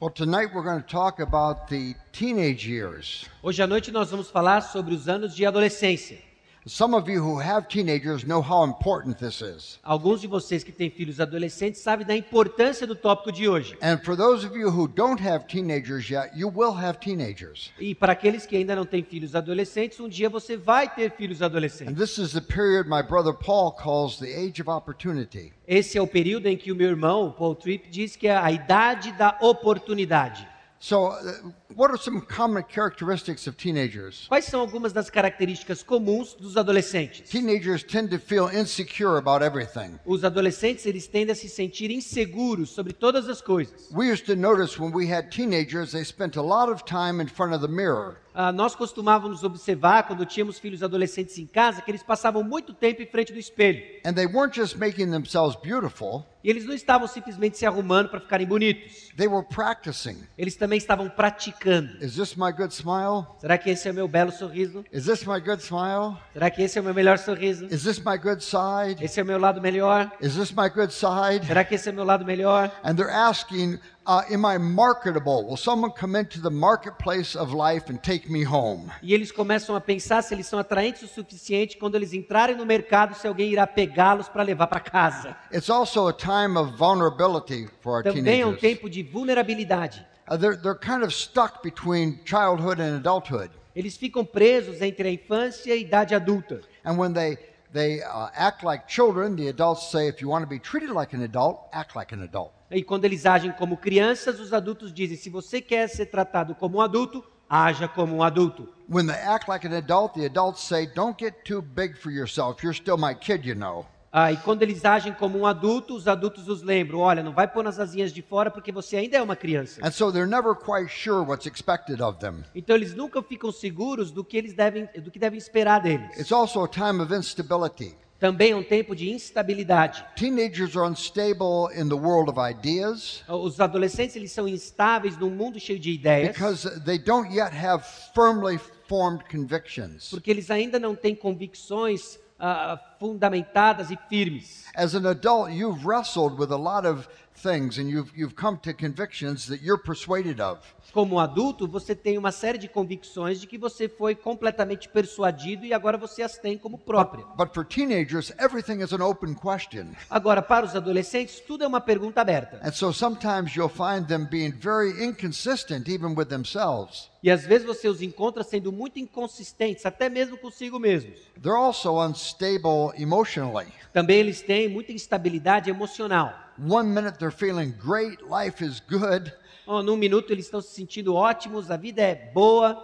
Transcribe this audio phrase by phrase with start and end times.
[0.00, 3.26] Well, tonight we're going to talk about the teenage years.
[3.42, 6.27] Hoje à noite nós vamos falar sobre os anos de adolescência.
[6.66, 9.78] Some of you who have teenagers know how important this is.
[9.82, 13.76] Alguns de vocês que têm filhos adolescentes sabem da importância do tópico de hoje.
[13.80, 17.70] And for those of you who don't have teenagers yet, you will have teenagers.
[17.78, 21.42] E para aqueles que ainda não têm filhos adolescentes, um dia você vai ter filhos
[21.42, 21.94] adolescentes.
[21.94, 25.52] this is the period my brother Paul calls the age of opportunity.
[25.66, 28.50] Esse é o período em que o meu irmão, Paul Tripp, diz que é a
[28.50, 30.47] idade da oportunidade.
[30.80, 31.32] So, uh,
[31.74, 34.26] what are some common characteristics of teenagers?
[34.28, 37.28] Quais são algumas das características comuns dos adolescentes?
[37.28, 39.98] Teenagers tend to feel insecure about everything.
[40.06, 43.88] Os adolescentes eles tendem a se sentir inseguros sobre todas as coisas.
[43.90, 47.26] We used to notice when we had teenagers, they spent a lot of time in
[47.26, 48.16] front of the mirror.
[48.40, 53.02] Ah, nós costumávamos observar quando tínhamos filhos adolescentes em casa que eles passavam muito tempo
[53.02, 53.82] em frente do espelho.
[54.06, 58.20] And they weren't just making themselves beautiful, E eles não estavam simplesmente se arrumando para
[58.20, 59.08] ficarem bonitos.
[59.16, 60.18] they were practicing.
[60.38, 61.96] Eles também estavam praticando.
[62.00, 63.26] Is this my good smile?
[63.40, 64.84] Será que esse é o meu belo sorriso?
[64.92, 66.16] Is this my good smile?
[66.32, 67.66] Será que esse é o meu melhor sorriso?
[67.66, 69.04] Is this my good side?
[69.04, 70.12] Esse é o meu lado melhor?
[70.20, 71.44] Is this my good side?
[71.44, 72.70] Será que esse é o meu lado melhor?
[72.84, 75.44] And they're asking, uh, Am I marketable?
[75.46, 78.90] Will someone come into the marketplace of life and take me home?
[79.02, 82.64] E eles começam a pensar se eles são atraentes o suficiente quando eles entrarem no
[82.64, 85.36] mercado, se alguém irá pegá-los para levar para casa.
[85.52, 90.04] It's also a time of vulnerability for our Também é um tempo de vulnerabilidade.
[90.30, 93.50] Uh, they're, they're kind of stuck between childhood and adulthood.
[93.76, 96.60] Eles ficam presos entre a infância e a idade adulta.
[96.84, 97.38] And when they,
[97.72, 101.14] they uh, act like children, the adults say, If you want to be treated like
[101.14, 102.57] an adult, act like an adult.
[102.70, 106.78] E quando eles agem como crianças, os adultos dizem: se você quer ser tratado como
[106.78, 108.68] um adulto, haja como um adulto.
[108.88, 112.62] When they act like an adult, the adults say, Don't get too big for yourself.
[112.62, 113.86] You're still my kid, you know.
[114.10, 117.46] Ah, e quando eles agem como um adulto, os adultos os lembram: olha, não vai
[117.46, 119.80] pôr nas asinhas de fora porque você ainda é uma criança.
[119.84, 122.42] And so they're never quite sure what's expected of them.
[122.54, 126.18] Então eles nunca ficam seguros do que eles devem, do que devem esperar deles.
[126.18, 127.96] It's also a time of instability.
[128.18, 130.04] Também é um tempo de instabilidade.
[130.16, 135.60] Teenagers are unstable in the world of ideas Os adolescentes eles são instáveis num mundo
[135.60, 137.84] cheio de ideias, because they don't yet have
[138.14, 138.58] firmly
[138.88, 140.10] formed convictions.
[140.10, 144.64] porque eles ainda não têm convicções ah, fundamentadas e firmes.
[144.74, 147.08] As an adult, you've wrestled with a lot of
[147.42, 150.58] things and you've, you've come to convictions that you're persuaded of.
[150.92, 155.72] Como adulto, você tem uma série de convicções de que você foi completamente persuadido e
[155.72, 157.24] agora você as tem como própria.
[157.36, 159.92] But for teenagers, everything is an open question.
[160.08, 162.60] Agora, para os adolescentes, tudo é uma pergunta aberta.
[162.64, 167.10] And so sometimes you'll find them being very inconsistent even with themselves.
[167.22, 171.18] E às vezes você os encontra sendo muito inconsistentes, até mesmo consigo mesmos.
[171.40, 173.66] They're also unstable emotionally.
[173.92, 176.47] Também eles têm muita instabilidade emocional.
[176.58, 179.32] One minute they're feeling great, life is good,
[179.66, 182.74] Oh, num minuto eles estão se sentindo ótimos, a vida é boa,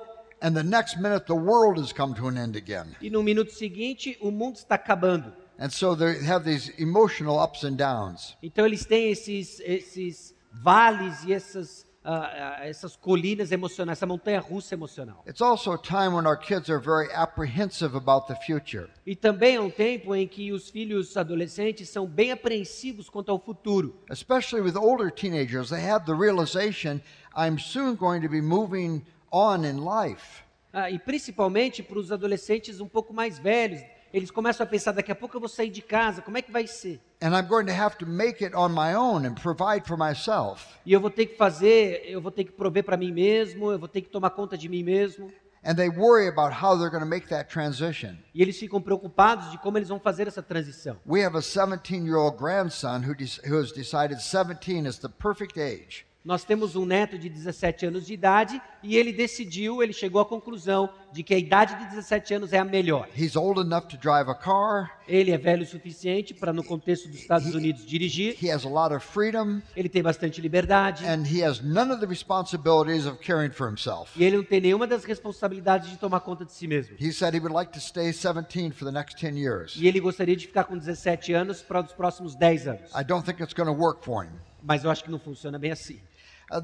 [0.42, 2.94] and the next minute the world has come to an end again.
[3.00, 5.32] e no minuto seguinte o mundo está acabando.
[5.58, 8.36] And so they have these emotional ups and downs.
[8.42, 14.74] Então eles têm esses, esses vales e essas, ah, essas colinas emocionais, essa montanha russa
[14.74, 15.24] emocional.
[15.26, 18.90] It's also a time when our kids are very apprehensive about the future.
[19.06, 23.38] E também é um tempo em que os filhos adolescentes são bem apreensivos quanto ao
[23.38, 23.98] futuro.
[24.10, 27.00] Especially with older teenagers, they have the realization
[27.34, 30.44] I'm soon going to be moving on in life.
[30.72, 33.80] Ah, e principalmente para os adolescentes um pouco mais velhos.
[34.14, 36.52] Eles começam a pensar: daqui a pouco eu vou sair de casa, como é que
[36.52, 37.00] vai ser?
[37.20, 40.64] And I'm going to have to make it on my own and provide for myself.
[40.86, 43.78] E eu vou ter que fazer, eu vou ter que prover para mim mesmo, eu
[43.78, 45.32] vou ter que tomar conta de mim mesmo.
[45.64, 48.16] And they worry about how they're going to make that transition.
[48.32, 50.96] E eles ficam preocupados de como eles vão fazer essa transição.
[51.04, 53.14] We have a 17 year old grandson who,
[53.48, 56.06] who has decided 17 is the perfect age.
[56.24, 60.24] Nós temos um neto de 17 anos de idade e ele decidiu, ele chegou à
[60.24, 63.06] conclusão de que a idade de 17 anos é a melhor.
[63.14, 67.08] He's old enough to drive a car, Ele é velho o suficiente para, no contexto
[67.10, 68.42] dos Estados Unidos, dirigir.
[68.42, 71.04] he has a lot of freedom, Ele tem bastante liberdade.
[71.04, 74.10] and he has none of the responsibilities of caring for himself.
[74.18, 76.96] E ele não tem nenhuma das responsabilidades de tomar conta de si mesmo.
[76.98, 79.76] He said he would like to stay 17 for the next 10 years.
[79.76, 82.90] E ele gostaria de ficar com 17 anos para os próximos 10 anos.
[82.98, 84.30] I don't think it's going to work for him.
[84.62, 86.00] Mas eu acho que não funciona bem assim.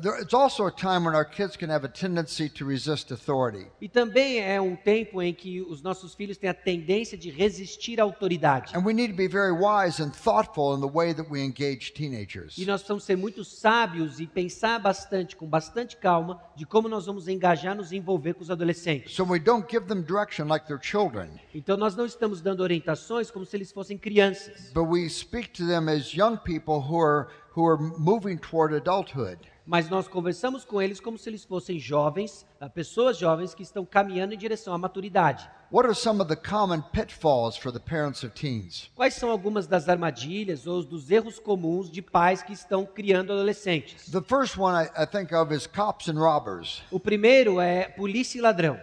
[0.03, 3.67] There, it's also a time when our kids can have a tendency to resist authority.
[3.81, 7.99] E também é um tempo em que os nossos filhos têm a tendência de resistir
[7.99, 8.77] à autoridade.
[8.77, 11.93] And we need to be very wise and thoughtful in the way that we engage
[11.93, 12.59] teenagers.
[12.59, 17.07] E nós precisamos ser muito sábios e pensar bastante, com bastante calma, de como nós
[17.07, 19.15] vamos engajar, nos envolver com os adolescentes.
[19.15, 23.31] So we don't give them direction like they're children, Então nós não estamos dando orientações
[23.31, 27.29] como se eles fossem crianças, but we speak to them as young people who are
[27.57, 29.39] who are moving toward adulthood.
[29.71, 33.85] Mas nós conversamos com eles como se eles fossem jovens, ah, pessoas jovens que estão
[33.85, 35.49] caminhando em direção à maturidade.
[35.71, 38.91] What are some of the common pitfalls for the parents of teens?
[38.97, 44.11] Quais são algumas das armadilhas ou dos erros comuns de pais que estão criando adolescentes?
[44.11, 48.41] The first one I, think of is cops and robbers, O primeiro é polícia e
[48.41, 48.77] ladrão.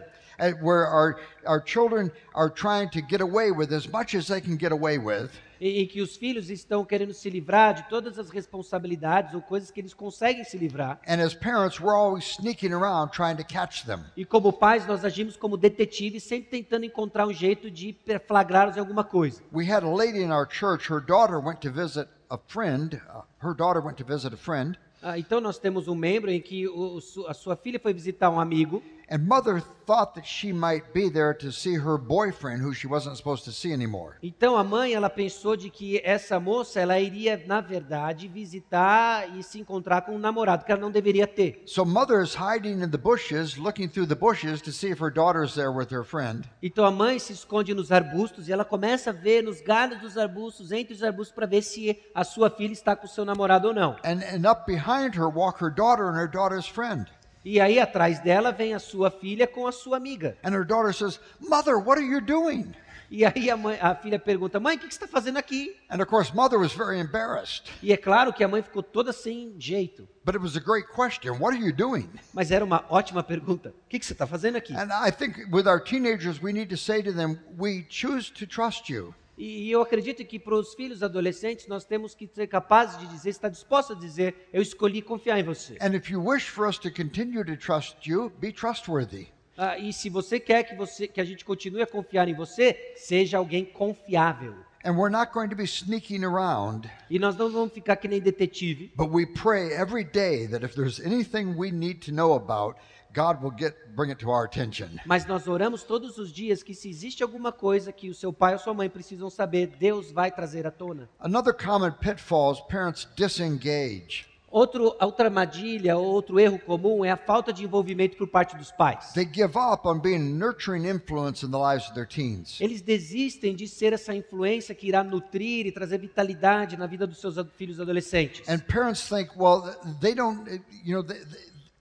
[0.61, 4.55] where our, our children are trying to get away with as much as they can
[4.55, 5.31] get away with.
[5.59, 9.79] Em que os filhos estão querendo se livrar de todas as responsabilidades ou coisas que
[9.79, 10.99] eles conseguem se livrar.
[11.07, 14.01] And as parents, we're always sneaking around trying to catch them.
[14.15, 17.95] E como pais, nós agimos como detetives, sempre tentando encontrar um jeito de
[18.27, 19.41] flagrá-los em alguma coisa.
[19.53, 22.95] We had a lady in our church, her daughter went to visit a friend.
[22.95, 26.41] Uh, her daughter went to visit a friend, Ah, então nós temos um membro em
[26.41, 30.93] que o- a sua filha foi visitar um amigo and mother thought that she might
[30.93, 34.17] be there to see her boyfriend, who she wasn't supposed to see anymore.
[34.21, 39.41] Então a mãe ela pensou de que essa moça ela iria na verdade visitar e
[39.41, 41.63] se encontrar com um namorado que ela não deveria ter.
[41.65, 45.11] So mother is hiding in the bushes, looking through the bushes to see if her
[45.11, 46.43] daughter's there with her friend.
[46.61, 50.17] Então a mãe se esconde nos arbustos e ela começa a ver nos galhos dos
[50.17, 53.73] arbustos, entre os arbustos, para ver se a sua filha está com seu namorado ou
[53.73, 53.95] não.
[54.03, 57.07] And, and up behind her walk her daughter and her daughter's friend.
[57.49, 60.37] E aí atrás dela vem a sua filha com a sua amiga.
[60.43, 62.73] And her daughter says, Mother, what are you doing?
[63.09, 65.73] E aí a, mãe- a filha pergunta: Mãe, o que que você está fazendo aqui?
[65.89, 67.71] And of course, mother was very embarrassed.
[67.81, 70.05] E é claro que a mãe ficou toda sem jeito.
[70.25, 71.37] But it was a great question.
[71.39, 72.09] What are you doing?
[72.33, 73.69] Mas era uma ótima pergunta.
[73.69, 74.75] O que que você está fazendo aqui?
[74.75, 78.45] And I think with our teenagers, we need to say to them, We choose to
[78.45, 79.15] trust you.
[79.37, 83.29] E eu acredito que para os filhos adolescentes nós temos que ser capazes de dizer,
[83.29, 85.77] estar disposto a dizer, eu escolhi confiar em você.
[85.79, 89.27] And if you wish for us to continue to trust you, be trustworthy.
[89.55, 92.93] Ah, e se você quer que, você, que a gente continue a confiar em você,
[92.95, 94.55] seja alguém confiável.
[94.85, 98.21] And we're not going to be sneaking around, E nós não vamos ficar que nem
[98.21, 98.91] detetive.
[98.95, 102.77] but we pray every day that if there's anything we need to know about,
[103.17, 104.89] God will get bring it to our attention.
[105.03, 108.53] Mas nós oramos todos os dias que se existe alguma coisa que o seu pai
[108.53, 111.09] ou sua mãe precisam saber, Deus vai trazer à tona.
[111.19, 114.27] Another common pitfall is parents disengage.
[114.49, 119.11] Outro, outra armadilha, outro erro comum é a falta de envolvimento por parte dos pais.
[119.13, 122.61] They give up on being a nurturing influence in the lives of their teens.
[122.61, 127.19] Eles desistem de ser essa influência que irá nutrir e trazer vitalidade na vida dos
[127.19, 128.47] seus filhos adolescentes.
[128.47, 129.63] And parents think, well,
[129.99, 130.49] they don't,
[130.85, 131.19] you know, they,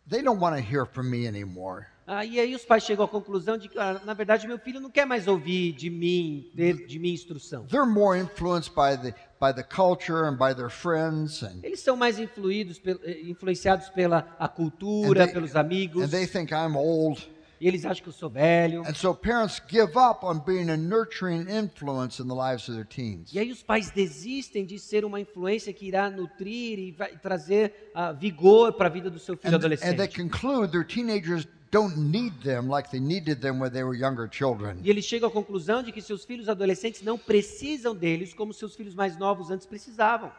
[0.08, 1.86] they don't want to hear from me anymore.
[2.08, 4.78] Ah, e aí os pais chegam à conclusão de que, ah, na verdade, meu filho
[4.80, 7.66] não quer mais ouvir de mim, de, de minha instrução.
[7.66, 11.96] They're more influenced by the by the culture and by their friends, and, Eles são
[11.96, 17.28] mais influídos, eh, influenciados pela a cultura, they- pelos amigos, and they think I'm old.
[17.60, 18.82] E eles acham que eu sou velho.
[18.86, 22.86] And so parents give up on being a nurturing influence in the lives of their
[22.86, 23.32] teens.
[23.32, 27.90] E aí os pais desistem de ser uma influência que irá nutrir e vai trazer
[27.94, 30.16] ah, vigor para a vida do seu filho And, and they adolescente.
[30.16, 34.78] conclude their teenagers don't need them like they needed them when they were younger children.
[34.82, 38.74] E eles chegam à conclusão de que seus filhos adolescentes não precisam deles como seus
[38.74, 40.30] filhos mais novos antes precisavam.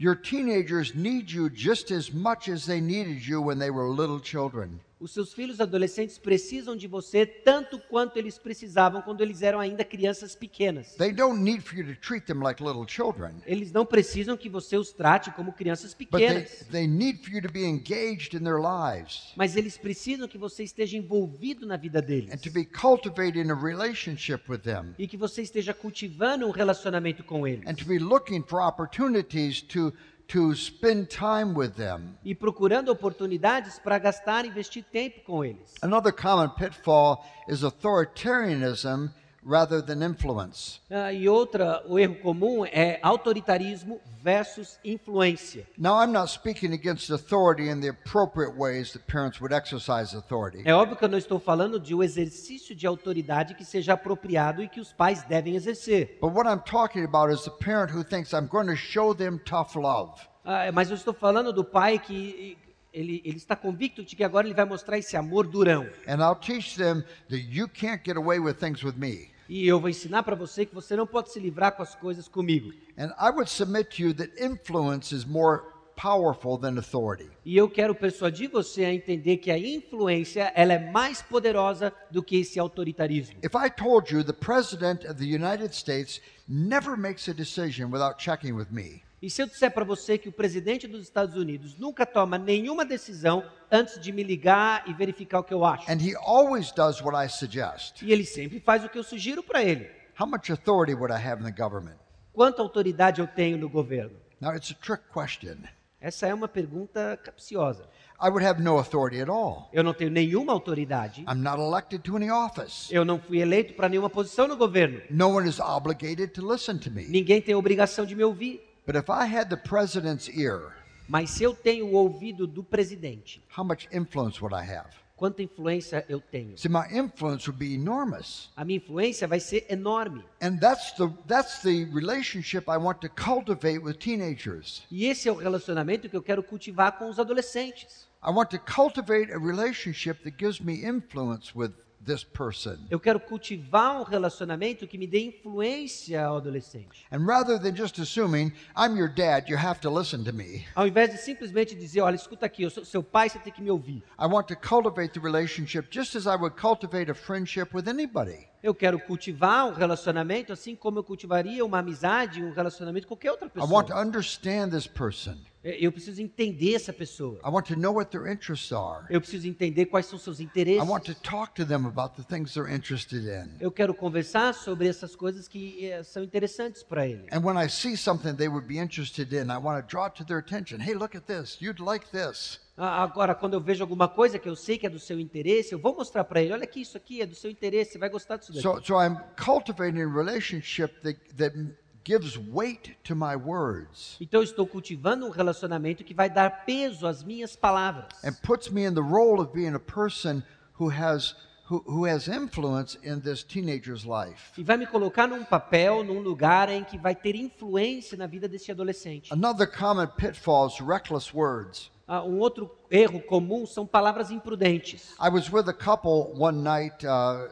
[0.00, 4.20] Your teenagers need you just as much as they needed you when they were little
[4.20, 4.80] children.
[5.04, 9.84] Os seus filhos adolescentes precisam de você tanto quanto eles precisavam quando eles eram ainda
[9.84, 10.94] crianças pequenas.
[10.94, 14.48] They don't need for you to treat them like little children, Eles não precisam que
[14.48, 16.66] você os trate como crianças they, pequenas.
[16.70, 20.64] they need for you to be engaged in their lives Mas eles precisam que você
[20.64, 22.32] esteja envolvido na vida deles.
[22.32, 27.22] and to be cultivating a relationship with them E que você esteja cultivando um relacionamento
[27.22, 27.66] com eles.
[27.68, 29.92] and to be looking for opportunities to,
[30.28, 32.16] to spend time with them.
[32.24, 35.74] E procurando oportunidades para gastar e investir tempo com eles.
[35.82, 39.10] Another common pitfall is authoritarianism
[39.44, 40.80] rather than influence.
[40.90, 45.66] Ah, e outra, o erro comum é autoritarismo versus influência.
[45.76, 50.62] Now, I'm not speaking against authority in the appropriate ways that parents would exercise authority.
[50.64, 54.62] É óbvio que eu não estou falando de um exercício de autoridade que seja apropriado
[54.62, 56.18] e que os pais devem exercer.
[56.20, 59.38] But what I'm talking about is the parent who thinks I'm going to show them
[59.38, 60.12] tough love.
[60.44, 62.56] Ah, mas eu estou falando do pai que
[62.94, 65.86] ele, ele está convicto de que agora ele vai mostrar esse amor durão.
[66.06, 69.33] And I'll teach them that you can't get away with things with me.
[69.48, 72.26] E eu vou ensinar para você que você não pode se livrar com as coisas
[72.26, 72.72] comigo.
[72.98, 75.62] And I would submit to you that influence is more
[75.96, 77.30] powerful than authority.
[77.44, 82.22] E eu quero persuadir você a entender que a influência ela é mais poderosa do
[82.22, 83.38] que esse autoritarismo.
[83.42, 88.18] If I told you the President of the United States never makes a decision without
[88.18, 91.78] checking with me, E se eu disser para você que o presidente dos Estados Unidos
[91.78, 95.96] nunca toma nenhuma decisão antes de me ligar e verificar o que eu acho, and
[95.96, 99.62] he always does what I suggest, e ele sempre faz o que eu sugiro para
[99.62, 99.90] ele,
[100.20, 101.96] how much authority would I have in the government?
[102.34, 104.14] quanta autoridade eu tenho no governo?
[104.42, 105.56] Now, it's a trick question.
[105.98, 107.88] Essa é uma pergunta capciosa.
[108.20, 109.70] I would have no authority at all.
[109.72, 111.22] Eu não tenho nenhuma autoridade.
[111.22, 112.90] I'm not elected to any office.
[112.90, 115.00] Eu não fui eleito para nenhuma posição no governo.
[115.08, 117.06] No one is obligated to listen to me.
[117.06, 118.63] Ninguém tem obrigação de me ouvir.
[118.86, 120.72] But if I had the president's ear,
[121.08, 124.90] Mas se eu tenho o ouvido do presidente, how much influence would I have?
[125.16, 126.56] quanta influência eu tenho?
[126.58, 128.50] See, my influence would be enormous.
[128.56, 130.24] A minha influência vai ser enorme.
[130.42, 134.82] And that's the that's the relationship I want to cultivate with teenagers.
[134.90, 138.08] E esse é o relacionamento que eu quero cultivar com os adolescentes.
[138.26, 141.72] I want to cultivate a relationship that gives me influence with
[142.04, 142.76] this person.
[142.90, 147.06] Eu quero cultivar um relacionamento que me dê influência ao adolescente.
[147.10, 150.64] And rather than just assuming I'm your dad, you have to listen to me.
[150.74, 153.62] Ao invés de simplesmente dizer, olha, escuta aqui, eu sou seu pai, você tem que
[153.62, 154.02] me ouvir.
[154.18, 158.46] I want to cultivate the relationship just as I would cultivate a friendship with anybody.
[158.62, 163.30] Eu quero cultivar um relacionamento assim como eu cultivaria uma amizade, um relacionamento com qualquer
[163.30, 164.00] outra I want to pessoa.
[164.00, 165.36] understand this person.
[165.64, 167.40] Eu preciso entender essa pessoa.
[167.44, 169.06] I want to know what their interests are.
[169.08, 170.86] Eu preciso entender quais são seus I interesses.
[170.86, 173.56] want to talk to them about the things they're interested in.
[173.58, 177.26] Eu quero conversar sobre essas coisas que eh, são interessantes para ele.
[177.32, 180.24] And when I see something they would be interested in, I want to draw to
[180.24, 180.80] their attention.
[180.80, 181.58] Hey, look at this.
[181.62, 182.60] You'd like this.
[182.76, 185.78] Agora, quando eu vejo alguma coisa que eu sei que é do seu interesse, eu
[185.78, 188.36] vou mostrar para ele: olha aqui, isso aqui é do seu interesse, você vai gostar
[188.36, 188.62] disso daqui.
[188.62, 191.56] So, so I'm cultivating a relationship that, that
[192.04, 197.22] gives weight to my words Então, estou cultivando um relacionamento que vai dar peso às
[197.22, 198.06] minhas palavras.
[198.22, 200.42] and puts me in the role of being a person
[200.78, 201.34] who has
[201.70, 204.52] who, who has influence in this teenager's life.
[204.58, 208.46] E vai me colocar num papel, num lugar em que vai ter influência na vida
[208.46, 209.32] desse adolescente.
[209.32, 211.90] Another common pitfall is reckless words.
[212.06, 215.14] Ah, um outro erro comum são palavras imprudentes.
[215.18, 217.48] I was with a couple one night uh,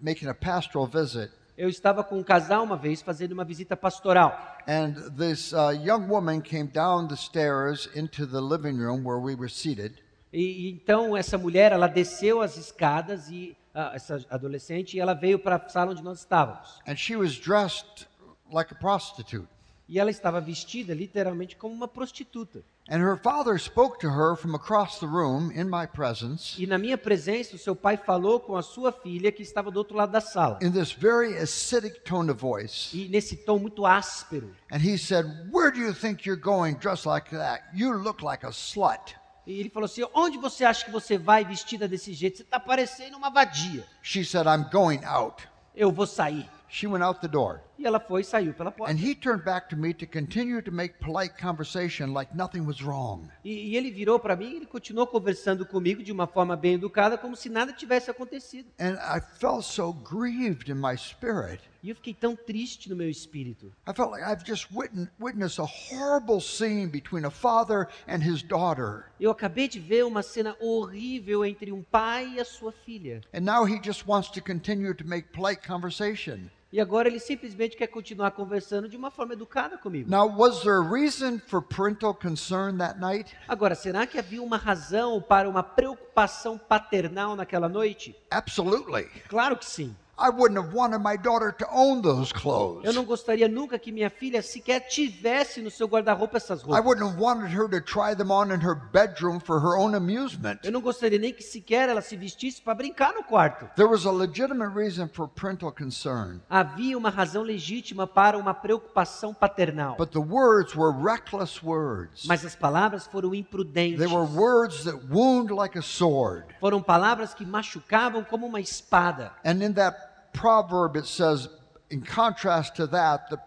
[0.00, 4.32] making a pastoral visit, Eu estava com um casal uma vez fazendo uma visita pastoral.
[4.68, 9.34] and this uh, young woman came down the stairs into the living room where we
[9.34, 10.00] were seated.
[10.32, 15.14] E, e então essa mulher, ela desceu as escadas e ah, essa adolescente, e ela
[15.14, 16.80] veio para a sala onde nós estávamos.
[16.86, 18.06] And she was dressed
[18.52, 19.48] like a prostitute.
[19.88, 22.62] E ela estava vestida literalmente como uma prostituta.
[22.90, 26.78] And her father spoke to her from across the room in my presence E na
[26.78, 30.10] minha presença, o seu pai falou com a sua filha que estava do outro lado
[30.12, 30.58] da sala.
[30.62, 32.94] in this very acidic tone of voice.
[32.96, 34.54] E nesse tom muito áspero.
[34.70, 37.64] And he said, Where do you think you're going dressed like that?
[37.74, 39.16] You look like a slut.
[39.46, 42.36] E ele falou assim: Onde você acha que você vai vestida desse jeito?
[42.38, 43.86] Você está parecendo uma vadia.
[44.02, 45.48] She said, I'm going out.
[45.74, 46.46] Eu vou sair.
[46.68, 47.60] She went out the door.
[47.78, 48.92] E ela foi e saiu pela porta.
[48.92, 52.82] And he turned back to me to continue to make polite conversation like nothing was
[52.82, 53.28] wrong.
[53.44, 56.74] E, e ele virou para mim e ele continuou conversando comigo de uma forma bem
[56.74, 58.68] educada, como se nada tivesse acontecido.
[58.80, 61.60] And I felt so grieved in my spirit.
[61.80, 63.72] E eu fiquei tão triste no meu espírito.
[63.86, 69.04] I felt like I've just witnessed, a horrible scene between a father and his daughter.
[69.20, 73.20] Eu acabei de ver uma cena horrível entre um pai e a sua filha.
[73.32, 76.50] And now he just wants to continue to make polite conversation.
[76.70, 80.10] E agora ele simplesmente quer continuar conversando de uma forma educada comigo.
[80.10, 83.34] Now, was there a reason for parental concern that night?
[83.48, 88.14] Agora, será que havia uma razão para uma preocupação paternal naquela noite?
[88.30, 89.04] Absolutely.
[89.28, 89.96] Claro que sim.
[90.20, 92.94] I wouldn't have wanted my daughter to own those Eu clothes.
[92.94, 96.84] não gostaria nunca que minha filha sequer tivesse no seu guarda-roupa essas I roupas.
[96.84, 100.58] wouldn't have wanted her to try them on in her bedroom for her own amusement.
[100.64, 103.66] Eu não gostaria nem que sequer ela se vestisse para brincar no quarto.
[103.76, 109.32] There was a legitimate reason for parental concern, Havia uma razão legítima para uma preocupação
[109.32, 109.96] paternal.
[109.96, 112.24] but the words were reckless words.
[112.26, 113.98] Mas as palavras foram imprudentes.
[113.98, 116.44] They were words that wound like a sword.
[116.58, 119.32] Foram palavras que machucavam como uma espada.
[119.44, 120.07] And in that
[120.38, 121.48] proverb, it says,
[121.90, 123.38] in contrast to that, the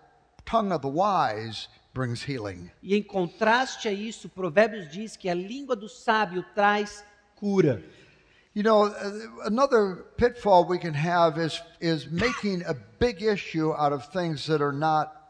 [0.45, 2.69] tongue of the wise brings healing.
[2.83, 7.03] E em contraste a isso, Provérbios diz que a língua do sábio traz
[7.37, 7.81] cura.
[8.53, 13.93] You know, uh, another pitfall we can have is, is making a big issue out
[13.93, 15.20] of things that are not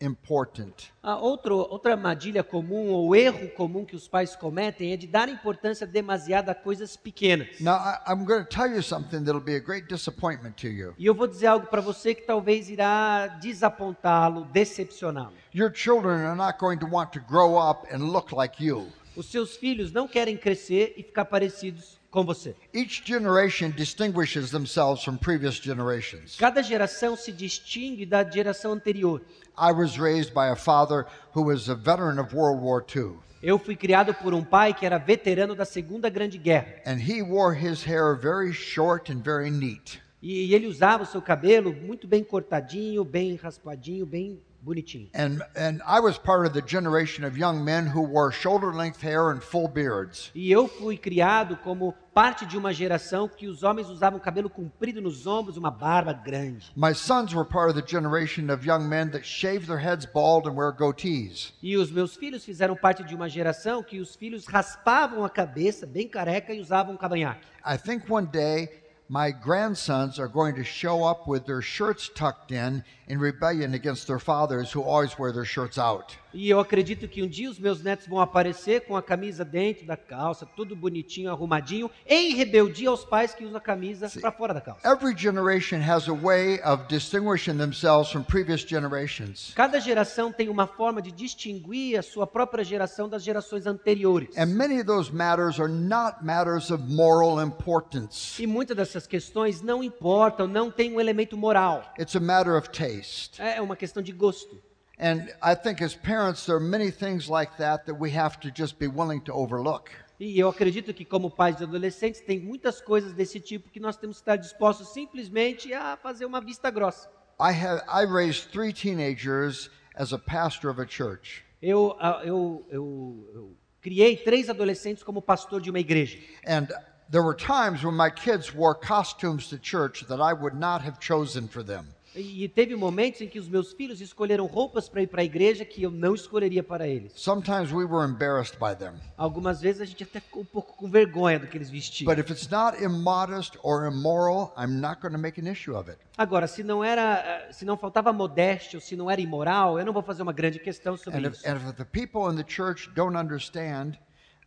[0.00, 0.92] important.
[1.02, 5.28] A outro, outra armadilha comum ou erro comum que os pais cometem é de dar
[5.28, 7.60] importância demasiada a coisas pequenas.
[7.60, 10.94] Now, I, I'm going to tell you something that'll be a great disappointment to you.
[10.98, 15.32] E eu vou dizer algo para você que talvez irá desapontá-lo, decepcioná-lo.
[15.54, 18.86] Your children are not going to want to grow up and look like you.
[19.16, 22.54] Os seus filhos não querem crescer e ficar parecidos com você.
[22.74, 26.36] Each generation distinguishes themselves from previous generations.
[26.36, 29.20] Cada geração se distingue da geração anterior.
[29.56, 33.58] I was raised by a father who was a veteran of World War II, Eu
[33.58, 36.74] fui criado por um pai que era veterano da Segunda Grande Guerra.
[36.86, 40.00] and he wore his hair very short and very neat.
[40.20, 45.08] E ele usava o seu cabelo muito bem cortadinho, bem raspadinho, bem bonitinho.
[45.14, 49.02] And, and I was part of the generation of young men who wore shoulder length
[49.02, 50.30] hair and full beards.
[50.34, 55.00] E eu fui criado como parte de uma geração que os homens usavam cabelo comprido
[55.00, 56.72] nos ombros, uma barba grande.
[56.74, 60.48] My sons were part of the generation of young men that shave their heads bald
[60.48, 61.52] and wear goatees.
[61.62, 65.86] E os meus filhos fizeram parte de uma geração que os filhos raspavam a cabeça,
[65.86, 67.46] bem careca, e usavam cavanhaque.
[67.64, 72.52] I think one day my grandsons are going to show up with their shirts tucked
[72.52, 76.14] in in rebellion against their fathers who always wear their shirts out.
[76.32, 79.86] E eu acredito que um dia os meus netos vão aparecer com a camisa dentro
[79.86, 84.52] da calça, tudo bonitinho, arrumadinho, em rebeldia aos pais que usam a camisa para fora
[84.52, 84.86] da calça.
[84.86, 89.52] Every generation has a way of distinguishing themselves from previous generations.
[89.54, 94.36] Cada geração tem uma forma de distinguir a sua própria geração das gerações anteriores.
[94.36, 98.42] And many of those matters are not matters of moral importance.
[98.42, 101.82] E muitas dessas questões não importam, não tem um elemento moral.
[101.98, 103.40] It's a matter of taste.
[103.40, 104.67] É uma questão de gosto.
[104.98, 108.50] And I think as parents, there are many things like that that we have to
[108.50, 109.90] just be willing to overlook.
[110.20, 113.96] E eu acredito que, como pais de adolescentes, tem muitas coisas desse tipo que nós
[113.96, 117.08] temos que estar dispostos simplesmente a fazer uma vista grossa.
[117.40, 121.44] I have I raised three teenagers as a pastor of a church.
[121.62, 126.18] Eu, ah, eu, eu, eu criei três adolescentes como pastor de uma igreja.
[126.44, 126.66] And
[127.08, 130.98] there were times when my kids wore costumes to church that I would not have
[130.98, 131.86] chosen for them.
[132.20, 135.64] E teve momentos em que os meus filhos escolheram roupas para ir para a igreja
[135.64, 137.12] que eu não escolheria para eles.
[137.14, 138.94] Sometimes we were embarrassed by them.
[139.16, 142.12] Algumas vezes a gente até ficou um pouco com vergonha do que eles vestiam.
[142.12, 145.88] But if it's not immodest or immoral, I'm not going to make an issue of
[145.88, 146.00] it.
[146.16, 149.86] Agora, se não era, eh, se não faltava modéstia ou se não era imoral, eu
[149.86, 151.48] não vou fazer uma grande questão sobre And if, isso.
[151.48, 153.96] and if the people in the church don't understand,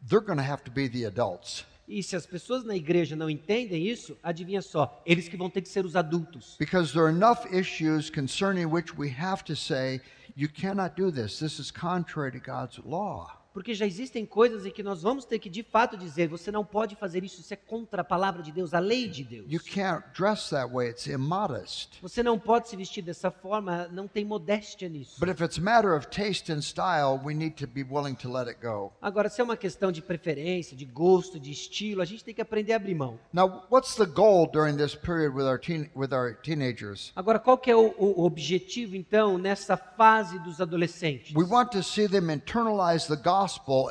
[0.06, 1.66] they're going to have to be the adults.
[1.88, 5.62] E se as pessoas na igreja não entendem isso, adivinha só, eles que vão ter
[5.62, 6.56] que ser os adultos.
[6.60, 10.02] Because there are enough issues concerning which we have to say,
[10.36, 11.40] you cannot do this.
[11.40, 13.40] This is contrary to God's law.
[13.53, 16.63] Porque já existem coisas em que nós vamos ter que de fato dizer, você não
[16.63, 19.46] pode fazer isso, isso é contra a palavra de Deus, a lei de Deus.
[19.50, 20.89] You can't dress that way.
[20.89, 21.99] It's immodest.
[22.02, 25.19] Você não pode se vestir dessa forma, não tem modéstia nisso.
[25.19, 28.32] But if it's a matter of taste and style, we need to be willing to
[28.32, 28.93] let it go.
[29.02, 32.41] Agora, se é uma questão de preferência, de gosto, de estilo, a gente tem que
[32.41, 33.19] aprender a abrir mão.
[33.34, 37.12] Now, what's the goal during this period with our teen, with our teenagers?
[37.17, 41.36] Agora, qual que é o, o objetivo, então, nessa fase dos adolescentes?
[41.36, 43.40] We want to see them internalize the gospel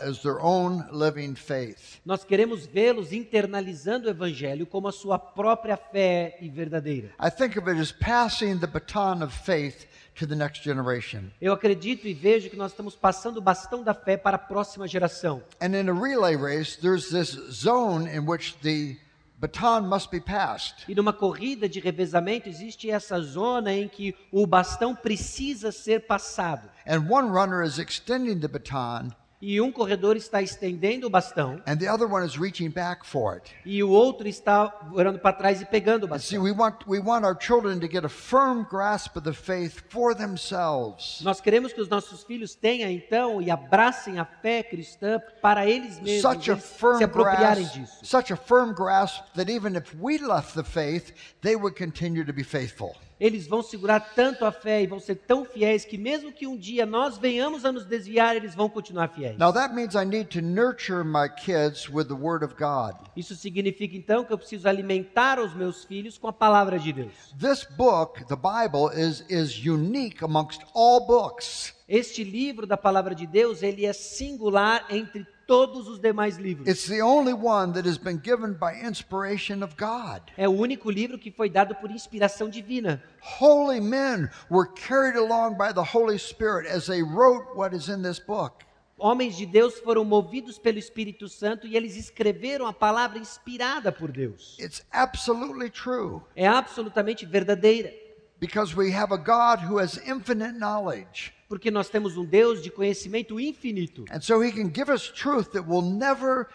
[0.02, 2.00] as their own living faith.
[2.04, 7.10] Nós queremos vê-los internalizando o evangelho como a sua própria fé e verdadeira.
[7.20, 9.86] I think of it as passing the baton of faith
[10.18, 11.30] to the next generation.
[11.40, 14.86] Eu acredito e vejo que nós estamos passando o bastão da fé para a próxima
[14.86, 15.42] geração.
[15.60, 18.96] And in a relay race, there's this zone in which the
[19.40, 20.84] baton must be passed.
[20.86, 26.68] E numa corrida de revezamento existe essa zona em que o bastão precisa ser passado.
[26.86, 29.10] And one runner is extending the baton,
[29.42, 33.36] E um corredor está estendendo o bastão and the other one is reaching back for
[33.36, 33.50] it.
[33.64, 36.42] e o outro está olhando para trás e pegando o see, bastão.
[36.42, 40.14] we want, we want our children to get a firm grasp of the faith for
[40.14, 41.20] themselves.
[41.22, 45.98] Nós queremos que os nossos filhos tenham então e abracem a fé cristã para eles
[46.00, 47.98] mesmos, Such a se firm apropriarem grasp, disso.
[48.04, 52.32] such a firm grasp that even if we left the faith, they would continue to
[52.32, 52.94] be faithful.
[53.20, 56.56] Eles vão segurar tanto a fé e vão ser tão fiéis que mesmo que um
[56.56, 59.36] dia nós venhamos a nos desviar, eles vão continuar fiéis.
[59.36, 62.96] Now that means I need to nurture my kids with the Word of God.
[63.14, 67.12] Isso significa então que eu preciso alimentar os meus filhos com a palavra de Deus.
[67.38, 71.74] This book, the Bible, is, is unique amongst all books.
[71.90, 76.68] Este livro da palavra de Deus, ele é singular entre todos os demais livros.
[76.68, 80.22] It's the only one that has been given by inspiration of God.
[80.36, 83.02] É o único livro que foi dado por inspiração divina.
[83.40, 88.02] Holy men were carried along by the Holy Spirit as they wrote what is in
[88.02, 88.64] this book.
[88.96, 94.12] Homens de Deus foram movidos pelo Espírito Santo e eles escreveram a palavra inspirada por
[94.12, 94.56] Deus.
[94.60, 97.92] It's absolutely true É absolutamente verdadeira,
[98.38, 101.34] because we have a God who has infinite knowledge.
[101.50, 104.04] Porque nós temos um Deus de conhecimento infinito.
[104.08, 106.46] And so he can give us truth that will never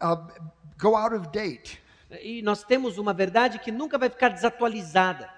[0.00, 0.18] uh,
[0.78, 1.80] go out of date.
[2.22, 5.28] E nós temos uma verdade que nunca vai ficar desatualizada.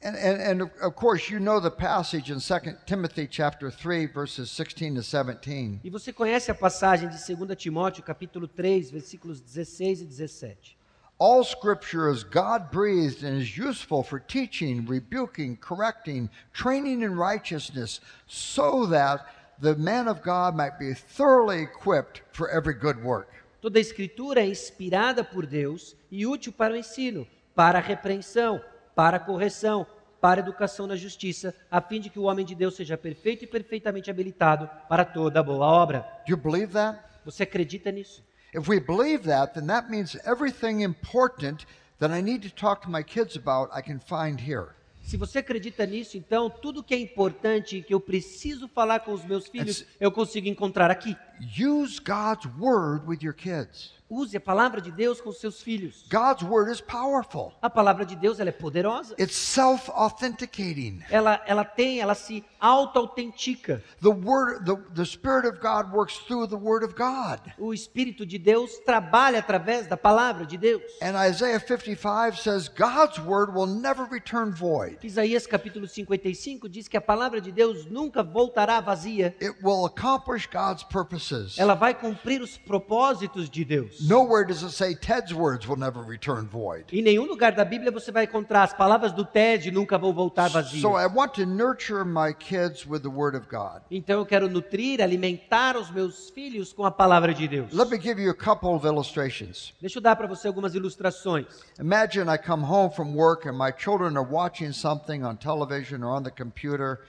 [0.00, 4.48] And, and, and of- course, you know the passage in 2 Timothy chapter 3, verses
[4.48, 5.80] 16 to 17.
[5.82, 10.78] E você conhece a passagem de 2 Timóteo, capítulo 3, versículos 16 e 17.
[11.20, 18.00] All scripture is God breathed and is useful for teaching, rebuking, correcting, training in righteousness,
[18.26, 19.26] so that
[19.60, 23.28] the man of God might be thoroughly equipped for every good work.
[23.60, 28.58] Toda a escritura é inspirada por Deus e útil para o ensino, para a repreensão,
[28.94, 29.86] para a correção,
[30.22, 33.44] para a educação na justiça, a fim de que o homem de Deus seja perfeito
[33.44, 36.00] e perfeitamente habilitado para toda boa obra.
[36.26, 36.98] Do you believe that?
[37.26, 38.24] Você acredita nisso?
[38.52, 41.66] If we believe that, then that means everything important
[42.00, 44.74] that I need to talk to my kids about, I can find here.
[45.02, 49.12] Se você acredita nisso, então tudo que é importante e que eu preciso falar com
[49.12, 51.16] os meus filhos, eu consigo encontrar aqui.
[51.40, 53.92] Use God's word with your kids.
[54.10, 56.04] Use a palavra de Deus com seus filhos.
[56.10, 57.52] God's word is powerful.
[57.62, 59.14] A palavra de Deus ela é poderosa.
[59.16, 61.04] It's self-authenticating.
[61.08, 63.84] Ela, ela tem, ela se auto-autentica.
[64.02, 67.40] The word the, the spirit of God works through the word of God.
[67.56, 70.82] O Espírito de Deus trabalha através da palavra de Deus.
[71.00, 74.98] And Isaiah 55 says God's word will never return void.
[75.04, 79.36] Isaías capítulo 55 diz que a palavra de Deus nunca voltará vazia.
[79.40, 81.56] It will accomplish God's purposes.
[81.58, 83.99] Ela vai cumprir os propósitos de Deus.
[84.02, 86.84] Nowhere does it say Ted's words will never return void.
[86.90, 90.48] Em nenhum lugar da Bíblia você vai encontrar as palavras do Ted nunca vão voltar
[90.48, 90.80] vazias.
[90.80, 93.82] So I want to nurture my kids with the word of God.
[93.90, 97.74] Então eu quero nutrir, alimentar os meus filhos com a palavra de Deus.
[97.74, 99.74] Let me give you a couple of illustrations.
[99.80, 101.46] Deixa eu dar para você algumas ilustrações.
[101.78, 106.16] Imagine I come home from work and my children are watching something on television or
[106.16, 107.00] on the computer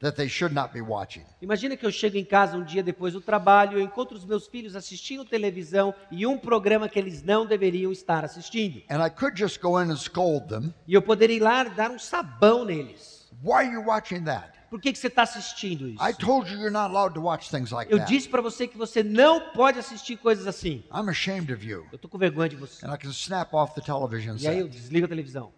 [0.00, 1.24] that they should not be watching.
[1.42, 4.46] Imagina que eu chego em casa um dia depois do trabalho, eu encontro os meus
[4.46, 8.82] filhos assistindo televisão e um programa que eles não deveriam estar assistindo.
[8.90, 10.72] And I could just go in and scold them.
[10.86, 13.28] E eu poderia ir lá dar um sabão neles.
[13.42, 14.56] Why are you watching that?
[14.70, 16.02] Por que, que você está assistindo isso?
[16.06, 18.12] I told you you're not allowed to watch things like Eu that.
[18.12, 20.84] disse para você que você não pode assistir coisas assim.
[20.92, 21.86] I'm ashamed of you.
[21.90, 22.84] Eu tô com vergonha de você.
[22.86, 24.76] And I can snap off the television E aí eu set.
[24.78, 25.52] desligo a televisão.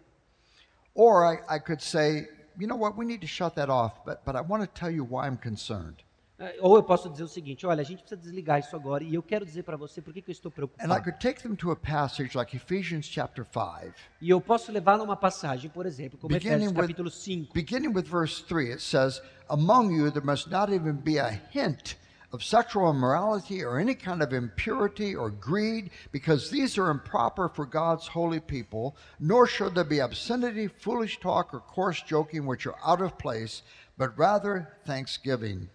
[0.95, 2.27] Or I, I could say,
[2.59, 4.91] you know what, we need to shut that off, but, but I want to tell
[4.93, 6.03] you why I'm concerned.
[6.39, 9.13] Eh, Ou eu posso dizer o seguinte: olha, a gente precisa desligar isso agora e
[9.13, 11.03] eu quero dizer para você por que, que eu estou And I preocupado.
[11.03, 15.05] could take them to a passage like Ephesians chapter 5, E eu posso levá-lo a
[15.05, 17.53] uma passagem, por exemplo, como Efésios capítulo 5.
[17.53, 18.71] beginning with verse 3.
[18.71, 21.95] It says, Among you there must not even be a hint
[22.33, 27.65] of sexual immorality or any kind of impurity or greed, because these are improper for
[27.65, 32.75] God's holy people, nor should there be obscenity, foolish talk, or coarse joking, which are
[32.85, 33.63] out of place,
[33.97, 35.69] but rather thanksgiving.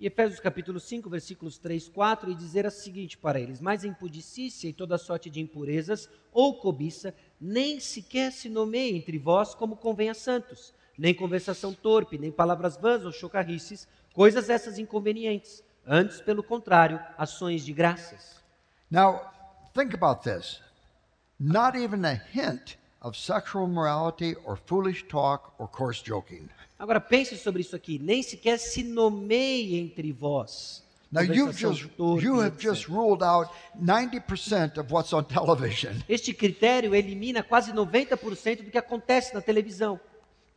[0.00, 3.88] E Efésios capítulo 5, versículos 3, 4, e dizer o seguinte para eles: Mas a
[3.88, 9.76] impudicícia e toda sorte de impurezas ou cobiça nem sequer se nomeia entre vós como
[9.76, 15.62] convém a santos, nem conversação torpe, nem palavras vãs ou chocarrices, coisas essas inconvenientes.
[15.86, 18.42] Antes, pelo contrário, ações de graças.
[18.90, 19.20] Now,
[19.72, 20.60] think about this.
[21.38, 26.48] Not even a hint of sexual immorality or foolish talk or coarse joking.
[26.76, 30.82] Agora pense sobre isso aqui, nem sequer se nomeia entre vós.
[31.12, 31.88] Now you've just
[32.20, 33.48] you have just ruled out
[33.80, 35.94] 90% of what's on television.
[36.08, 40.00] Este critério elimina quase 90% do que acontece na televisão.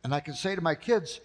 [0.04, 1.22] And I can say to my kids,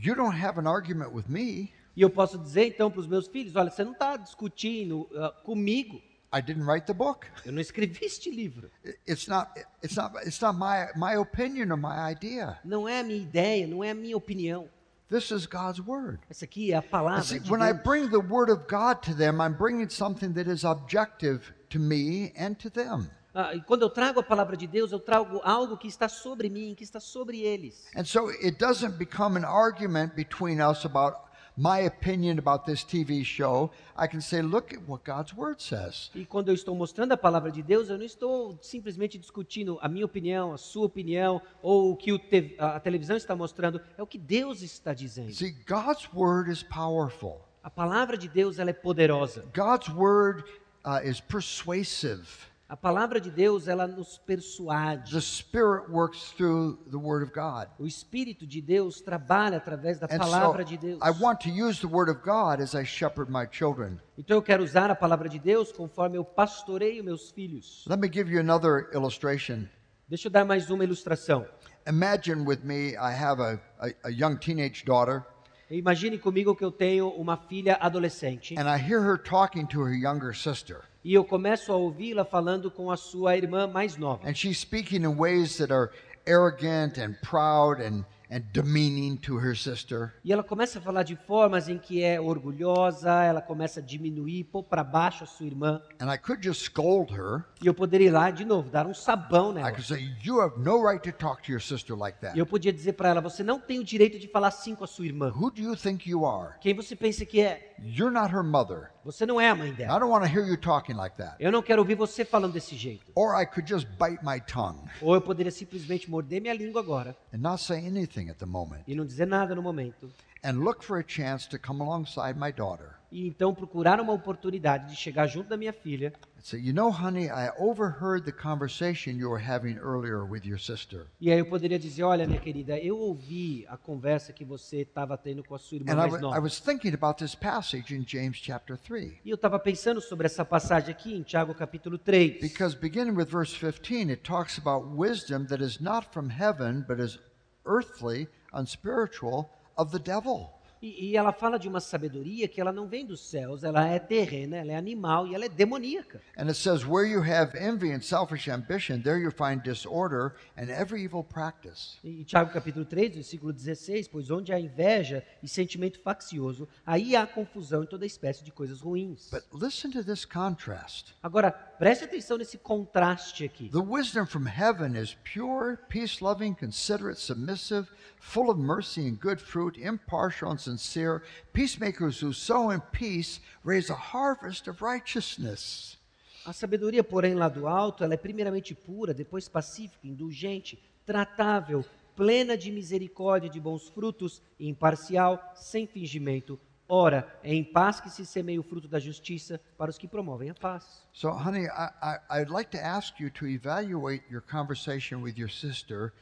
[0.00, 1.72] you don't have an argument with me.
[1.96, 5.30] E eu posso dizer então para os meus filhos: olha, você não está discutindo ah,
[5.44, 6.00] comigo.
[6.34, 7.26] I didn't write the book.
[7.44, 8.70] Eu não escrevi este livro.
[8.84, 9.50] I- It's not
[9.82, 12.58] it's not it's not my my opinion or my idea.
[12.64, 14.68] Não é a minha ideia, não é a minha opinião.
[15.10, 16.20] This is God's word.
[16.30, 17.82] Essa aqui é a palavra see, de when I Deus.
[17.84, 22.32] bring the word of God to them, I'm bringing something that is objective to me
[22.34, 23.10] and to them.
[23.54, 26.74] E quando eu trago a palavra de Deus, eu trago algo que está sobre mim,
[26.74, 27.88] que está sobre eles.
[27.96, 31.16] And so it doesn't become an argument between us about
[31.56, 33.70] my opinion about this TV show.
[33.96, 36.10] I can say, look at what God's word says.
[36.14, 39.88] E quando eu estou mostrando a palavra de Deus, eu não estou simplesmente discutindo a
[39.88, 43.80] minha opinião, a sua opinião, ou o que o te- a televisão está mostrando.
[43.96, 45.32] É o que Deus está dizendo.
[45.32, 47.40] See, God's word is powerful.
[47.62, 49.44] A palavra de Deus ela é poderosa.
[49.54, 50.42] God's word
[50.84, 52.51] uh, is persuasive.
[52.72, 55.12] A palavra de Deus ela nos persuade.
[55.12, 57.68] The Spirit works through the word of God.
[57.78, 60.98] O Espírito de Deus trabalha através da And so palavra de Deus.
[61.02, 64.00] I want to use the word of God as I shepherd my children.
[64.16, 67.84] Então eu quero usar a palavra de Deus conforme eu pastoreio meus filhos.
[67.86, 69.68] Let me give you another illustration.
[70.08, 71.46] Deixa eu dar mais uma ilustração.
[71.86, 75.26] Imagine with me, I have a, a, a young teenage daughter,
[75.72, 79.94] Imagine comigo que eu tenho uma filha adolescente and I hear her talking to her
[79.94, 80.82] younger sister.
[81.02, 84.28] e eu começo a ouvi-la falando com a sua irmã mais nova.
[84.28, 85.90] And she's speaking in ways that are
[86.26, 90.14] arrogant and proud and, and demeaning to her sister.
[90.24, 94.44] E ela começa a falar de formas em que é orgulhosa, ela começa a diminuir,
[94.44, 95.82] pôr para baixo a sua irmã.
[96.00, 97.44] And I could just scold her.
[97.62, 99.70] E eu poderia ir lá de novo, dar um sabão I nela.
[99.72, 102.34] could say, You have no right to talk to your sister like that.
[102.36, 104.84] E eu podia dizer para ela: você não tem o direito de falar assim com
[104.84, 105.32] a sua irmã.
[105.36, 106.54] Who do you think you are?
[106.60, 107.74] Quem você pensa que é?
[107.84, 108.90] You're not her mother.
[109.04, 109.98] Você não é a mãe I dela.
[109.98, 111.34] don't want to hear you talking like that.
[111.40, 113.10] Eu não quero ouvir você falando desse jeito.
[113.16, 117.16] Or I could just bite my tongue Ou eu poderia simplesmente morder minha língua agora
[117.34, 120.10] and not say anything at the moment e não dizer nada no momento.
[120.44, 124.88] and look for a chance to come alongside my daughter E então procurar uma oportunidade
[124.88, 129.18] de chegar junto da minha filha and say, You know, honey, I overheard the conversation
[129.18, 131.06] you were having earlier with your sister.
[131.20, 135.18] E aí eu poderia dizer, olha, minha querida, eu ouvi a conversa que você estava
[135.18, 136.40] tendo com a sua irmã And I, mais wa- I nova.
[136.40, 139.18] was thinking about this passage in James chapter 3.
[139.26, 142.40] E eu estava pensando sobre essa passagem aqui em Tiago capítulo 3.
[142.40, 146.98] Because beginning with verse 15, it talks about wisdom that is not from heaven, but
[146.98, 147.18] is
[147.66, 150.52] earthly, unspiritual, of the devil.
[150.82, 154.00] E, e ela fala de uma sabedoria que ela não vem dos céus, ela é
[154.00, 156.20] terrena, ela é animal e ela é demoníaca.
[156.36, 160.64] And it says, Where you have envy and selfish ambition, there you find disorder and
[160.64, 161.98] every evil practice.
[162.02, 167.24] E Tiago capítulo 3, versículo 16, pois onde há inveja e sentimento faccioso, aí há
[167.28, 169.30] confusão e toda espécie de coisas ruins.
[169.30, 171.14] But listen to this contrast.
[171.22, 173.68] Agora, preste atenção nesse contraste aqui.
[173.70, 179.40] The wisdom from heaven is pure, peace loving, considerate, submissive, full of mercy and good
[179.40, 181.22] fruit, impartial and sincere.
[181.52, 185.98] Peacemakers who sow in peace raise a harvest of righteousness.
[186.44, 191.84] A sabedoria, porém, lá do alto, ela é primeiramente pura, depois pacífica, indulgente, tratável,
[192.16, 196.58] plena de misericórdia e de bons frutos, e imparcial, sem fingimento.
[196.88, 200.50] Ora, é em paz que se semeia o fruto da justiça para os que promovem
[200.50, 201.06] a paz.
[201.12, 205.48] So, honey, I, I, I'd like to ask you to evaluate your conversation with your
[205.48, 206.12] sister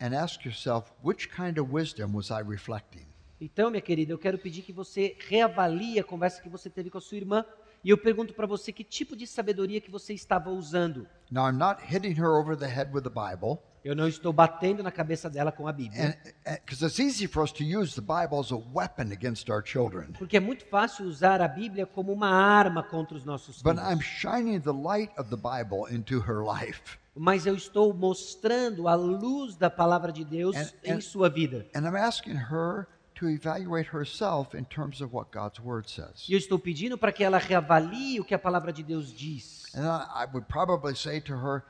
[0.00, 3.06] and ask yourself, which kind of wisdom was I reflecting?
[3.40, 6.98] Então, minha querida, eu quero pedir que você reavalie a conversa que você teve com
[6.98, 7.44] a sua irmã.
[7.82, 11.06] E eu pergunto para você que tipo de sabedoria que você estava usando.
[11.30, 14.82] Now, I'm not hitting her over the head with the Bible, Eu não estou batendo
[14.82, 16.16] na cabeça dela com a Bíblia.
[16.64, 20.12] because it's easy for us to use the Bible as a weapon against our children.
[20.18, 23.90] Porque é muito fácil usar a Bíblia como uma arma contra os nossos But filhos.
[23.92, 26.80] I'm shining the light of the Bible into her life.
[27.14, 31.66] Mas eu estou mostrando a luz da palavra de Deus And- em and- sua vida.
[31.76, 36.28] And I'm asking her to evaluate herself in terms of what God's Word says.
[36.28, 39.64] E eu estou pedindo para que ela reavalie o que a palavra de Deus diz.
[39.74, 41.64] And I, I would probably say to her,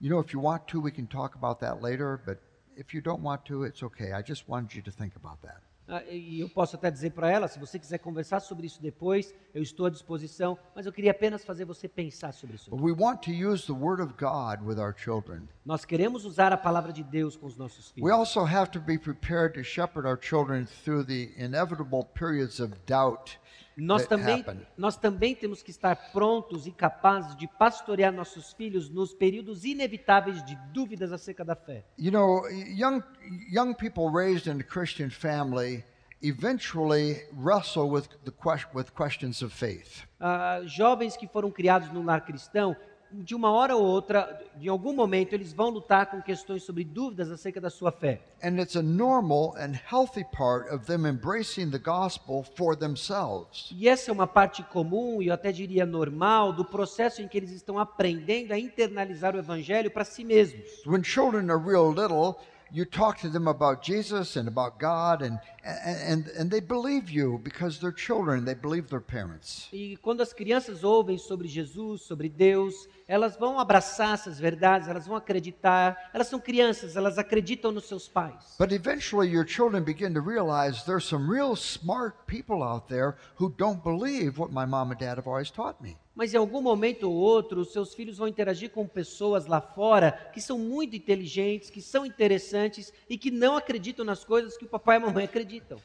[0.00, 2.38] you know, if you want to, we can talk about that later, but
[2.76, 4.12] if you don't want to, it's okay.
[4.12, 5.62] I just wanted you to think about that.
[5.88, 9.32] Ah, E eu posso até dizer para ela, se você quiser conversar sobre isso depois,
[9.54, 12.70] eu estou à disposição, mas eu queria apenas fazer você pensar sobre isso.
[12.70, 15.42] But we want to use the Word of God with our children.
[15.64, 18.10] Nós queremos usar a palavra de Deus com os nossos We filhos.
[18.10, 23.38] also have to be prepared to shepherd our children through the inevitable periods of doubt
[23.76, 24.66] Nós também, happen.
[24.76, 30.42] nós também temos que estar prontos e capazes de pastorear nossos filhos nos períodos inevitáveis
[30.44, 31.84] de dúvidas acerca da fé.
[31.98, 33.02] You know, young
[33.50, 35.84] young people raised in a Christian family
[36.22, 38.32] eventually wrestle with the
[38.74, 40.06] with questions of faith.
[40.18, 42.74] Ah, jovens que foram criados no lar cristão,
[43.12, 47.30] de uma hora ou outra, em algum momento, eles vão lutar com questões sobre dúvidas
[47.30, 48.20] acerca da sua fé.
[48.42, 53.70] And it's a normal and healthy part of them embracing the gospel for themselves.
[53.72, 57.36] E essa é uma parte comum e eu até diria normal do processo em que
[57.36, 60.84] eles estão aprendendo a internalizar o evangelho para si mesmos.
[60.86, 62.36] When children are real little,
[62.72, 67.40] you talk to them about Jesus and about God, and and and they believe you
[67.42, 68.44] because they're children.
[68.44, 69.68] They believe their parents.
[69.72, 72.74] E quando as crianças ouvem sobre Jesus, sobre Deus,
[73.08, 76.10] elas vão abraçar essas verdades, elas vão acreditar.
[76.12, 78.56] Elas são crianças, elas acreditam nos seus pais.
[78.58, 83.54] But eventually, your children begin to realize there's some real smart people out there who
[83.56, 85.96] don't believe what my mom and dad have always taught me.
[86.16, 90.12] Mas em algum momento ou outro, os seus filhos vão interagir com pessoas lá fora
[90.32, 94.68] que são muito inteligentes, que são interessantes e que não acreditam nas coisas que o
[94.68, 95.78] papai e a mamãe acreditam.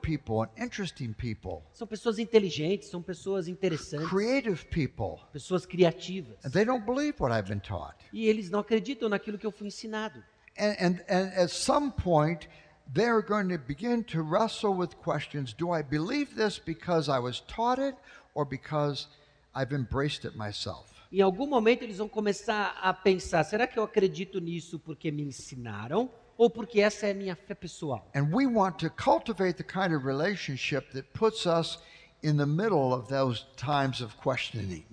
[0.00, 6.36] People and interesting people, São pessoas inteligentes, são pessoas interessantes, creative people, pessoas criativas.
[6.44, 7.94] and they don't believe what I've been taught.
[8.12, 10.22] E eles não acreditam naquilo que eu fui ensinado.
[10.58, 12.48] And, and, and at some point,
[12.94, 17.40] they're going to begin to wrestle with questions Do I believe this because I was
[17.40, 17.96] taught it
[18.34, 19.08] or because
[19.56, 20.84] I've embraced it myself?
[21.10, 25.22] Em algum momento eles vão começar a pensar: será que eu acredito nisso porque me
[25.22, 28.10] ensinaram ou porque essa é a minha fé pessoal?
[28.14, 31.78] And we want to cultivate the kind of relationship that puts us
[32.22, 34.84] in the middle of those times of questioning.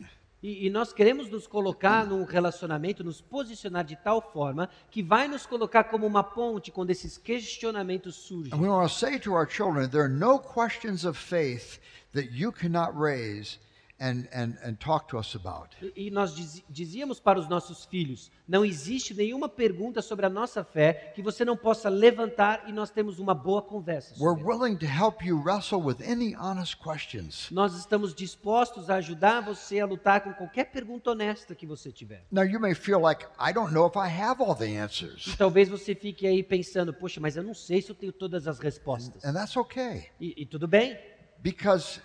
[0.42, 5.28] E, e nós queremos nos colocar num relacionamento, nos posicionar de tal forma que vai
[5.28, 8.54] nos colocar como uma ponte quando esses questionamentos surgem.
[8.54, 11.80] And we want to say to our children, there are no questions of faith
[12.14, 13.58] that you cannot raise
[14.04, 15.70] and, and, and talk to us about.
[15.96, 16.36] E e nós
[16.70, 21.46] dizíamos para os nossos filhos: não existe nenhuma pergunta sobre a nossa fé que você
[21.46, 24.14] não possa levantar e nós temos uma boa conversa.
[24.20, 27.50] We're willing to help you wrestle with any honest questions.
[27.50, 32.26] Nós estamos dispostos a ajudar você a lutar com qualquer pergunta honesta que você tiver.
[32.30, 35.36] Now, you may feel like, I don't know if I have all the E answers.
[35.38, 38.60] talvez você fique aí pensando: poxa, mas eu não sei se eu tenho todas as
[38.60, 39.24] respostas.
[39.24, 40.98] And that's okay E, e tudo bem,
[41.40, 42.02] because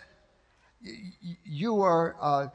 [1.44, 2.48] you are, uh,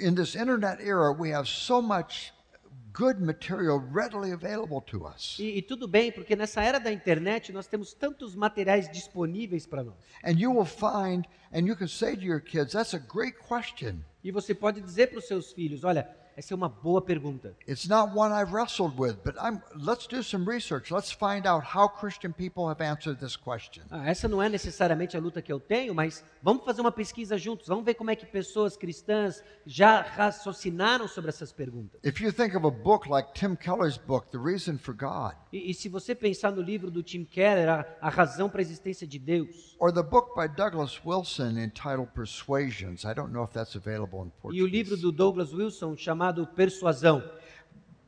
[0.00, 2.32] in this internet era, we have so much
[2.92, 5.38] good material readily available to us.
[5.38, 9.82] e, e tudo bem, porque nessa era da internet nós temos tantos materiais disponíveis para
[9.82, 9.96] nós.
[10.24, 14.02] And you will find, and you can say to your kids, that's a great question.
[14.24, 17.56] E você pode dizer para os seus filhos: olha, essa é uma boa pergunta.
[17.66, 20.92] It's not one I've wrestled with, but I'm, let's do some research.
[20.92, 23.84] Let's find out how Christian people have answered this question.
[23.90, 27.38] Ah, essa não é necessariamente a luta que eu tenho, mas vamos fazer uma pesquisa
[27.38, 27.68] juntos.
[27.68, 32.00] Vamos ver como é que pessoas cristãs já raciocinaram sobre essas perguntas.
[32.04, 35.70] If you think of a book like Tim Keller's book, The Reason for God, E,
[35.70, 39.06] e se você pensar no livro do Tim Keller, a, a razão para a existência
[39.06, 43.74] de Deus, or the book by Douglas Wilson entitled Persuasions, I don't know if that's
[43.74, 45.02] available in e o livro Portuguese.
[45.02, 47.22] do Douglas Wilson chamado Persuasão.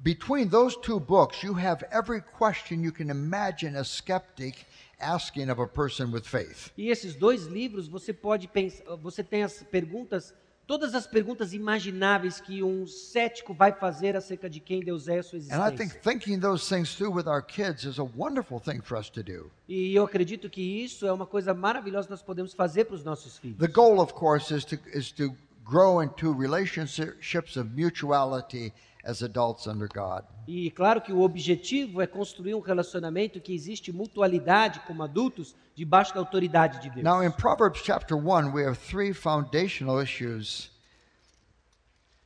[0.00, 4.64] Between those two books, you have every question you can imagine a skeptic
[5.00, 6.70] asking of a person with faith.
[6.76, 10.32] E esses dois livros você pode pensar, você tem as perguntas,
[10.68, 15.22] todas as perguntas imagináveis que um cético vai fazer acerca de quem Deus é a
[15.22, 16.00] sua And I think existência.
[16.02, 19.50] thinking those things through with our kids is a wonderful thing for us to do.
[19.68, 23.02] E eu acredito que isso é uma coisa maravilhosa que nós podemos fazer para os
[23.02, 23.58] nossos filhos.
[23.58, 25.34] The goal, of course, is to is to
[25.68, 28.72] grow into relationships of mutuality
[29.04, 30.24] as adults under God.
[30.46, 36.14] E claro que o objetivo é construir um relacionamento que existe mutualidade como adultos debaixo
[36.14, 37.04] da autoridade de Deus.
[37.04, 40.70] Now, in Proverbs chapter one, we have three foundational issues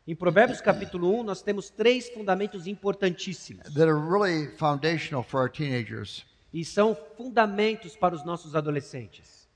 [0.04, 3.72] Em Provérbios capítulo 1, nós temos três fundamentos importantíssimos.
[3.72, 6.24] that are really foundational for our teenagers.
[6.52, 9.48] E são fundamentos para os nossos adolescentes.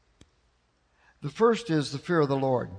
[1.21, 2.71] The first is the fear of the Lord.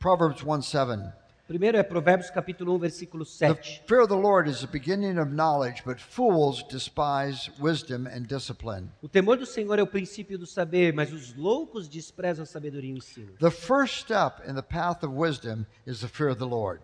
[0.00, 1.12] Proverbs 1 7.
[1.46, 3.82] Primeiro é Provérbios capítulo 1, versículo The 7.
[3.86, 8.88] fear of the Lord is the beginning of knowledge, but fools despise wisdom and discipline.
[9.02, 12.88] O temor do Senhor é o princípio do saber, mas os loucos desprezam a sabedoria
[12.88, 13.32] e o ensino.
[13.40, 16.80] The first step in the path of wisdom is the fear of the Lord.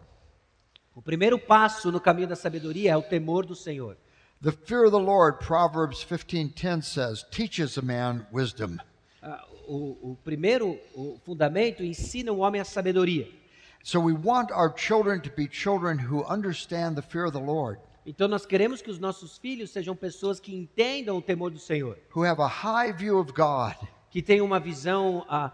[0.94, 3.96] O primeiro passo no caminho da sabedoria é o temor do Senhor.
[4.42, 8.76] The fear of the Lord, Proverbs 15:10 says, teaches a man wisdom.
[9.68, 13.28] O, o primeiro o fundamento ensina o homem a sabedoria.
[13.82, 17.80] So we want our children to be children who understand the fear of the Lord,
[18.04, 21.98] Então nós queremos que os nossos filhos sejam pessoas que entendam o temor do Senhor,
[22.14, 23.74] who have a high view of God
[24.16, 25.50] que tenham uma visão, ah,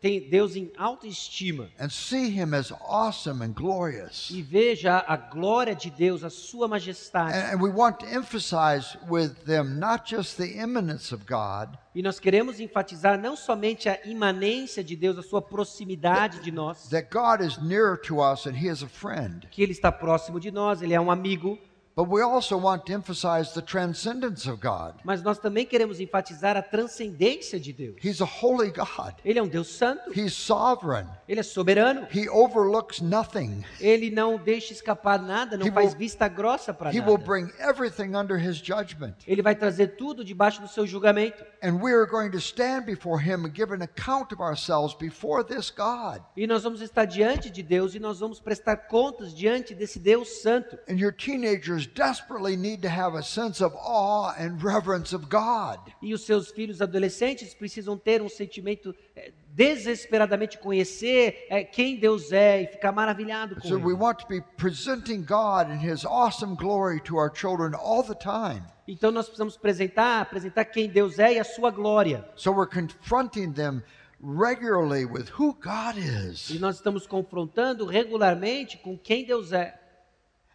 [0.00, 4.28] tem Deus em autoestima and see him as awesome and glorious.
[4.30, 7.32] e veja a glória de Deus, a sua majestade.
[7.32, 12.02] And, and we want to emphasize with them not just the immanence of God, E
[12.02, 17.08] nós queremos enfatizar não somente a imanência de Deus, a sua proximidade de nós, that
[17.10, 20.50] God is nearer to us and he is a friend, que Ele está próximo de
[20.50, 21.58] nós, Ele é um amigo,
[21.96, 24.94] but we also want to emphasize the transcendence of God.
[25.04, 27.96] mas nós também queremos enfatizar a transcendência de Deus.
[28.02, 29.14] He's a holy God.
[29.24, 31.06] Ele é um Deus santo, He's sovereign.
[31.28, 33.64] Ele é soberano, He overlooks nothing.
[33.80, 37.24] Ele não deixa escapar nada, não He faz will- vista grossa para He will nada.
[37.24, 39.14] bring everything under his judgment.
[39.26, 41.44] Ele vai trazer tudo debaixo do seu julgamento.
[41.62, 45.44] And we are going to stand before him and give an account of ourselves before
[45.44, 46.22] this God.
[46.36, 50.40] E nós vamos estar diante de Deus e nós vamos prestar contas diante desse Deus
[50.42, 50.78] santo.
[50.88, 55.78] And your teenagers desperately need to have a sense of awe and reverence of God.
[56.02, 62.32] E os seus filhos adolescentes precisam ter um sentimento eh, desesperadamente conhecer eh, quem Deus
[62.32, 64.02] é e ficar maravilhado com So we ele.
[64.02, 68.62] want to be presenting God in his awesome glory to our children all the time.
[68.88, 72.28] Então nós precisamos apresentar, apresentar quem Deus é e a sua glória.
[72.36, 73.82] So we're confronting them
[74.22, 76.50] regularly with who God is.
[76.50, 79.79] E nós estamos confrontando regularmente com quem Deus é.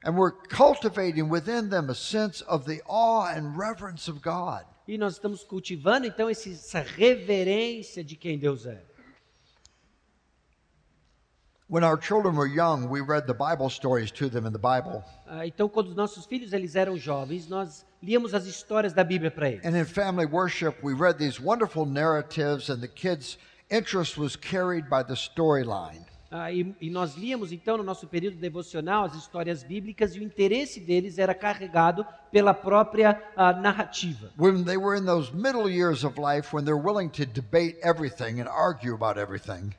[0.06, 4.64] And we're cultivating within them a sense of the awe and reverence of God.
[4.88, 8.84] E nós estamos cultivando então essa reverência de quem Deus é.
[11.68, 15.04] When our children were young, we read the Bible stories to them in the Bible.
[15.26, 19.32] Ah, então, quando os nossos filhos eles eram jovens, nós líamos as histórias da Bíblia
[19.32, 19.66] para eles.
[19.66, 23.40] And in family worship, we read these wonderful narratives, and the kids'
[23.72, 26.06] interest was carried by the storyline.
[26.32, 30.24] Ah, e, e nós líamos então no nosso período devocional as histórias bíblicas e o
[30.24, 34.32] interesse deles era carregado pela própria ah, narrativa.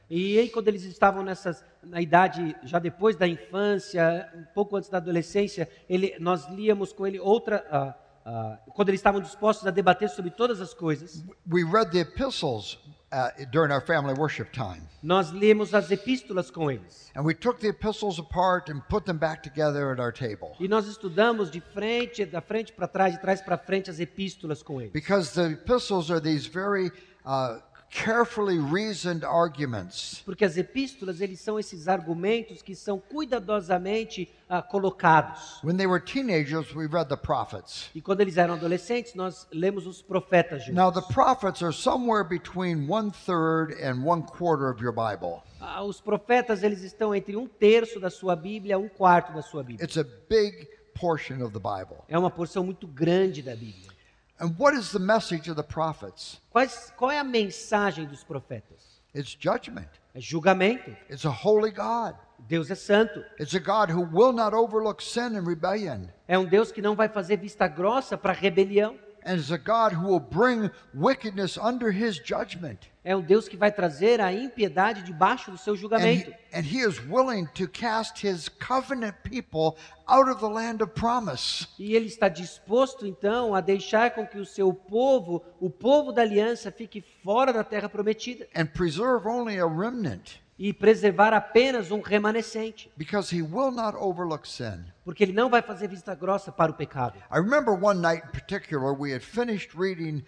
[0.09, 4.88] E aí, quando eles estavam nessas, na idade, já depois da infância, um pouco antes
[4.88, 7.66] da adolescência, ele, nós líamos com ele outra.
[7.70, 7.94] ah,
[8.28, 12.76] ah, quando eles estavam dispostos a debater sobre todas as coisas, we read the epistles
[13.12, 14.82] uh, during our family worship time.
[15.02, 17.11] nós lemos as epístolas com eles.
[17.14, 20.57] And we took the epistles apart and put them back together at our table.
[20.59, 24.62] E nós estudamos de frente, da frente para trás, de trás para frente, as epístolas
[24.62, 24.92] com eles.
[24.92, 26.90] Because the epistles are these very
[27.24, 27.61] uh,
[27.91, 30.22] carefully reasoned arguments.
[30.24, 35.61] Porque as epístolas, eles são esses argumentos que são cuidadosamente ah, colocados.
[35.62, 37.91] When they were teenagers, we read the prophets.
[37.95, 40.74] E quando eles eram adolescentes, nós lemos os profetas juntos.
[40.74, 45.43] Now, the prophets are somewhere between one third and one quarter of your Bible.
[45.61, 49.62] Ah, Os profetas, eles estão entre um terço da sua Bíblia, um quarto da sua
[49.62, 49.84] Bíblia.
[49.84, 50.68] It's a big
[50.99, 52.03] portion of the Bible.
[52.09, 53.95] É uma porção muito grande da Bíblia.
[54.39, 56.41] And what is the message of the prophets?
[56.51, 59.01] Quais, qual é a mensagem dos profetas?
[59.14, 59.89] It's judgment.
[60.14, 60.95] É julgamento.
[61.11, 62.14] It's a holy God.
[62.47, 63.24] Deus é santo.
[63.41, 66.09] It's a God who will not overlook sin and rebellion.
[66.28, 68.99] É um Deus que não vai fazer vista grossa para rebelião.
[69.26, 72.78] And it's a God who will bring wickedness under his judgment.
[73.04, 76.30] É um Deus que vai trazer a impiedade debaixo do seu And julgamento.
[76.30, 79.76] he, and he is willing to cast his covenant people
[80.08, 81.66] out of the land of promise.
[81.76, 86.22] E ele está disposto, então, a deixar com que o seu povo, o povo da
[86.22, 92.00] aliança, fique fora da terra prometida and preserve only a remnant e preservar apenas um
[92.00, 94.84] remanescente, because he will not overlook sin.
[95.04, 97.18] porque ele não vai fazer vista grossa para o pecado.
[97.30, 100.24] I remember one night in particular, we had finished reading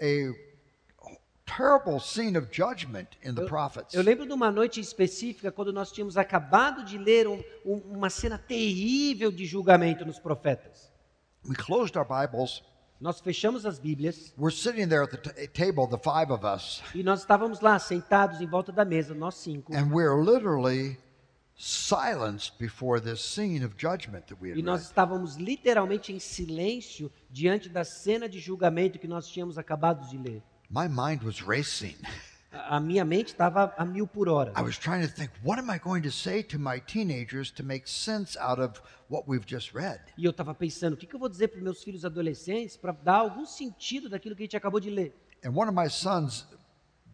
[0.00, 0.32] a
[1.46, 3.94] terrible scene of judgment in the prophets.
[3.94, 8.10] Eu lembro de uma noite específica quando nós tínhamos acabado de ler um- um- uma
[8.10, 10.92] cena terrível de julgamento nos profetas.
[11.48, 12.62] We closed our Bibles.
[13.00, 16.82] Nós fechamos as Bíblias We're sitting there at the t- table, the five of us,
[16.94, 19.72] e nós estávamos lá sentados em volta da mesa, nós cinco.
[19.74, 20.98] and we're literally
[21.56, 27.10] silenced before this scene of judgment that we had E nós estávamos literalmente em silêncio
[27.30, 30.42] diante da cena de julgamento que nós tínhamos acabado de ler.
[30.70, 31.96] My mind was racing.
[32.50, 34.52] A minha mente estava a mil por hora.
[34.56, 37.62] I was trying to think, what am I going to say to my teenagers to
[37.62, 38.80] make sense out of
[39.10, 40.00] what we've just read?
[40.16, 42.92] E eu estava pensando, o que, que eu vou dizer para meus filhos adolescentes para
[42.92, 45.14] dar algum sentido daquilo que a gente acabou de ler?
[45.44, 46.46] And one of my sons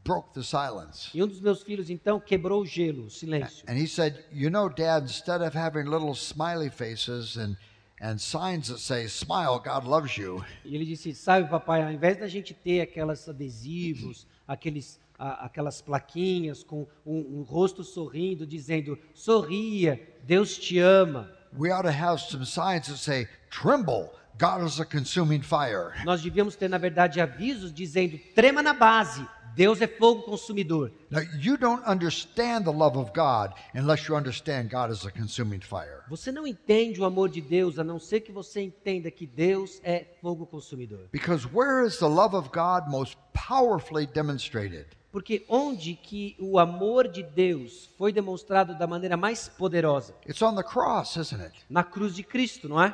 [0.05, 1.11] broke the silence.
[1.13, 3.65] E um dos meus filhos, então, quebrou o gelo, o silêncio.
[3.69, 7.57] And he said, You know, Dad, instead of having little smiley faces and,
[8.01, 12.19] and signs that say, Smile, God loves you, E ele disse, sabe, papai, ao invés
[12.19, 18.99] da gente ter aquelas adesivos, aqueles, a- aquelas plaquinhas com um, um rosto sorrindo, dizendo,
[19.15, 21.31] sorria, Deus te ama.
[21.57, 25.93] we ought to have some signs that say, Tremble, God is a consuming fire.
[26.05, 30.91] Nós devíamos ter, na verdade, avisos dizendo, trema na base, Deus é fogo consumidor.
[31.13, 35.61] Now, you don't understand the love of God unless you understand God is a consuming
[35.61, 36.03] fire.
[36.09, 39.81] Você não entende o amor de Deus, a não ser que você entenda que Deus
[39.85, 41.09] é fogo consumidor.
[41.13, 44.87] Because where is the love of God most powerfully demonstrated?
[45.15, 50.13] Porque onde que o amor de Deus foi demonstrado da maneira mais poderosa?
[50.29, 51.55] It's on the cross, isn't it?
[51.71, 52.93] Na cruz de Cristo, não é?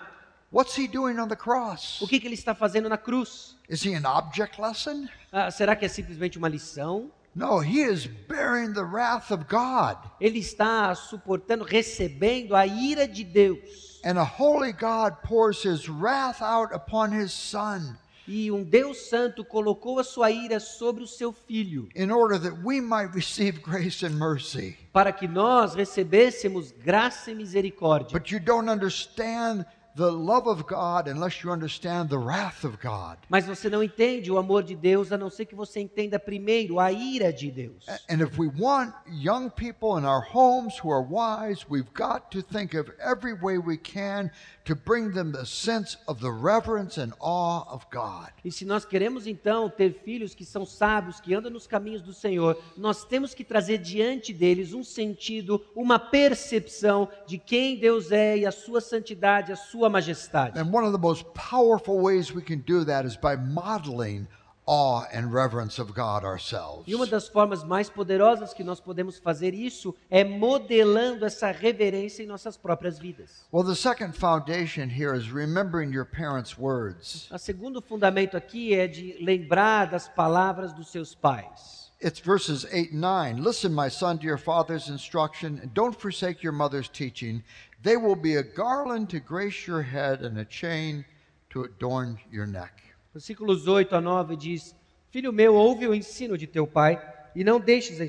[0.53, 1.99] What's he doing on the cross?
[2.03, 3.57] O que, que ele está fazendo na cruz?
[3.71, 5.09] Is he an object lesson?
[5.33, 7.11] Ah, será que é simplesmente uma lição?
[7.35, 9.97] No, he is bearing the wrath of God.
[10.21, 13.99] Ele está suportando, recebendo a ira de Deus.
[14.05, 17.97] And a holy God pours his wrath out upon his son
[18.33, 22.57] E um Deus santo colocou a sua ira sobre o seu filho, in order that
[22.65, 24.77] we might receive grace and mercy.
[24.93, 28.17] para que nós recebêssemos graça e misericórdia.
[28.17, 29.67] But you don't understand
[29.97, 33.19] the love of God unless you understand the wrath of God.
[33.29, 36.79] Mas você não entende o amor de Deus, a não ser que você entenda primeiro
[36.79, 37.87] a ira de Deus.
[38.09, 42.43] And if we want young people in our homes who are wise, we've got to
[42.43, 44.31] think of every way we can
[44.65, 48.31] to bring them the sense of the reverence and awe of God.
[48.45, 52.13] E se nós queremos então ter filhos que são sábios, que andam nos caminhos do
[52.13, 58.39] Senhor, nós temos que trazer diante deles um sentido, uma percepção de quem Deus é
[58.39, 60.59] e a sua santidade, a sua majestade.
[60.59, 64.27] And one of the most powerful ways we can do that is by modeling
[64.67, 66.85] awe and reverence of God ourselves.
[66.87, 72.23] E uma das formas mais poderosas que nós podemos fazer isso é modelando essa reverência
[72.23, 73.47] em nossas próprias vidas.
[73.53, 77.29] Well, the second foundation here is remembering your parents' words.
[77.33, 81.81] O segundo fundamento aqui é de lembrar das palavras dos seus pais.
[82.03, 83.43] It's verses 8 and 9.
[83.43, 87.43] Listen, my son, to your father's instruction, and don't forsake your mother's teaching.
[87.83, 91.05] They will be a garland to grace your head and a chain
[91.51, 92.75] to adorn your neck.
[93.15, 94.75] Versículos 8 a 9 diz:
[95.11, 97.01] Filho meu, ouve o ensino de teu pai
[97.35, 98.07] e não deixes a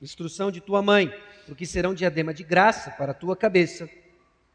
[0.00, 1.12] instrução de tua mãe,
[1.46, 3.88] porque serão diadema de graça para a tua cabeça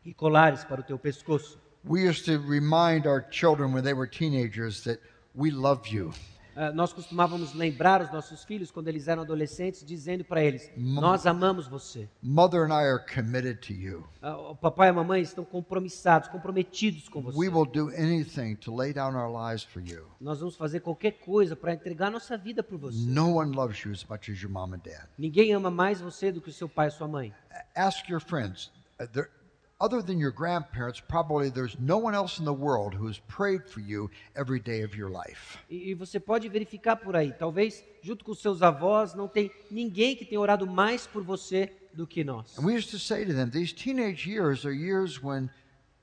[0.06, 1.60] e colares para o teu pescoço.
[1.84, 5.00] We used to remind our children when they were teenagers that
[5.36, 6.14] we love you.
[6.56, 11.26] Ah, nós costumávamos lembrar os nossos filhos quando eles eram adolescentes, dizendo para eles: Nós
[11.26, 12.08] amamos você.
[12.24, 14.08] Mother and I are committed to you.
[14.22, 17.38] Ah, o papai e a mamãe estão compromissados, comprometidos com você.
[17.38, 20.06] We will do anything to lay down our lives for you.
[20.22, 22.98] Nós vamos fazer qualquer coisa para entregar nossa vida por você.
[23.06, 25.08] No one loves you as much as your mom and dad.
[25.18, 27.34] Ninguém ama mais você do que o seu pai e sua mãe.
[27.76, 28.72] Ask your friends.
[29.02, 29.30] uh, there-
[29.78, 33.68] Other than your grandparents, probably there's no one else in the world who has prayed
[33.68, 35.58] for you every day of your life.
[35.70, 37.34] E, e você pode verificar por aí.
[37.34, 42.08] Talvez, junto com seus avós, não tem ninguém que tenha orado mais por você do
[42.08, 42.58] que nós.
[42.58, 45.50] And we used to say to them, these teenage years are years when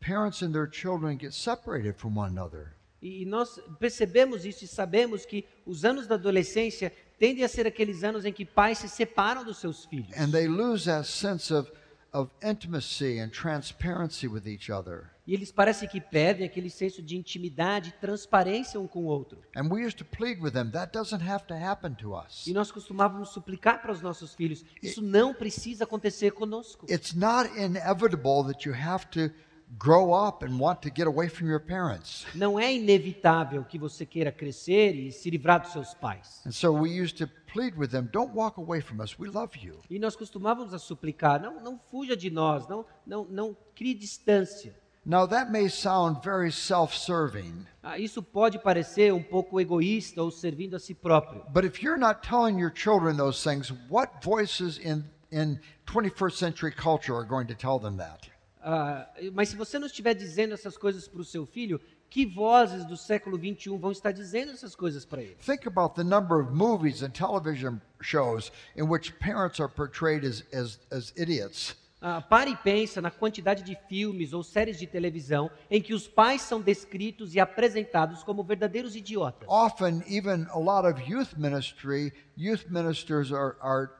[0.00, 2.74] parents and their children get separated from one another.
[3.00, 7.66] E, e nós percebemos isso e sabemos que os anos da adolescência tendem a ser
[7.66, 10.14] aqueles anos em que pais se separam dos seus filhos.
[10.18, 11.70] And they lose that sense of,
[12.12, 15.10] of intimacy and transparency with each other.
[15.26, 19.38] E eles parecem que perdem aquele senso de intimidade e transparência um com o outro.
[19.56, 22.46] And we used to plead with them, that doesn't have to happen to us.
[22.46, 26.86] E nós costumávamos suplicar para os nossos filhos: isso não precisa acontecer conosco.
[26.90, 29.32] It's not inevitable that you have to
[29.78, 32.26] grow up and want to get away from your parents.
[32.34, 36.42] Não é inevitável que você queira crescer e se livrar dos seus pais.
[36.46, 39.18] And so we used to plead with them, don't walk away from us.
[39.18, 39.80] We love you.
[39.90, 44.74] E nós costumávamos a suplicar: não, não fuja de nós, não, não, não crie distância.
[45.04, 50.30] Now, that may sound very self serving, Ah, isso pode parecer um pouco egoísta ou
[50.30, 51.44] servindo a si próprio.
[51.52, 55.02] but if you're not telling your children those things, what voices in,
[55.32, 58.30] in 21st century culture are going to tell them that?
[58.62, 62.84] Ah, mas se você não estiver dizendo essas coisas para o seu filho, que vozes
[62.84, 65.36] do século 21 vão estar dizendo essas coisas para ele?
[65.44, 70.44] Think about the number of movies and television shows in which parents are portrayed as,
[70.52, 71.74] as, as idiots.
[72.04, 76.08] Ah, pare e pensa na quantidade de filmes ou séries de televisão em que os
[76.08, 79.48] pais são descritos e apresentados como verdadeiros idiotas.
[79.48, 83.90] Often, even a lot of youth ministry, youth ministers are, are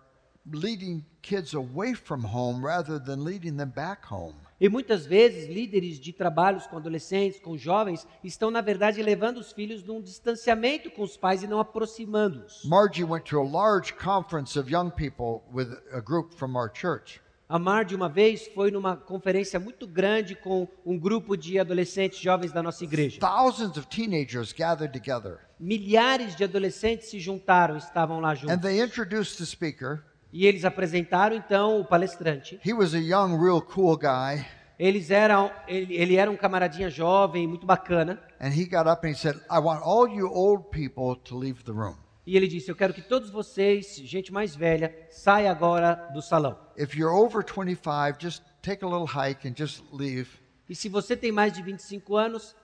[0.53, 4.35] leading kids away from home rather than leading them back home.
[4.63, 9.51] E muitas vezes líderes de trabalhos com adolescentes, com jovens, estão na verdade levando os
[9.51, 12.65] filhos num distanciamento com os pais e não aproximando-os.
[12.65, 17.21] Margie went to a large conference of young people with a group from our church.
[17.49, 17.59] A
[17.93, 22.85] uma vez foi numa conferência muito grande com um grupo de adolescentes jovens da nossa
[22.85, 23.19] igreja.
[23.19, 28.61] Thousands of teenagers gathered together, Milhares de adolescentes se juntaram, estavam lá and juntos.
[28.61, 30.05] they introduced the speaker.
[30.33, 32.59] E eles apresentaram então o palestrante.
[32.65, 34.45] He was a young, real cool guy,
[34.79, 38.19] Eles eram, ele, ele era um camaradinha jovem, muito bacana.
[38.41, 41.63] and he got up and he said, I want all you old people to leave
[41.65, 41.97] the room.
[42.27, 46.57] E ele disse: Eu quero que todos vocês, gente mais velha, saia agora do salão.
[46.77, 50.29] If you're over 25, just take a little hike and just leave
[50.69, 52.57] E se você tem mais de 25 anos,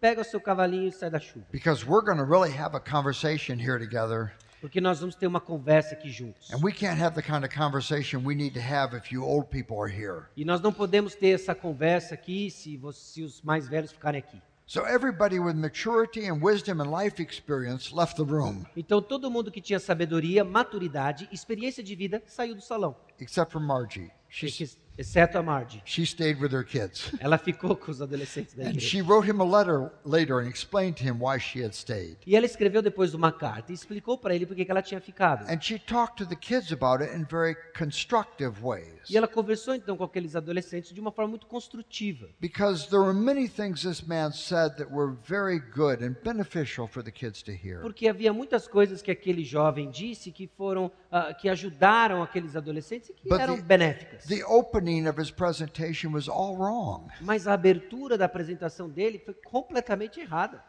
[0.00, 1.44] pega o seu cavalinho e sai da chuva.
[1.52, 4.32] because we're going to really have a conversation here together.
[4.60, 6.50] Porque nós vamos ter uma conversa aqui juntos.
[6.52, 9.48] And we can't have the kind of conversation we need to have if you old
[9.48, 10.24] people are here.
[10.36, 14.18] E nós não podemos ter essa conversa aqui se, você, se os mais velhos ficarem
[14.18, 14.40] aqui.
[14.66, 19.50] So everybody with maturity and wisdom and life experience left the room, Então todo mundo
[19.50, 24.12] que tinha sabedoria, maturidade, experiência de vida saiu do salão, except for Margie.
[24.28, 25.82] She, Ex- exceto a Margie.
[25.84, 27.12] she stayed with her kids.
[27.20, 28.86] Ela ficou com os adolescentes da And igreja.
[28.86, 32.18] she wrote him a letter later and explained to him why she had stayed.
[32.26, 35.00] E ela escreveu depois uma carta e explicou para ele por que que ela tinha
[35.00, 35.48] ficado.
[35.50, 39.08] And she talked to the kids about it in very constructive ways.
[39.08, 42.28] E ela conversou então com aqueles adolescentes de uma forma muito construtiva.
[42.40, 47.02] Because there were many things this man said that were very good and beneficial for
[47.02, 47.80] the kids to hear.
[47.80, 53.10] Porque havia muitas coisas que aquele jovem disse que foram, ah, que ajudaram aqueles adolescentes
[53.10, 54.24] e que But eram the- benéficas.
[54.26, 57.08] The opening of his presentation was all wrong.
[57.20, 60.62] Mas a abertura da apresentação dele foi completamente errada.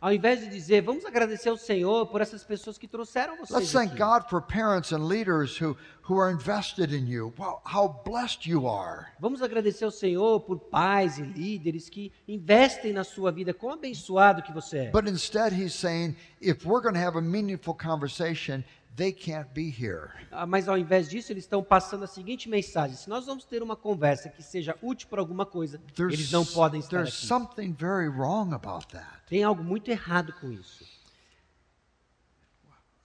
[0.00, 3.72] Ao invés de dizer, vamos agradecer ao Senhor por essas pessoas que trouxeram let's vocês
[3.72, 3.98] thank aqui.
[3.98, 5.76] God for parents and leaders who,
[6.08, 7.32] who are invested in you.
[7.38, 9.06] Wow, how blessed you are.
[9.18, 13.54] Vamos agradecer ao Senhor por pais e líderes que investem na sua vida.
[13.54, 14.90] Quão abençoado que você é.
[14.90, 18.62] But instead, he's saying, if we're going to have a meaningful conversation,
[18.96, 20.10] they can't be here.
[20.30, 23.62] Ah, Mas ao invés disso, eles estão passando a seguinte mensagem: se nós vamos ter
[23.62, 27.26] uma conversa que seja útil para alguma coisa, eles não podem estar there's aqui.
[27.26, 29.06] something very wrong about that.
[29.26, 30.84] Tem algo muito errado com isso.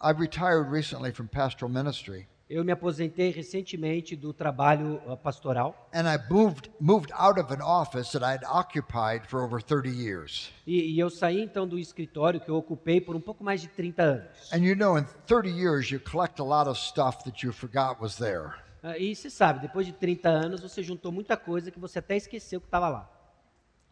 [0.02, 6.02] I retired recently from pastoral ministry, Eu me aposentei recentemente do trabalho ah, pastoral and
[6.08, 10.54] I moved moved out of an office that I'd occupied for over 30 years.
[10.68, 13.68] e, e eu saí então do escritório que eu ocupei por um pouco mais de
[13.70, 14.54] 30 anos.
[14.54, 18.00] And you know, in 30 years, you collect a lot of stuff that you forgot
[18.00, 18.52] was there.
[18.84, 22.16] Ah, E você sabe, depois de 30 anos você juntou muita coisa que você até
[22.16, 23.12] esqueceu que estava lá.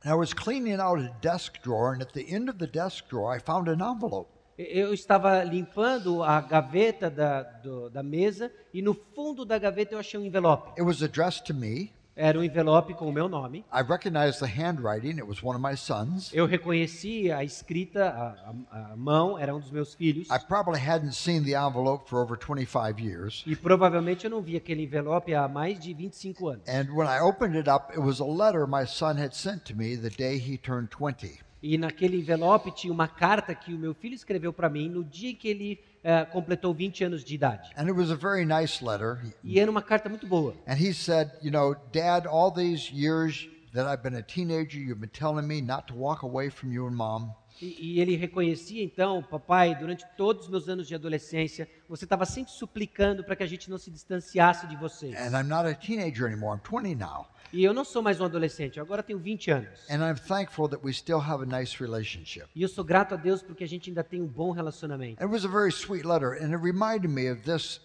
[0.06, 3.06] And I was cleaning out a desk drawer, and at the end of the desk
[3.10, 4.30] drawer, I found an envelope.
[4.58, 10.00] Eu estava limpando a gaveta da, do- da mesa e no fundo da gaveta eu
[10.00, 10.70] achei um envelope.
[10.72, 11.92] It was addressed to me.
[12.16, 13.66] Era um envelope com o meu nome.
[13.74, 15.18] I recognized the handwriting.
[15.18, 16.32] It was one of my sons.
[16.32, 20.28] Eu reconheci a escrita, a, a- a mão, era um dos meus filhos.
[20.30, 23.44] I probably hadn't seen the envelope for over 25 years.
[23.48, 26.70] E provavelmente eu não vi aquele envelope há mais de 25 anos.
[26.70, 29.76] And when I opened it up, it was a letter my son had sent to
[29.76, 31.40] me the day he turned 20.
[31.64, 35.32] E naquele envelope tinha uma carta que o meu filho escreveu para mim no dia
[35.32, 37.72] em que ele eh, completou 20 anos de idade.
[37.78, 39.18] And it was a very nice letter.
[39.42, 40.54] E era uma carta muito boa.
[40.68, 45.00] And he said, You know, Dad, all these years that I've been a teenager, you've
[45.00, 47.34] been telling me not to walk away from you and mom.
[47.62, 52.26] E, e ele reconhecia então, papai, durante todos os meus anos de adolescência, você estava
[52.26, 55.16] sempre suplicando para que a gente não se distanciasse de vocês.
[55.16, 56.58] And I'm not a teenager anymore.
[56.58, 57.28] I'm 20 now.
[57.54, 59.88] E eu não sou mais um adolescente, eu agora tenho 20 anos.
[59.88, 62.48] And I'm thankful that we still have a nice relationship.
[62.56, 65.22] E eu sou grato a Deus porque a gente ainda tem um bom relacionamento.
[65.24, 67.80] It was a very sweet letter, and it reminded me of this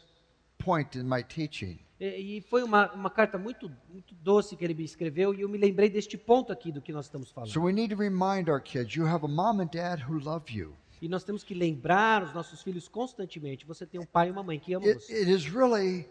[0.56, 1.78] point in my teaching.
[2.00, 5.58] E, foi uma, uma carta muito, muito doce que ele me escreveu e eu me
[5.58, 7.50] lembrei deste ponto aqui do que nós estamos falando.
[7.50, 10.50] So we need to remind our kids you have a mom and dad who love
[10.50, 10.74] you.
[11.02, 14.42] E nós temos que lembrar os nossos filhos constantemente: você tem um pai e uma
[14.42, 15.12] mãe que amam It, você.
[15.12, 16.08] it is really,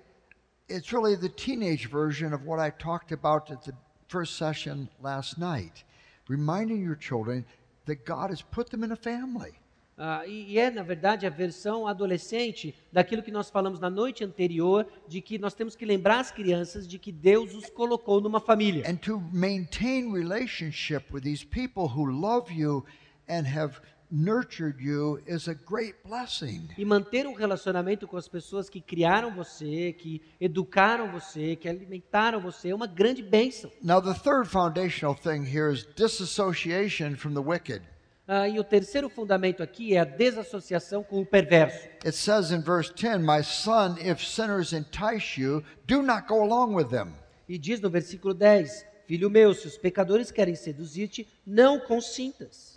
[0.70, 3.74] it's really the teenage version of what I talked about at the
[4.08, 5.84] first session last night,
[6.28, 7.46] reminding your children
[7.86, 9.54] that God has put them in a family.
[10.00, 14.86] Ah, e, é, na verdade, a versão adolescente daquilo que nós falamos na noite anterior,
[15.08, 18.88] de que nós temos que lembrar as crianças de que Deus os colocou numa família.
[18.88, 22.86] And to maintain relationship with these people who love you
[23.28, 23.82] and have
[24.12, 26.70] nurtured you is a great blessing.
[26.78, 32.40] E manter um relacionamento com as pessoas que criaram você, que educaram você, que alimentaram
[32.40, 33.72] você, é uma grande bênção.
[33.84, 37.82] Now, the third foundational thing here is disassociation from the wicked.
[38.30, 41.88] Ah, e o terceiro fundamento aqui é a desassociação com o perverso.
[42.06, 46.76] It says in verse 10, My son, if sinners entice you, do not go along
[46.76, 47.14] with them.
[47.48, 52.77] E diz no versículo 10: Filho meu, se os pecadores querem seduzir-te, não consintas.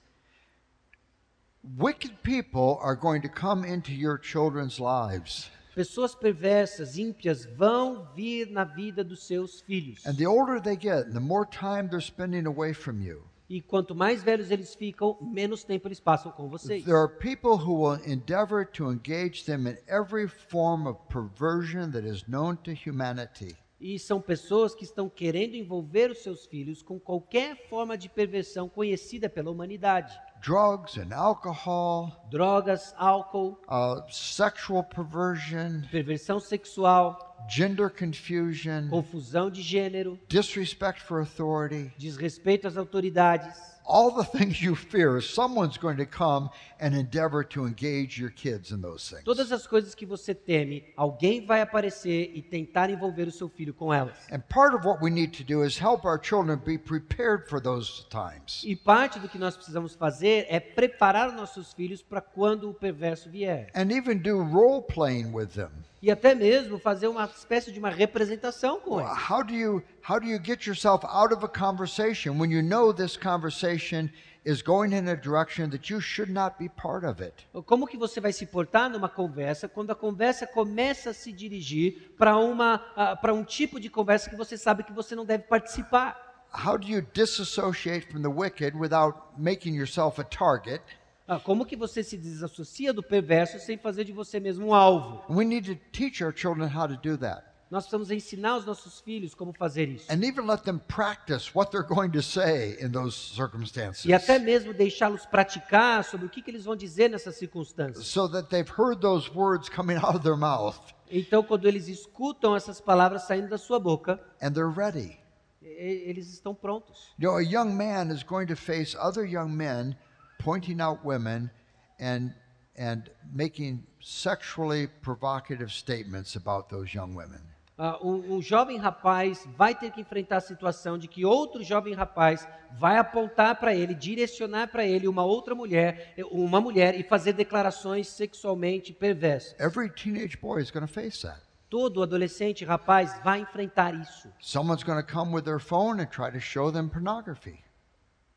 [1.63, 5.51] Wicked people are going to come into your children's lives.
[5.77, 10.05] Pessoas perversas, ímpias, vão vir na vida dos seus filhos.
[10.07, 13.95] And the older they get, the more time they're spending away from you, E quanto
[13.95, 16.85] mais velhos eles ficam, menos tempo eles passam com vocês.
[16.85, 22.07] there are people who will endeavor to engage them in every form of perversion that
[22.07, 23.55] is known to humanity.
[23.81, 28.69] E são pessoas que estão querendo envolver os seus filhos com qualquer forma de perversão
[28.69, 30.19] conhecida pela humanidade.
[30.41, 40.19] Drugs and alcohol, Drogas, álcool, uh, sexual perversion, perversão sexual, gender confusion, confusão de gênero,
[40.29, 41.93] disrespect for authority.
[41.99, 43.71] desrespeito às autoridades.
[43.91, 48.71] all the things you fear, someone's going to come and endeavor to engage your kids
[48.71, 49.25] in those things.
[49.25, 53.75] Todas as coisas que você teme, alguém vai aparecer e tentar envolver o seu filho
[53.75, 54.17] com elas.
[54.31, 57.61] And part of what we need to do is help our children be prepared for
[57.61, 58.63] those times.
[58.65, 62.75] E parte do que nós precisamos fazer é preparar os nossos filhos para quando o
[62.75, 63.71] perverso vier.
[63.75, 65.71] And even do role playing with them.
[66.03, 69.31] E até mesmo fazer uma espécie de uma representação com eles.
[69.31, 72.93] How do you how do you get yourself out of a conversation when you know
[72.93, 74.09] this conversation
[74.45, 77.47] is going in a direction that you should not be part of it?
[77.67, 82.15] Como que você vai se portar numa conversa quando a conversa começa a se dirigir
[82.17, 82.79] para uma
[83.21, 86.30] para um tipo de conversa que você sabe que você não deve participar?
[86.53, 90.83] How do you disassociate from the wicked without making yourself a target?
[91.29, 95.23] Ah, Como que você se desassocia do perverso sem fazer de você mesmo um alvo?
[95.33, 97.45] We need to teach our children how to do that.
[97.71, 100.07] Nós precisamos ensinar os nossos filhos como fazer isso.
[100.11, 104.41] and even let them practice what they're going to say in those circumstances E até
[104.41, 108.05] mesmo deixá-los praticar sobre o que, que eles vão dizer nessas circunstâncias.
[108.09, 110.77] so that they've heard those words coming out of their mouth
[111.09, 115.17] Então, quando eles escutam essas palavras saindo da sua boca, and they're ready.
[115.63, 117.15] Eles estão prontos.
[117.19, 119.97] You know, a young man is going to face other young men
[120.39, 121.51] pointing out women
[121.99, 122.35] and
[122.77, 127.41] and making sexually provocative statements about those young women.
[127.77, 131.95] Ah, um, um jovem rapaz vai ter que enfrentar a situação de que outro jovem
[131.95, 132.47] rapaz
[132.79, 138.09] vai apontar para ele, direcionar para ele uma outra mulher, uma mulher e fazer declarações
[138.09, 139.59] sexualmente perversas.
[139.59, 141.41] Every teenage boy is going to face that.
[141.71, 144.29] Todo adolescente rapaz vai enfrentar isso.
[144.41, 147.63] Someone's going to come with their phone and try to show them pornography.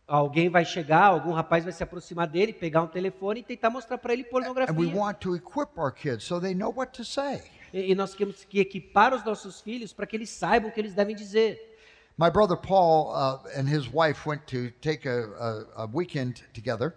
[0.08, 3.98] Alguém vai chegar, algum rapaz vai se aproximar dele, pegar um telefone e tentar mostrar
[3.98, 4.96] para ele And we pornografia.
[4.96, 7.42] want to equip our kids so they know what to say.
[7.74, 10.80] E, e nós temos que equipar os nossos filhos para que eles saibam o que
[10.80, 11.58] eles devem dizer.
[12.20, 15.26] My brother Paul uh, and his wife went to take a,
[15.78, 16.94] a, a weekend together.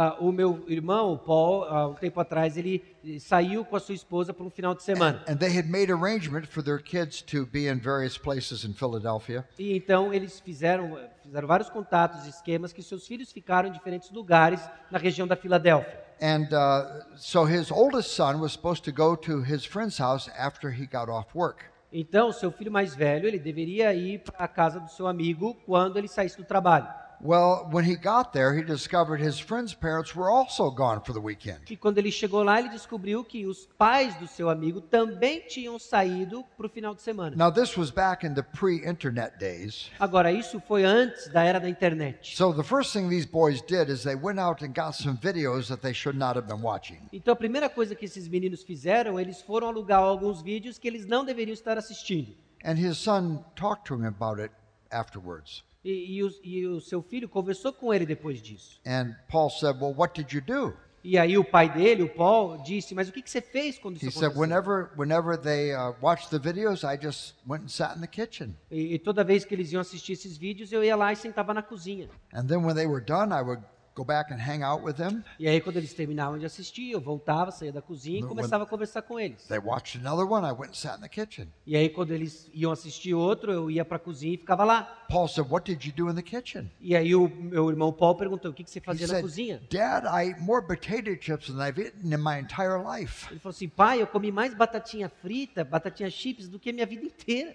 [0.00, 2.84] Ah, o meu irmão, o Paul, há um tempo atrás, ele
[3.18, 5.24] saiu com a sua esposa por um final de semana.
[5.26, 9.44] And they had made arrangement for their kids to be in various places in Philadelphia.
[9.58, 14.08] E então eles fizeram, fizeram vários contatos e esquemas que seus filhos ficaram em diferentes
[14.12, 16.00] lugares na região da Filadélfia.
[16.22, 20.70] And uh, so his oldest son was supposed to go to his friend's house after
[20.70, 21.64] he got off work.
[21.92, 25.96] Então, seu filho mais velho, ele deveria ir para a casa do seu amigo quando
[25.98, 26.86] ele saísse do trabalho.
[27.20, 31.20] Well, when he got there, he discovered his friend's parents were also gone for the
[31.20, 31.60] weekend.
[31.68, 35.78] E quando ele chegou lá, ele descobriu que os pais do seu amigo também tinham
[35.78, 37.36] saído para o final de semana.
[37.36, 39.90] Now, this was back in the pre internet days.
[39.98, 42.36] Agora, isso foi antes da era da internet.
[42.36, 45.68] So the first thing these boys did is they went out and got some videos
[45.68, 47.00] that they should not have been watching.
[47.12, 51.04] Então, a primeira coisa que esses meninos fizeram, eles foram alugar alguns vídeos que eles
[51.06, 52.36] não deveriam estar assistindo.
[52.64, 54.52] And his son talked to him about it
[54.90, 55.64] afterwards.
[55.88, 58.78] E, e o, e o seu filho conversou com ele depois disso.
[58.86, 60.74] And Paul said, Well, what did you do?
[61.02, 63.94] E aí o pai dele, o Paul, disse: Mas o que, que você fez quando
[63.96, 64.42] He isso said, aconteceu?
[64.42, 68.54] Whenever, whenever they uh, watched the videos, I just went and sat in the kitchen.
[68.70, 71.54] E, e toda vez que eles iam assistir esses vídeos, eu ia lá e sentava
[71.54, 72.10] na cozinha.
[72.34, 73.62] And then when they were done, I would
[73.98, 75.24] go back and hang out with them.
[75.38, 78.62] E aí, quando eles terminavam de assistir, eu voltava, saía da cozinha e No, começava
[78.62, 79.42] a conversar com eles.
[79.48, 81.48] They watched another one, I went and sat in the kitchen.
[81.66, 84.82] E aí, quando eles iam assistir outro, eu ia para a cozinha e ficava lá.
[85.08, 86.70] Paul said, What did you do in the kitchen?
[86.80, 89.22] E aí, o meu irmão Paul perguntou: O que, que você He fazia na said,
[89.22, 89.62] cozinha?
[89.70, 93.26] Dad, I ate more potato chips than I've eaten in my entire life.
[93.30, 96.86] Ele falou assim: Pai, eu comi mais batatinha frita, batatinha chips do que a minha
[96.86, 97.54] vida inteira.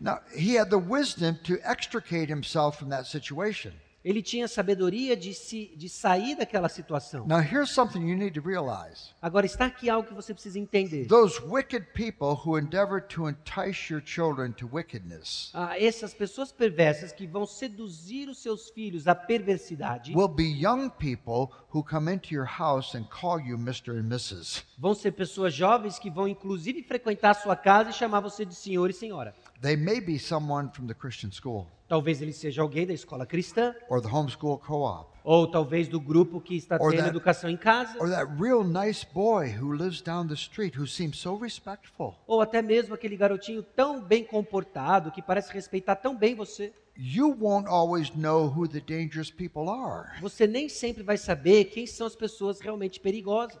[0.00, 3.72] Now, he had the wisdom to extricate himself from that situation.
[4.06, 7.26] Ele tinha sabedoria de, se, de sair daquela situação.
[7.26, 11.06] Now, here's something you need to realize Agora, está aqui algo que você precisa entender.
[11.08, 17.10] those wicked people who endeavor to entice your children to wickedness Ah, essas pessoas perversas
[17.12, 22.32] que vão seduzir os seus filhos à perversidade will be young people who come into
[22.32, 23.90] your house and call you Mr.
[23.98, 24.62] and Mrs.
[24.78, 28.54] vão ser pessoas jovens que vão inclusive frequentar a sua casa e chamar você de
[28.54, 29.34] senhor e senhora.
[29.62, 33.72] They may be someone from the Christian school Talvez ele seja alguém da escola cristã,
[33.88, 37.48] or the homeschool co op ou talvez do grupo que está Or tendo that- educação
[37.50, 41.36] em casa, or that real nice boy who lives down the street who seems so
[41.36, 42.14] respectful.
[42.26, 46.72] ou até mesmo aquele garotinho tão bem comportado que parece respeitar tão bem você.
[46.96, 51.86] You won't always know who the dangerous people are Você nem sempre vai saber quem
[51.86, 53.58] são as pessoas realmente perigosas.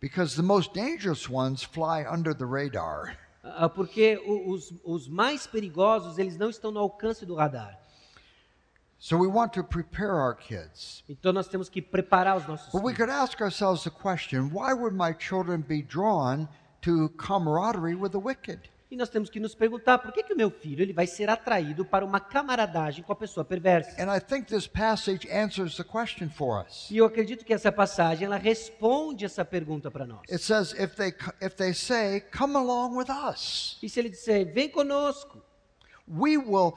[0.00, 3.16] because the most dangerous ones fly under the radar.
[3.42, 7.78] Ah, Porque os, os mais perigosos, eles não estão no alcance do radar.
[8.98, 11.02] So we want to prepare our kids.
[11.08, 14.72] Então nós temos que preparar os nossos But we could ask ourselves the question why
[14.72, 16.48] would my children be drawn
[16.82, 18.60] to camaraderie with the wicked?
[18.92, 21.30] E nós temos que nos perguntar por que, que o meu filho ele vai ser
[21.30, 23.90] atraído para uma camaradagem com a pessoa perversa.
[23.98, 26.90] And I think this passage answers the question for us.
[26.90, 30.20] E eu acredito que essa passagem ela responde essa pergunta para nós.
[30.30, 34.52] It says if they if they say come along with us, E se ele disser,
[34.52, 35.42] vem conosco,
[36.06, 36.74] we will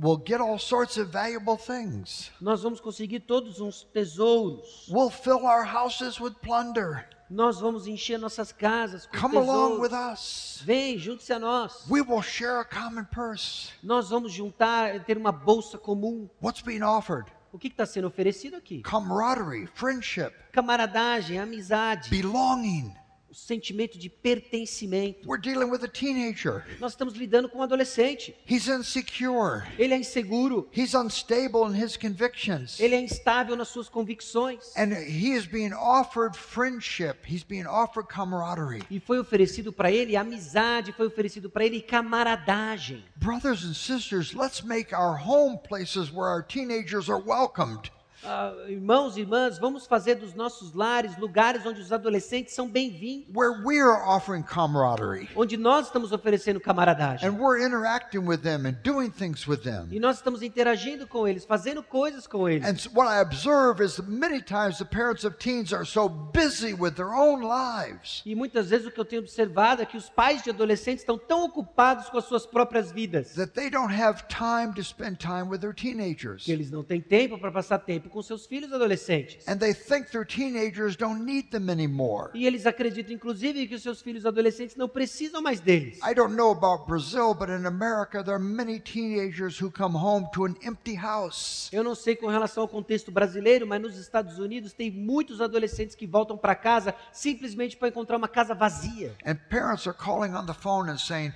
[0.00, 2.30] will get all sorts of valuable things.
[2.40, 4.86] nós vamos conseguir todos uns tesouros.
[4.88, 7.08] We'll fill our houses with plunder.
[7.28, 10.62] Nós vamos encher nossas casas com Come along with us.
[10.64, 11.84] Vem, junte-se a nós.
[11.90, 13.72] We will share a common purse.
[13.82, 16.28] Nós vamos juntar, ter uma bolsa comum.
[16.40, 17.30] What's being offered?
[17.52, 18.82] O que está sendo oferecido aqui?
[18.82, 22.94] Camaraderie, friendship, Camaradagem, amizade, belonging.
[23.36, 25.28] Sentimento de pertencimento.
[25.28, 26.64] We're dealing with a teenager.
[26.80, 28.34] Nós estamos lidando com um adolescente.
[28.48, 29.62] He's insecure.
[29.78, 32.80] Ele é inseguro, He's unstable in his convictions.
[32.80, 34.72] ele é instável nas suas convicções.
[34.76, 37.18] And he is being offered friendship.
[37.26, 38.82] He's being offered camaraderie.
[38.90, 43.04] E foi oferecido para ele amizade, foi oferecido para ele camaradagem.
[43.16, 47.90] Brothers and sisters, let's make our home places where our teenagers are welcomed.
[48.24, 53.26] Ah, irmãos e irmãs, vamos fazer dos nossos lares lugares onde os adolescentes são bem-vindos,
[53.34, 57.28] where we are offering camaraderie onde nós estamos oferecendo camaradagem.
[57.28, 59.88] and we're interacting with them and doing things with them.
[59.90, 62.66] E nós estamos interagindo com eles, fazendo coisas com eles.
[62.66, 66.92] And what I observe is many times the parents of teens are so busy with
[66.92, 70.42] their own lives E muitas vezes o que eu tenho observado é que os pais
[70.42, 74.72] de adolescentes estão tão ocupados com as suas próprias vidas that they don't have time
[74.74, 76.44] to spend time with their teenagers.
[76.44, 79.46] que eles não têm tempo para passar tempo com seus filhos adolescentes.
[79.48, 82.30] And they think their teenagers don't need them anymore.
[82.34, 85.98] E eles acreditam, inclusive, que os seus filhos adolescentes não precisam mais deles.
[85.98, 90.28] I don't know about Brazil, but in America, there are many teenagers who come home
[90.32, 91.68] to an empty house.
[91.72, 95.94] Eu não sei com relação ao contexto brasileiro, mas nos Estados Unidos tem muitos adolescentes
[95.94, 99.14] que voltam para casa simplesmente para encontrar uma casa vazia.
[99.24, 101.32] And parents are calling on the phone and saying,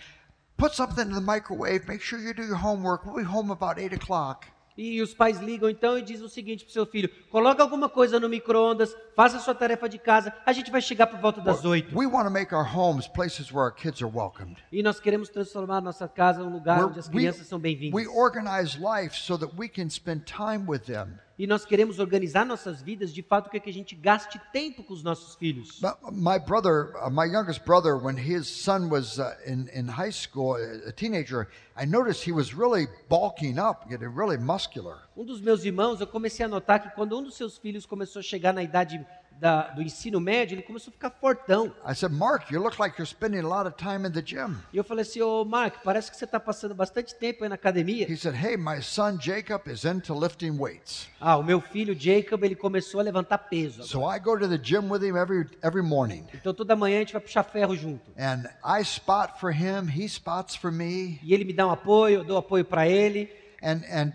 [0.61, 3.07] Put something in the microwave, make sure you do your homework.
[3.07, 4.45] We'll be home about 8 o'clock.
[4.83, 7.87] E os pais ligam então e dizem o seguinte para o seu filho: coloca alguma
[7.87, 11.43] coisa no micro-ondas, faça a sua tarefa de casa, a gente vai chegar por volta
[11.43, 11.95] das oito.
[11.95, 14.57] We want to make our homes places where our kids are welcomed.
[14.73, 18.07] E nós queremos transformar nossa casa num lugar onde as we, crianças são we bem-vindas.
[18.17, 21.19] organize life so that we can spend time with them.
[21.41, 25.03] E nós queremos organizar nossas vidas de fato que a gente gaste tempo com os
[25.03, 25.81] nossos filhos.
[26.13, 30.57] My brother, uh, my youngest brother, when his son was uh, in, in high school,
[30.87, 35.09] a teenager, I noticed he was really bulking up, getting really muscular.
[35.17, 38.21] Um dos meus irmãos, eu comecei a notar que quando um dos seus filhos começou
[38.21, 39.03] a chegar na idade
[39.41, 41.73] da- do ensino médio, ele começou a ficar fortão.
[41.89, 44.59] I said, Mark, you look like you're spending a lot of time in the gym.
[44.73, 47.55] E eu falei assim, ô Mark, parece que você está passando bastante tempo aí na
[47.55, 48.07] academia.
[48.11, 51.09] He said, Hey, my son Jacob is into lifting weights.
[51.21, 53.83] Ah, o meu filho Jacob, ele começou a levantar peso.
[53.83, 53.89] agora.
[53.89, 56.27] So I go to the gym with him every every morning.
[56.35, 58.11] Então toda manhã a gente vai puxar ferro junto.
[58.19, 61.19] And I spot for him, he spots for me.
[61.23, 63.31] E ele me dá um apoio, eu dou apoio para ele.
[63.63, 64.13] And and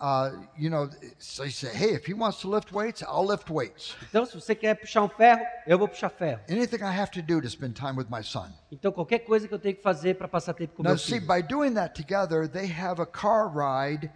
[0.00, 0.88] uh, you know,
[1.18, 3.96] so he said, Hey, if he wants to lift weights, I'll lift weights.
[4.08, 6.40] Então se você quer puxar um ferro, eu vou puxar ferro.
[6.48, 8.52] Anything I have to do to spend time with my son.
[8.70, 11.20] Então qualquer coisa que eu tenho que fazer para passar tempo com Now, meu see,
[11.20, 11.26] filho.
[11.26, 14.10] by doing that together, they have a car ride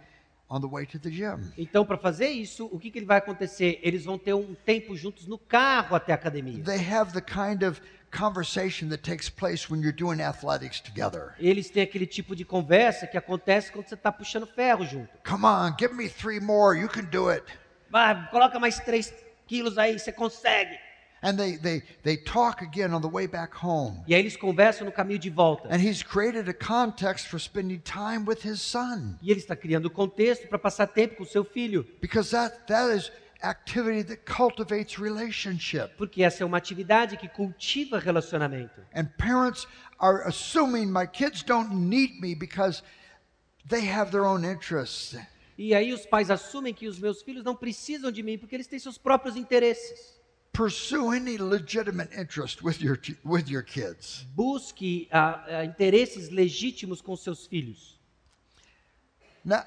[0.49, 1.51] on the way to the gym.
[1.57, 3.79] Então para fazer isso, o que, que ele vai acontecer?
[3.81, 6.63] Eles vão ter um tempo juntos no carro até a academia.
[6.63, 7.81] They have the kind of
[8.17, 11.33] conversation that takes place when you're doing athletics together.
[11.39, 15.09] Eles têm aquele tipo de conversa que acontece quando você está puxando ferro junto.
[15.27, 16.77] Come on, give me three more.
[16.79, 17.43] You can do it.
[17.89, 19.13] Vai, coloca mais três
[19.47, 20.77] quilos aí, você consegue.
[21.25, 24.03] And they, they, they talk again on the way back home.
[24.05, 25.69] E aí eles conversam no caminho de volta.
[25.69, 29.85] And he's created a context for spending time with his son E ele está criando
[29.85, 31.87] o contexto para passar tempo com o seu filho.
[32.01, 33.09] because that, that is
[33.43, 35.95] activity that cultivates relationship.
[35.97, 38.81] Porque essa é uma atividade que cultiva relacionamento.
[38.95, 39.67] And parents
[39.99, 42.81] are assuming my kids don't need me because
[43.67, 45.17] they have their own interests.
[45.57, 48.67] E aí os pais assumem que os meus filhos não precisam de mim porque eles
[48.67, 50.13] têm seus próprios interesses.
[50.51, 54.27] Pursue any legitimate interest with your, with your kids.
[54.35, 57.99] Busque ah, ah, interesses legítimos com seus filhos.
[59.43, 59.63] Now,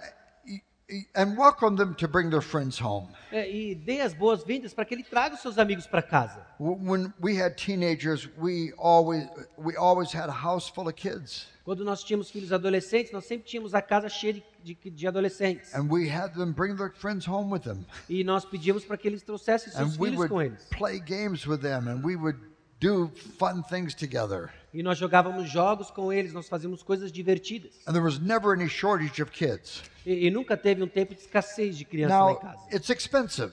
[1.14, 3.08] and welcome them to bring their friends home.
[3.32, 6.46] É, e dê as boas-vindas para que ele traga os seus amigos para casa.
[6.58, 9.26] When we had teenagers, we always,
[9.58, 11.48] we always had a house full of kids.
[11.64, 15.74] Quando nós tínhamos filhos adolescentes, nós sempre tínhamos a casa cheia de, de, de adolescentes.
[15.74, 17.84] And we had them bring their friends home with them.
[18.08, 20.64] E nós pedíamos para que eles trouxessem seus And we filhos would com eles.
[20.70, 22.38] play games with them and we would
[22.78, 24.50] do fun things together.
[24.76, 27.70] E nós jogávamos jogos com eles, nós fazíamos coisas divertidas.
[27.86, 29.82] And there was never any shortage of kids.
[30.04, 32.76] E, e nunca teve um tempo de escassez de criança lá em Now, casa.
[32.76, 33.52] it's expensive.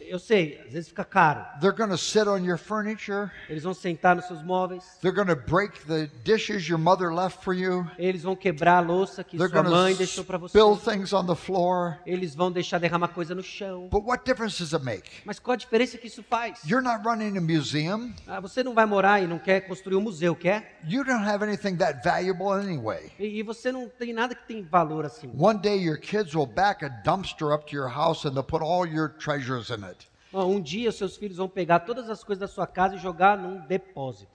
[0.00, 1.44] Eu sei, às vezes fica caro.
[1.60, 3.30] They're going to sit on your furniture.
[3.48, 7.44] Eles vão sentar nos seus móveis, They're going to break the dishes your mother left
[7.44, 7.86] for you.
[7.98, 10.58] eles vão quebrar a louça que They're sua going mãe to deixou para você.
[10.58, 11.98] spill things on the floor.
[12.04, 13.88] Eles vão deixar derramar coisa no chão.
[13.88, 15.08] But what difference does it make?
[15.24, 16.60] Mas qual a diferença que isso faz?
[16.64, 18.12] You're not running a museum.
[18.26, 20.80] Ah, você não vai morar e não quer construir um museu, quer?
[20.88, 23.12] You don't have anything that valuable anyway.
[23.18, 25.30] E, e você não tem nada que tem valor assim.
[25.38, 28.62] One day your kids will back a dumpster up to your house and they'll put
[28.62, 29.99] all your treasures in it.
[30.32, 33.58] Um dia seus filhos vão pegar todas as coisas da sua casa e jogar num
[33.66, 34.30] depósito.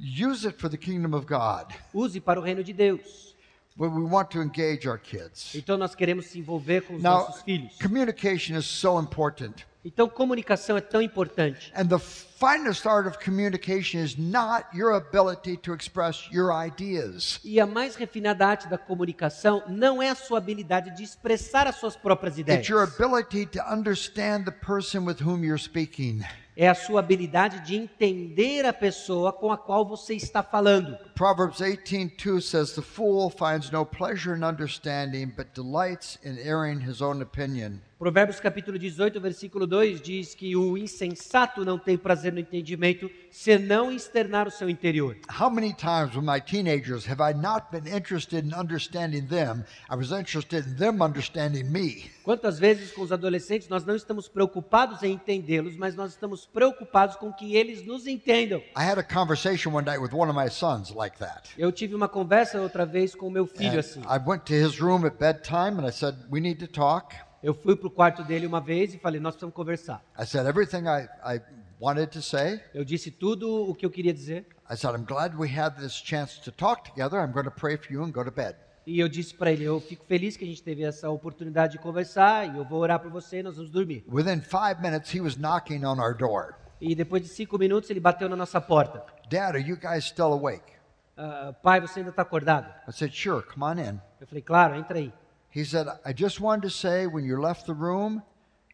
[0.00, 1.72] Use it for the kingdom of God.
[1.94, 3.34] Use para o reino de Deus.
[3.76, 5.54] But we want to engage our kids.
[5.54, 7.76] Então nós queremos se envolver com os Now, nossos filhos.
[7.80, 9.66] communication is so important.
[9.84, 11.70] Então comunicação é tão importante.
[11.76, 11.98] And the
[12.38, 17.40] finest art of communication is not your ability to express your ideas.
[17.42, 21.76] E a mais refinada arte da comunicação não é a sua habilidade de expressar as
[21.76, 22.60] suas próprias ideias.
[22.60, 26.22] It's your ability to understand the person with whom you're speaking.
[26.58, 30.96] É a sua habilidade de entender a pessoa com a qual você está falando.
[31.14, 37.02] Proverbs 18:2 says the fool finds no pleasure in understanding but delights in airing his
[37.02, 37.78] own opinion.
[37.98, 43.92] Provérbios capítulo 18, versículo 2 diz que o insensato não tem prazer no entendimento, senão
[43.92, 45.16] externar o seu interior.
[45.40, 49.64] How many times with my teenagers have I not been interested in understanding them?
[49.90, 52.10] I was interested in them understanding me.
[52.24, 57.16] Quantas vezes com os adolescentes nós não estamos preocupados em entendê-los, mas nós estamos preocupados
[57.16, 58.58] com que eles nos entendam.
[58.76, 61.50] I had a conversation one night with one of my sons like that.
[61.56, 64.00] Eu tive uma conversa outra vez com o meu filho And assim.
[64.00, 67.54] I went to his room at bedtime and I said, "We need to talk." Eu
[67.54, 70.02] fui pro quarto dele uma vez e falei: "Nós precisamos conversar".
[70.18, 71.06] I said everything I,
[71.36, 71.40] I
[71.80, 72.60] wanted to say.
[72.74, 75.92] Eu disse tudo o que eu queria dizer I said, I'm glad we had this
[75.92, 77.20] chance to talk together.
[77.20, 78.56] I'm going to pray for you and go to bed.
[78.86, 81.78] e eu disse para ele: "Eu fico feliz que a gente teve essa oportunidade de
[81.78, 84.04] conversar e eu vou orar por você e nós vamos dormir".
[84.08, 86.54] Within five minutes, he was knocking on our door.
[86.80, 89.02] E depois de cinco minutos ele bateu na nossa porta.
[89.30, 90.72] Dad, are you guys still awake?
[91.16, 92.68] "Ah, pai, você ainda está acordado?
[92.88, 94.00] I said, Sure, come on in.
[94.20, 95.12] Eu falei: "Claro, entra aí".
[95.54, 98.20] He said, I just wanted to say when you left the room,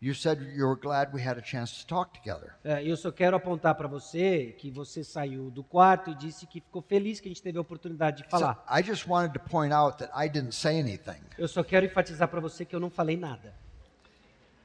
[0.03, 2.57] you said you were glad we had a chance to talk together.
[2.65, 6.61] É, eu só quero apontar para você que você saiu do quarto e disse que
[6.61, 8.65] ficou feliz que a gente teve a oportunidade de So falar.
[8.69, 11.21] I just wanted to point out that I didn't say anything.
[11.39, 13.55] Eu só quero enfatizar para você que eu não falei nada.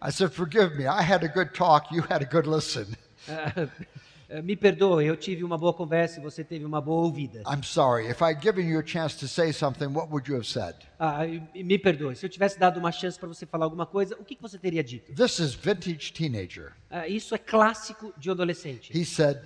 [0.04, 0.86] I said, Forgive me.
[0.86, 1.94] I had a good talk.
[1.94, 2.88] You had a good listen.
[4.30, 7.44] É, Me perdoe, eu tive uma boa conversa e você teve uma boa ouvida.
[7.48, 8.10] I'm sorry.
[8.10, 10.76] If I'd given you a chance to say something, what would you have said?
[11.00, 11.20] Ah,
[11.56, 14.36] me perdoe, se eu tivesse dado uma chance para você falar alguma coisa, o que,
[14.36, 15.14] que você teria dito?
[15.14, 16.74] This is vintage teenager.
[16.90, 18.92] Ah, isso é clássico de adolescente.
[18.94, 19.40] He said,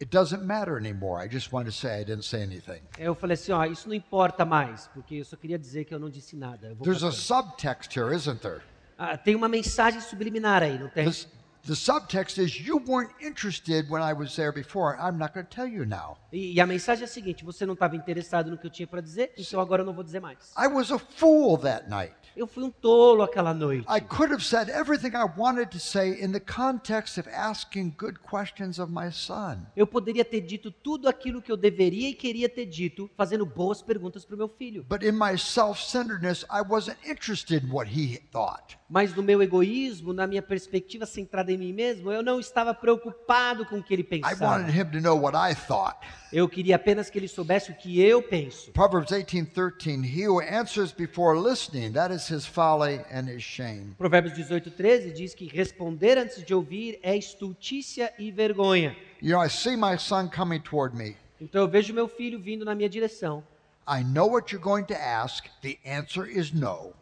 [0.00, 1.24] It doesn't matter anymore.
[1.24, 2.80] I just wanted to say I didn't say anything.
[2.98, 5.98] Eu falei assim, ó, isso não importa mais, porque eu só queria dizer que eu
[6.00, 6.74] não disse nada.
[6.82, 8.62] There's a subtext here, isn't there?
[8.98, 11.04] Ah, tem uma mensagem subliminar aí, não tem?
[11.04, 11.28] This,
[11.64, 14.98] the subtext is you weren't interested when I was there before.
[14.98, 16.16] I'm not going to tell you now.
[16.32, 18.86] E, e a mensagem é a seguinte: você não estava interessado no que eu tinha
[18.86, 20.52] para dizer, então agora eu não vou dizer mais.
[20.56, 22.14] I was a fool that night.
[22.36, 23.86] Eu fui um tolo aquela noite.
[23.88, 28.18] I could have said everything I wanted to say in the context of asking good
[28.20, 29.66] questions of my son.
[29.76, 33.82] Eu poderia ter dito tudo aquilo que eu deveria e queria ter dito, fazendo boas
[33.82, 34.84] perguntas para o meu filho.
[34.88, 38.78] But in my self centeredness, I wasn't interested in what he thought.
[38.88, 43.64] Mas no meu egoísmo, na minha perspectiva centrada em mim mesmo, eu não estava preocupado
[43.64, 44.44] com o que ele I pensava.
[44.44, 45.96] wanted him to know what I thought.
[46.30, 48.70] Eu queria apenas que ele soubesse o que eu penso.
[48.72, 53.94] Proverbs 18:13 He who answers before listening, that is his folly and his shame.
[53.98, 58.96] Provérbios 18, 13 diz que responder antes de ouvir é estultícia e vergonha.
[59.20, 61.16] You know, I see my son coming toward me.
[61.40, 63.42] Então eu vejo meu filho vindo na minha direção.
[63.88, 65.46] I know what you're going to ask.
[65.62, 66.92] The answer is no.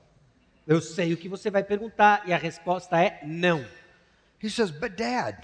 [0.66, 3.64] Eu sei o que você vai perguntar e a resposta é não.
[4.42, 5.36] He says, But dad,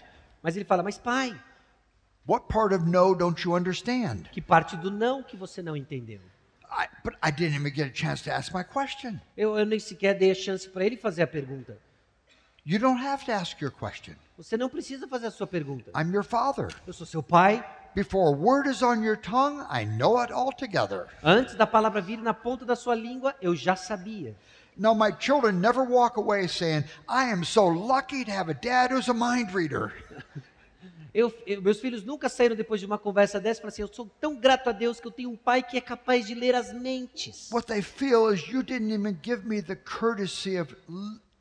[0.43, 1.39] Mas ele fala: Mas pai,
[2.27, 4.29] what part of no don't you understand?
[4.31, 6.20] que parte do não que você não entendeu?
[6.71, 9.21] I, but I didn't even get a chance to ask my question.
[9.37, 11.79] Eu, eu nem sequer dei a chance para ele fazer a pergunta.
[12.64, 14.14] You don't have to ask your question.
[14.37, 15.91] Você não precisa fazer a sua pergunta.
[15.95, 16.69] I'm your father.
[16.87, 17.64] Eu sou seu pai.
[17.95, 21.07] Before a word is on your tongue, I know it altogether.
[21.23, 24.37] Antes da palavra vir na ponta da sua língua, eu já sabia.
[24.77, 28.91] Now, my children never walk away saying, I am so lucky to have a dad
[28.91, 29.93] who's a mind reader.
[31.17, 33.89] Eu- eu- meus filhos nunca saíram depois de uma conversa dessa e falaram assim: Eu
[33.91, 36.55] sou tão grato a Deus que eu tenho um pai que é capaz de ler
[36.55, 37.49] as mentes.
[37.51, 40.77] What they feel is you didn't even give me the courtesy of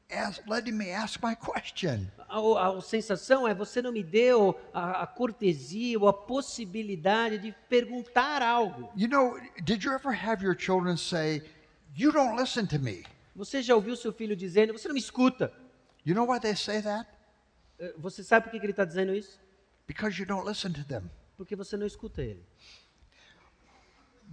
[0.09, 2.07] ask, letting me ask my question.
[2.29, 7.37] A, a- a sensação é: você não me deu a, a cortesia ou a possibilidade
[7.39, 8.89] de perguntar algo.
[8.95, 11.43] You know, did you ever have your children say,
[11.97, 13.03] You don't listen to me?
[13.35, 15.51] Você já ouviu seu filho dizendo: Você não me escuta?
[16.05, 17.09] You know why they say that?
[17.77, 19.43] Eh, Você sabe por que ele está dizendo isso?
[19.87, 21.09] Because you don't listen to them.
[21.37, 22.45] Porque você não escuta ele.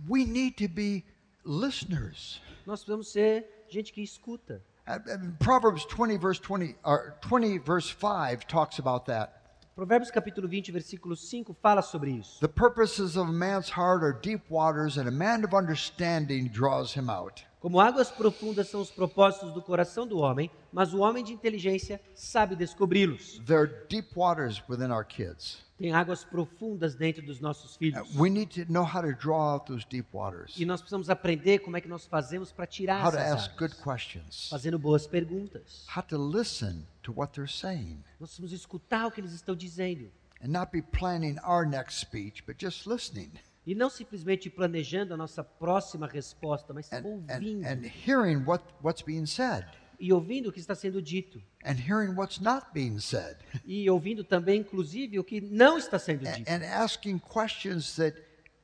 [0.08, 1.04] We need to be
[1.44, 2.40] listeners.
[2.66, 4.62] Nós precisamos ser gente que escuta.
[4.86, 9.42] Uh, uh, Proverbs 20 verse 20 or 20 verse 5 talks about that.
[9.74, 12.38] Provérbios capítulo 20, versículo 5 fala sobre isso.
[12.40, 16.92] The purposes of a man's heart are deep waters and a man of understanding draws
[16.92, 17.42] him out.
[17.62, 22.00] Como águas profundas são os propósitos do coração do homem, mas o homem de inteligência
[22.12, 23.40] sabe descobri-los.
[23.46, 25.62] There are deep waters within our kids.
[25.78, 28.16] Tem águas profundas dentro dos nossos filhos.
[28.16, 30.58] We need to know how to draw out those deep waters.
[30.58, 33.56] E nós precisamos aprender como é que nós fazemos para tirar How to essas ask
[33.56, 34.48] good questions.
[34.48, 35.86] Fazendo boas perguntas.
[35.96, 38.02] How to listen to what they're saying.
[38.18, 40.10] Nós precisamos escutar o que eles estão dizendo.
[40.40, 43.30] and not be planning our next speech, but just listening
[43.66, 47.66] E não simplesmente planejando a nossa próxima resposta, mas and, and, ouvindo.
[47.66, 49.64] and hearing what, what's being said
[50.00, 51.40] E ouvindo o que está sendo dito.
[51.64, 56.26] and hearing what's not being said E ouvindo também, inclusive, o que não está sendo
[56.26, 56.50] and, dito.
[56.50, 58.20] and asking questions that,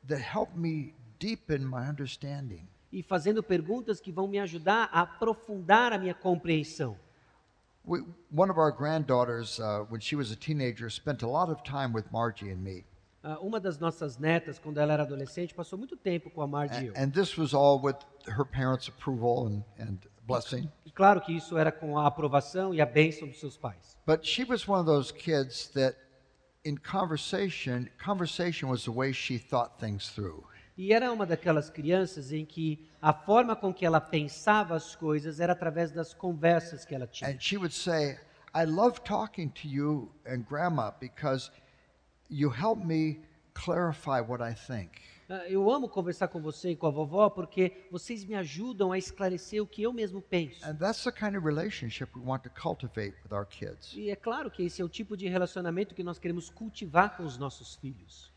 [0.09, 2.67] that help me deepen my understanding.
[2.91, 6.97] E fazendo perguntas que vão me ajudar a aprofundar a minha compreensão.
[7.85, 11.63] We, one of our granddaughters, uh, when she was a teenager, spent a lot of
[11.63, 12.85] time with Margie and me.
[13.31, 16.83] Ah, uma das nossas netas, quando ela era adolescente, passou muito tempo com a Marge
[16.83, 16.95] e eu.
[16.97, 20.67] And, and this was all with her parents' approval and, and blessing.
[20.87, 23.99] E claro que isso era com a aprovação e a bênção dos seus pais.
[24.07, 25.99] But she was one of those kids that,
[26.65, 30.43] in conversation, conversation was the way she thought things through.
[30.75, 35.39] E era uma daquelas crianças em que a forma com que ela pensava as coisas
[35.39, 37.29] era através das conversas que ela tinha.
[37.31, 38.19] And she would say,
[38.55, 41.51] I love talking to you and Grandma because
[42.31, 43.21] you help me
[43.55, 44.91] clarify what I think.
[45.31, 48.99] Ah, Eu amo conversar com você e com a vovó porque vocês me ajudam a
[48.99, 50.65] esclarecer o que eu mesmo penso.
[50.65, 53.93] And that's the kind of relationship we want to cultivate with our kids.
[53.95, 57.25] E é claro que esse é o tipo de relacionamento que nós queremos cultivar com
[57.25, 58.33] os nossos filhos.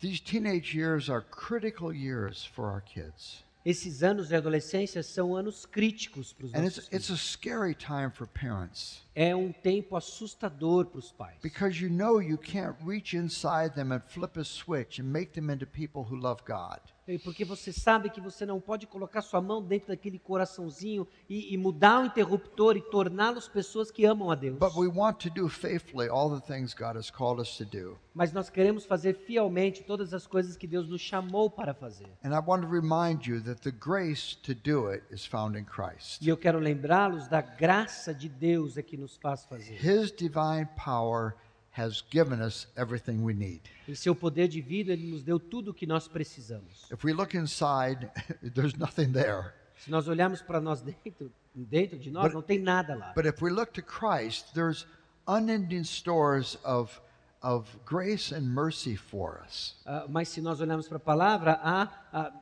[0.00, 3.43] These teenage years are critical years for our kids.
[3.64, 7.10] Esses anos de adolescência são anos críticos para os And nossos it's, it's filhos.
[7.20, 11.38] a scary time for parents É um tempo assustador para os pais.
[11.42, 15.48] because you know you can't reach inside them and flip a switch and make them
[15.50, 16.78] into people who love God.
[17.22, 21.58] Porque você sabe que você não pode colocar sua mão dentro daquele coraçãozinho e, e
[21.58, 24.58] mudar o interruptor e torná-los pessoas que amam a Deus.
[24.58, 27.98] But we want to do faithfully all the things God has called us to do.
[28.14, 32.06] Mas nós queremos fazer fielmente todas as coisas que Deus nos chamou para fazer.
[32.24, 35.64] And I want to remind you that the grace to do it is found in
[35.64, 36.22] Christ.
[36.24, 39.74] E eu quero lembrá-los da graça de Deus é que nos faz fazer.
[39.74, 41.34] His divine power
[41.76, 43.62] has given us everything we need.
[43.88, 46.88] Em seu poder divino, Ele nos deu tudo o que nós precisamos.
[46.90, 48.10] If we look inside,
[48.54, 49.52] there's nothing there.
[49.78, 53.12] Se nós olharmos para nós dentro, dentro de nós, But- não tem nada lá.
[53.14, 54.86] But if we look to Christ, there's
[55.26, 57.00] unending stores of,
[57.42, 59.74] of grace and mercy for us.
[59.84, 62.32] Ah, mas se nós olharmos para a palavra, há a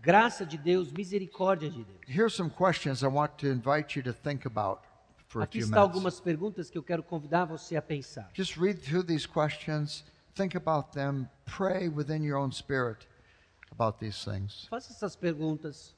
[0.00, 1.98] graça de Deus, misericórdia de Deus.
[2.08, 4.80] Here's some questions I want to invite you to think about
[5.28, 5.94] for a Aqui few está minutes.
[5.96, 8.30] algumas perguntas que eu quero convidar você a pensar.
[8.34, 10.04] Just read through these questions,
[10.34, 13.06] think about them, pray within your own spirit
[13.70, 14.66] about these things.
[14.70, 15.94] Faça essas perguntas,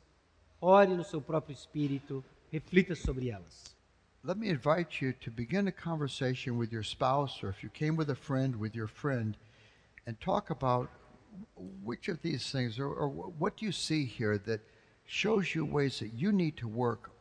[0.60, 3.74] ore no seu próprio espírito, reflita sobre elas.
[4.22, 7.96] Let me invite you to begin a conversation with your spouse, or if you came
[7.96, 9.34] with a friend, with your friend,
[10.06, 10.90] and talk about
[11.82, 14.60] which of these things, or, or what do you see here that
[15.06, 17.12] shows you ways that you need to work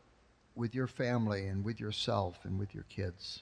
[0.59, 3.41] with your family and with yourself and with your kids.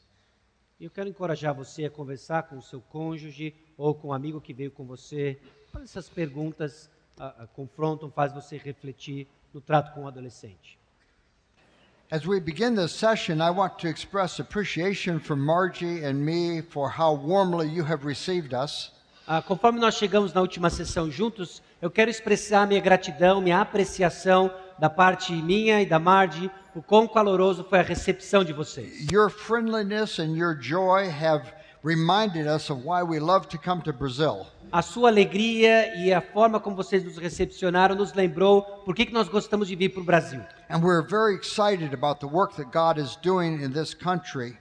[0.80, 4.54] Eu quero encorajar você a conversar com o seu cônjuge ou com um amigo que
[4.54, 5.40] veio com você.
[5.84, 6.88] Essas perguntas,
[7.20, 10.78] ah, ah, confrontam, faz você refletir no trato com o adolescente.
[12.12, 16.90] As we begin this session, I want to express appreciation for Margie and me for
[16.90, 18.94] how warmly you have received us.
[19.26, 24.50] Ah, conforme nós chegamos na última sessão juntos, eu quero expressar minha gratidão, minha apreciação
[24.80, 29.08] da parte minha e da Marge, o quão caloroso foi a recepção de vocês.
[29.12, 31.44] Your friendliness and your joy have
[31.84, 34.46] reminded us of why we love to come to Brazil.
[34.72, 39.30] A sua alegria e a forma como vocês nos recepcionaram nos lembrou por que, nós
[39.30, 40.42] gostamos de vir para o Brasil.
[40.70, 44.58] And we're very excited about the work that God is doing in this country.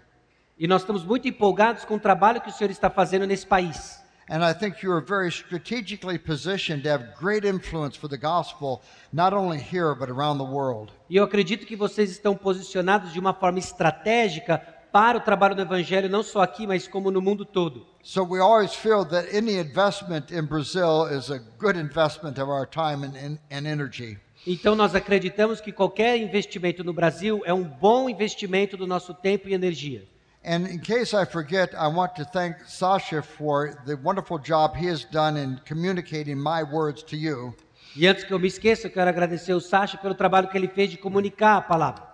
[0.59, 4.01] E nós estamos muito empolgados com o trabalho que o Senhor está fazendo nesse país.
[4.29, 8.83] And I think you are very strategically positioned to have great influence for the gospel,
[9.13, 10.91] not only here, but around the world.
[11.09, 14.61] E eu acredito que vocês estão posicionados de uma forma estratégica
[14.91, 17.87] para o trabalho do Evangelho, não só aqui, mas como no mundo todo.
[18.03, 22.67] So we always feel that any investment in Brazil is a good investment of our
[22.67, 24.19] time and, and, and energy.
[24.45, 29.49] Então nós acreditamos que qualquer investimento no Brasil é um bom investimento do nosso tempo
[29.49, 30.05] e energia.
[30.47, 34.87] And in case I forget, I want to thank Sasha for the wonderful job he
[34.87, 37.53] has done in communicating my words to you.
[37.97, 40.69] E antes que eu me esqueça, eu quero agradecer o Sacha pelo trabalho que ele
[40.69, 42.05] fez de comunicar a palavra.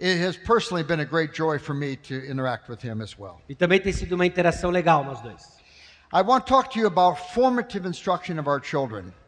[0.00, 3.40] It has personally been a great joy for me to interact with him as well.
[3.48, 5.55] E também tem sido uma interação legal nós dois.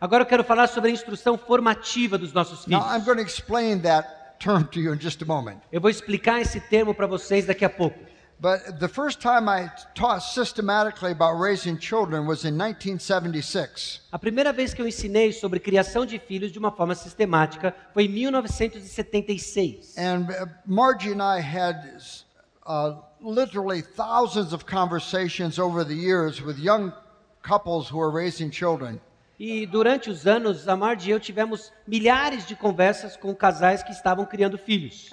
[0.01, 2.81] Agora eu quero falar sobre a instrução formativa dos nossos filhos.
[2.81, 5.61] Now, I'm going to explain that term to you in just a moment.
[5.73, 7.99] Eu vou explicar esse termo para vocês daqui a pouco.
[8.41, 14.03] But the first time I taught systematically about raising children was in 1976.
[14.13, 18.05] A primeira vez que eu ensinei sobre criação de filhos de uma forma sistemática foi
[18.05, 19.99] em 1976.
[19.99, 22.01] And uh, Margie and I had
[22.69, 26.93] uh, literally thousands of conversations over the years with young
[27.43, 29.01] couples who are raising children.
[29.41, 33.93] E durante os anos, a Marge e eu tivemos milhares de conversas com casais que
[33.93, 35.09] estavam criando filhos.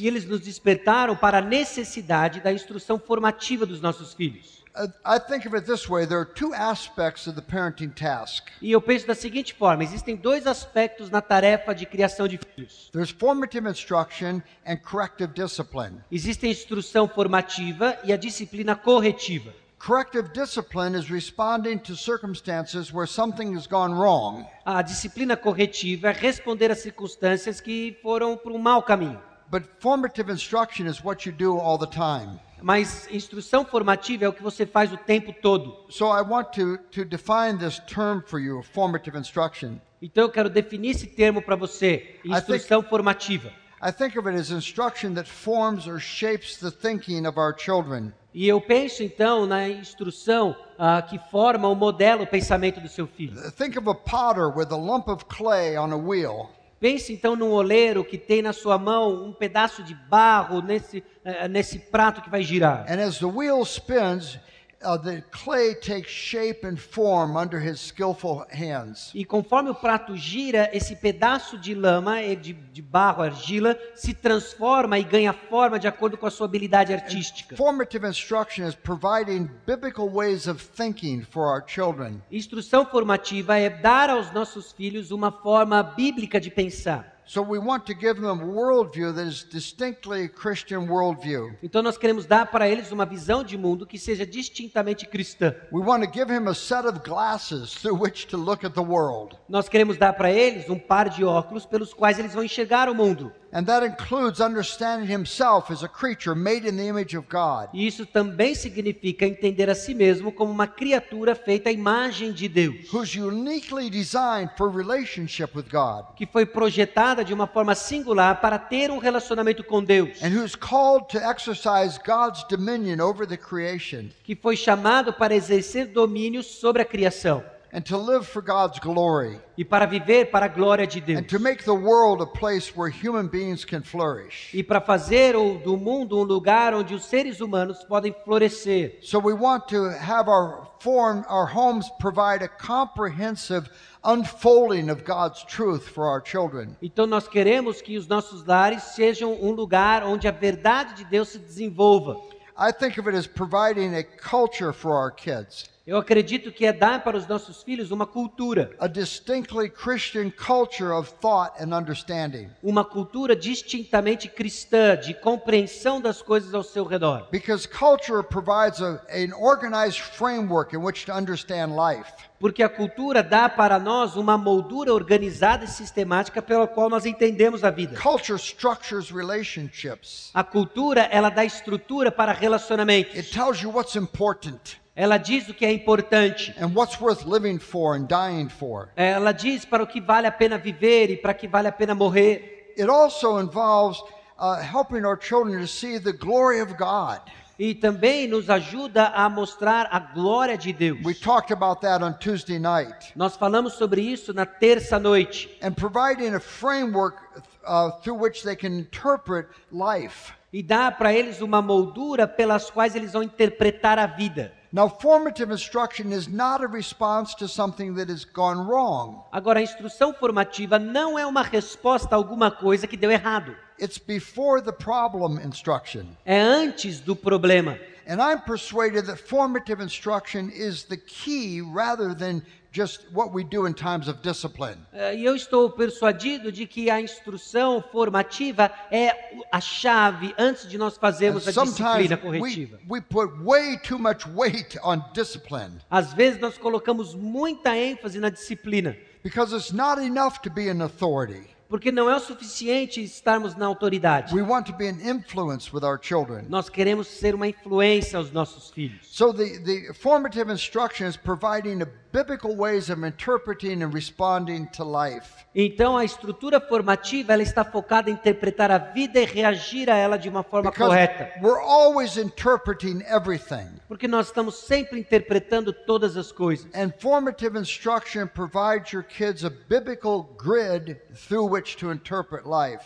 [0.00, 4.61] E eles nos despertaram para a necessidade da instrução formativa dos nossos filhos.
[5.04, 8.72] I think of it this way there are two aspects of the parenting task E
[8.72, 12.88] eu penso da seguinte forma: existem dois aspectos na tarefa de criação de filhos.
[12.92, 16.00] there's formative instruction and corrective discipline.
[16.10, 19.52] Existe a instrução formativa e a disciplina corretiva.
[19.78, 24.46] Corrective discipline is responding to circumstances where something has gone wrong.
[24.64, 29.20] A disciplina corretiva é responder às circunstâncias que foram para um mau caminho.
[29.50, 32.38] But formative instruction is what you do all the time.
[32.62, 35.76] Mas instrução formativa é o que você faz o tempo todo.
[35.88, 39.78] So I want to, to define this term for you, formative instruction.
[40.00, 43.52] Então eu quero definir esse termo para você, instrução formativa.
[43.84, 48.12] I think of it as instruction that forms or shapes the thinking of our children.
[48.32, 53.06] E eu penso então na instrução ah, que forma ou modela o pensamento do seu
[53.06, 53.34] filho.
[53.52, 56.48] Think of a potter with a lump of clay on a wheel.
[56.82, 61.46] Pense então num oleiro que tem na sua mão um pedaço de barro nesse, eh,
[61.46, 62.84] nesse prato que vai girar.
[62.90, 64.36] And as the wheel spins,
[64.84, 69.10] uh, the clay takes shape and form under his skillful hands.
[69.14, 74.98] E conforme o prato gira, esse pedaço de lama, de, de barro, argila, se transforma
[74.98, 77.56] e ganha forma de acordo com a sua habilidade artística.
[77.56, 82.22] Formative instruction is providing biblical ways of thinking for our children.
[82.30, 87.11] Instrução formativa é dar aos nossos filhos uma forma bíblica de pensar.
[87.26, 91.54] So we want to give them a worldview that is distinctly Christian worldview.
[91.62, 95.54] Então nós queremos dar para eles uma visão de mundo que seja distintamente cristã.
[95.72, 98.82] We want to give him a set of glasses through which to look at the
[98.82, 99.36] world.
[99.48, 102.94] Nós queremos dar para eles um par de óculos pelos quais eles vão enxergar o
[102.94, 103.32] mundo.
[103.54, 107.68] And that includes understanding himself as a creature made in the image of God.
[107.74, 112.90] Isso também significa entender a si mesmo como uma criatura feita à imagem de Deus,
[112.90, 116.14] Who's uniquely designed for relationship with God.
[116.16, 120.54] que foi projetada de uma forma singular para ter um relacionamento com Deus, And who's
[120.56, 124.08] called to exercise God's dominion over the creation.
[124.24, 129.40] que foi chamado para exercer domínio sobre a criação And to live for God's glory.
[129.56, 131.20] e para viver para a glória de Deus.
[131.20, 134.52] And to make the world a place where human beings can flourish.
[134.52, 138.98] E para fazer o- do mundo um lugar onde os seres humanos podem florescer.
[139.02, 143.70] So we want to have our form, our homes provide a comprehensive
[144.04, 146.76] unfolding of God's truth for our children.
[146.82, 151.28] Então nós queremos que os nossos lares sejam um lugar onde a verdade de Deus
[151.30, 152.16] se desenvolva.
[152.54, 156.72] I think of it as providing a culture for our kids, Eu acredito que é
[156.72, 162.48] dar para os nossos filhos uma cultura, a distinctly Christian culture of thought and understanding.
[162.62, 167.26] uma cultura distintamente cristã, de compreensão das coisas ao seu redor.
[167.32, 172.12] Because culture provides a, an organized framework in which to understand life.
[172.38, 177.64] Porque a cultura dá para nós uma moldura organizada e sistemática pela qual nós entendemos
[177.64, 177.98] a vida.
[178.00, 180.30] Culture structures relationships.
[180.32, 183.16] A cultura, ela dá estrutura para relacionamentos.
[183.16, 186.54] It tells you what's important Ela diz o que é importante.
[186.60, 188.90] and what's worth living for and dying for.
[188.94, 191.94] Ela diz para o que vale a pena viver e para que vale a pena
[191.94, 192.74] morrer.
[192.76, 194.02] It also involves
[194.38, 197.20] uh, helping our children to see the glory of God.
[197.58, 200.98] E também nos ajuda a mostrar a glória de Deus.
[201.04, 203.12] We talked about that on Tuesday night.
[203.14, 205.48] Nós falamos sobre isso na terça noite.
[205.62, 207.16] And providing a framework
[207.64, 210.32] uh, through which they can interpret life.
[210.52, 214.52] E dá para eles uma moldura pelas quais eles vão interpretar a vida.
[214.74, 219.22] Now, formative instruction is not a response to something that has gone wrong.
[219.30, 223.54] Agora, a instrução formativa não é uma resposta a alguma coisa que deu errado.
[223.78, 226.16] It's before the problem instruction.
[226.24, 227.78] É antes do problema.
[228.08, 232.42] And I'm persuaded that formative instruction is the key rather than
[232.72, 234.78] just what we do in times of discipline.
[234.92, 239.14] Eh, E eu estou persuadido de que a instrução formativa é
[239.52, 242.78] a chave antes de nós And fazermos a sometimes disciplina we, corretiva.
[242.88, 248.30] we put way too much weight on discipline Às vezes nós colocamos muita ênfase na
[248.30, 251.46] disciplina, because it's not enough to be an authority.
[251.72, 254.34] Porque não é o suficiente estarmos na autoridade.
[254.34, 256.44] We want to be an influence with our children.
[256.46, 259.06] Nós queremos ser uma influência aos nossos filhos.
[259.10, 264.84] So the, the formative instruction is providing a biblical ways of interpreting and responding to
[264.84, 265.46] life.
[265.54, 270.18] Então a estrutura formativa ela está focada em interpretar a vida e reagir a ela
[270.18, 271.40] de uma forma Because correta.
[271.40, 273.68] we're always interpreting everything.
[273.88, 276.68] Porque nós estamos sempre interpretando todas as coisas.
[276.74, 281.61] And formative instruction provides your kids a biblical grid through which.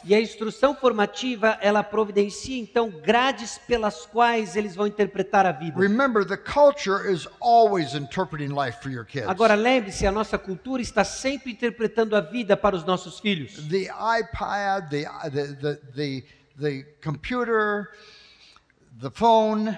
[0.04, 5.78] E a instrução formativa, ela providencia então grades pelas quais eles vão interpretar a vida.
[5.78, 9.28] Remember, the culture is always interpreting life for your kids.
[9.28, 13.68] Agora lembre-se, a nossa cultura está sempre interpretando a vida para os nossos filhos.
[13.68, 16.24] the iPad, the, the, the, the,
[16.58, 17.88] the computer,
[19.00, 19.76] the phone,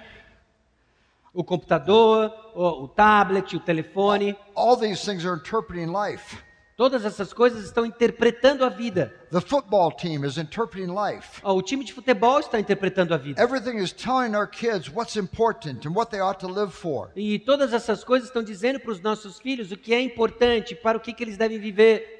[1.34, 6.36] O computador, o, o tablet, o telefone, all these things are interpreting life.
[6.78, 9.12] Todas essas coisas estão interpretando a vida.
[9.32, 11.40] The football team is interpreting life.
[11.42, 13.42] Ó, O time de futebol está interpretando a vida.
[13.42, 17.10] Everything is telling our kids what's important and what they ought to live for.
[17.16, 20.96] E todas essas coisas estão dizendo para os nossos filhos o que é importante, para
[20.96, 22.16] o que, que eles devem viver.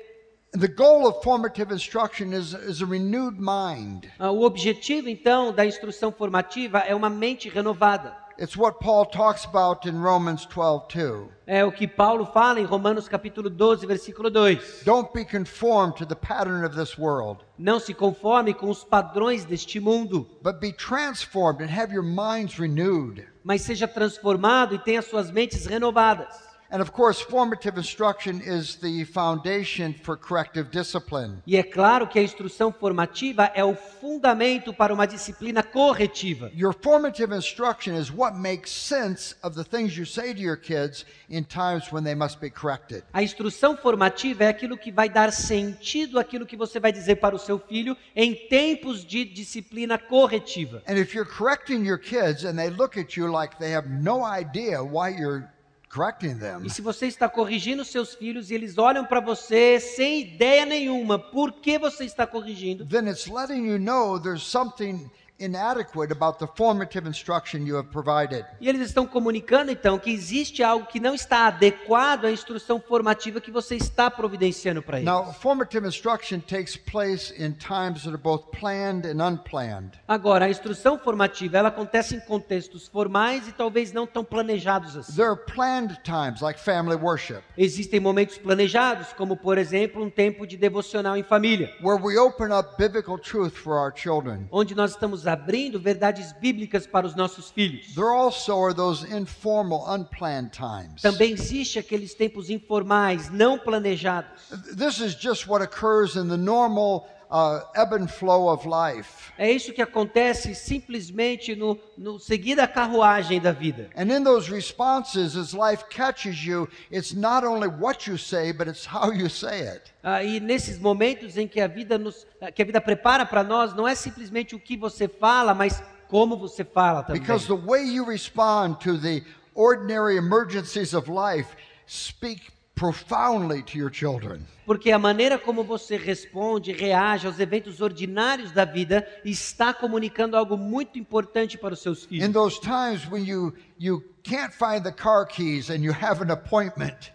[0.53, 4.07] And the goal of formative instruction is, is a renewed mind.
[4.19, 8.17] Ah, O objetivo, então, da instrução formativa é uma mente renovada.
[8.41, 11.29] It's what Paul talks about in Romans 12, 2.
[11.45, 14.83] É o que Paulo fala em Romanos capítulo 12, versículo 2.
[14.85, 19.45] Don't be conformed to the pattern of this world, Não se conforme com os padrões
[19.45, 23.27] deste mundo, but be transformed and have your minds renewed.
[23.43, 26.48] mas seja transformado e tenha suas mentes renovadas.
[26.71, 31.43] And of course, formative instruction is the foundation for corrective discipline.
[31.47, 36.51] E é claro que a instrução formativa é o fundamento para uma disciplina corretiva.
[36.55, 41.07] Your formative instruction is what makes sense of the things you say to your kids
[41.31, 43.03] in times when they must be corrected.
[43.15, 47.35] A instrução formativa é aquilo que vai dar sentido àquilo que você vai dizer para
[47.35, 50.83] o seu filho em tempos de disciplina corretiva.
[50.87, 54.23] And if you're correcting your kids and they look at you like they have no
[54.23, 55.49] idea why you're
[55.89, 60.21] correcting them, E se você está corrigindo seus filhos e eles olham para você sem
[60.21, 66.13] ideia nenhuma por que você está corrigindo, then it's letting you know there's something inadequate
[66.13, 68.45] about the formative instruction you have provided.
[68.61, 73.41] e eles estão comunicando então que existe algo que não está adequado à instrução formativa
[73.41, 75.07] que você está providenciando para eles.
[75.09, 79.93] Now, formative instruction takes place in times that are both planned and unplanned.
[80.09, 85.13] Agora, a instrução formativa, ela acontece em contextos formais e talvez não tão planejados assim.
[85.15, 90.47] There are planned times like family worship, Existem momentos planejados, como por exemplo, um tempo
[90.47, 94.49] de devocional em família, where we open up biblical truth for our children.
[94.51, 97.95] onde nós estamos abrindo verdades bíblicas para os nossos filhos.
[97.95, 101.03] There also are those informal, unplanned times.
[101.03, 104.49] Também existe aqueles tempos informais, não planejados.
[104.77, 109.33] This is just what occurs in the normal uh, ebb and flow of life.
[109.39, 113.91] É isso que acontece simplesmente no, no seguir a carruagem da vida.
[113.97, 118.69] And in those responses, as life catches you, it's not only what you say, but
[118.69, 119.93] it's how you say it.
[120.03, 123.75] Ah, e nesses momentos em que a vida nos, que a vida prepara para nós,
[123.75, 127.21] não é simplesmente o que você fala, mas como você fala também.
[127.21, 129.23] Because the way you respond to the
[129.55, 131.49] ordinary emergencies of life
[131.87, 134.41] speak profoundly to your children.
[134.67, 140.57] Porque a maneira como você responde, reage aos eventos ordinários da vida está comunicando algo
[140.57, 142.33] muito importante para os seus In filhos.
[142.33, 147.13] those times when you you can't find the car keys and you have an appointment,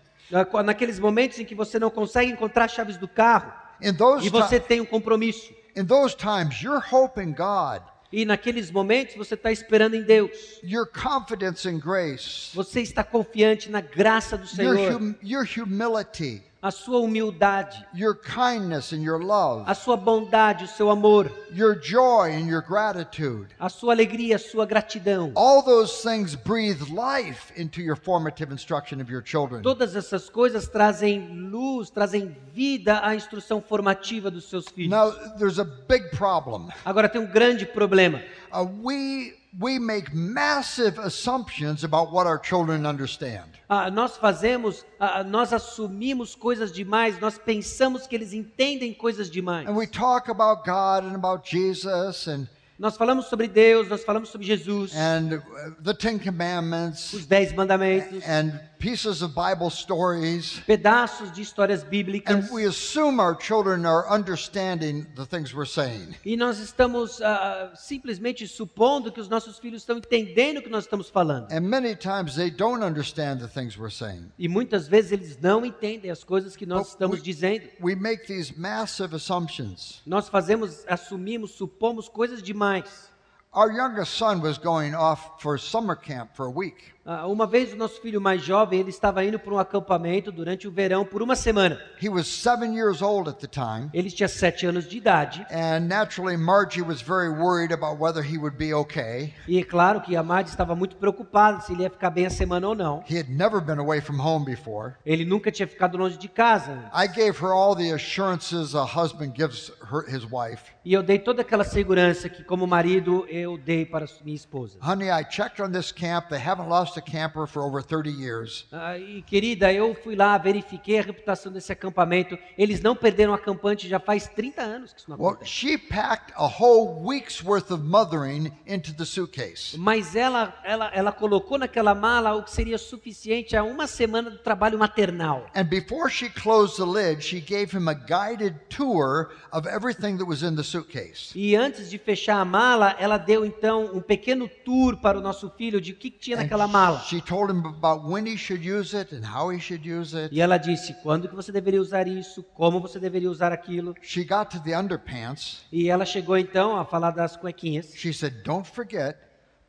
[0.66, 4.60] Naqueles momentos em que você não consegue encontrar as chaves do carro in e você
[4.60, 5.54] tem um compromisso.
[5.76, 7.82] in those times you're hoping God,
[8.16, 10.60] E naqueles momentos você está esperando em Deus.
[10.64, 16.44] your confidence in grace, Você está confiante na graça do your Senhor, hum, your humility,
[16.64, 21.76] a sua humildade, your kindness and your love, a sua bondade, o seu amor, your
[21.78, 23.48] joy and your gratitude.
[23.60, 25.34] a sua alegria, a sua gratidão.
[25.36, 29.62] All those things breathe life into your formative instruction of your children.
[29.62, 34.90] Todas essas coisas trazem luz, trazem vida à instrução formativa dos seus filhos.
[34.90, 36.70] Now, there's a big problem.
[36.86, 38.22] Agora tem um grande problema.
[38.54, 43.46] Uh, we we make massive assumptions about what our children understand.
[43.70, 49.68] Ah, nós fazemos, ah, nós assumimos coisas demais, nós pensamos que eles entendem coisas demais.
[49.68, 52.48] And we talk about God and about Jesus and
[52.80, 55.42] Nós falamos sobre Deus, nós falamos sobre Jesus, and uh,
[55.82, 60.60] the Ten Commandments os Dez Mandamentos, and pieces of Bible stories.
[60.68, 62.36] pedaços de histórias bíblicas.
[62.36, 66.14] And we assume our children are understanding the things we're saying.
[66.26, 70.84] E nós estamos ah, simplesmente supondo que os nossos filhos estão entendendo o que nós
[70.84, 71.50] estamos falando.
[71.52, 74.30] And many times they don't understand the things we're saying.
[74.38, 77.70] E muitas vezes eles não entendem as coisas que nós Oh, estamos we- dizendo.
[77.80, 80.02] We make these massive assumptions.
[80.06, 83.12] Nós fazemos, assumimos, supomos coisas demais.
[83.56, 86.93] Our youngest son was going off for summer camp for a week.
[87.06, 90.70] Ah, uma vez o nosso filho mais jovem, ele estava indo para um acampamento durante
[90.70, 91.78] o verão por uma semana.
[92.02, 93.90] He was seven years old at the time.
[93.94, 95.46] Ele tinha sete anos de idade.
[95.52, 99.34] And naturally, Margie was very worried about whether he would be okay.
[99.50, 102.30] E é claro que a Madi estava muito preocupada se ele ia ficar bem a
[102.30, 103.04] semana ou não.
[103.10, 104.94] He had never been away from home before.
[105.06, 106.90] Ele nunca tinha ficado longe de casa.
[106.94, 110.72] I gave her all the assurances a husband gives her, his wife.
[110.86, 114.78] E eu dei toda aquela segurança que, como marido, eu dei para minha esposa.
[114.82, 116.30] Honey, I checked on this camp.
[116.30, 118.66] They haven't lost a camper for over 30 years.
[118.72, 122.38] Ah, e querida, eu fui lá, verifiquei a reputação desse acampamento.
[122.58, 125.52] Eles não perderam acampante já faz 30 anos que isso não Well, acontece.
[125.52, 129.78] she packed a whole week's worth of mothering into the suitcase.
[129.78, 134.38] Mas ela, ela, ela colocou naquela mala o que seria suficiente a uma semana do
[134.38, 135.46] trabalho maternal.
[135.56, 140.26] And before she closed the lid, she gave him a guided tour of everything that
[140.28, 141.32] was in the suitcase.
[141.36, 145.50] E antes de fechar a mala, ela deu então um pequeno tour para o nosso
[145.58, 146.83] filho de o que, que tinha naquela mala.
[147.06, 150.34] She told him about when he should use it and how he should use it.
[150.34, 153.96] E ela disse quando que você deveria usar isso, como você deveria usar aquilo.
[154.02, 155.66] She got to the underpants.
[155.72, 157.94] E ela chegou então a falar das cuequinhas.
[157.96, 159.18] She said, Don't forget,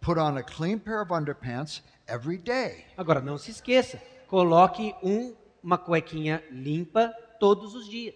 [0.00, 2.84] put on a clean pair of underpants every day.
[2.96, 8.14] Agora não se esqueça, coloque um, uma cuequinha limpa todos os dias.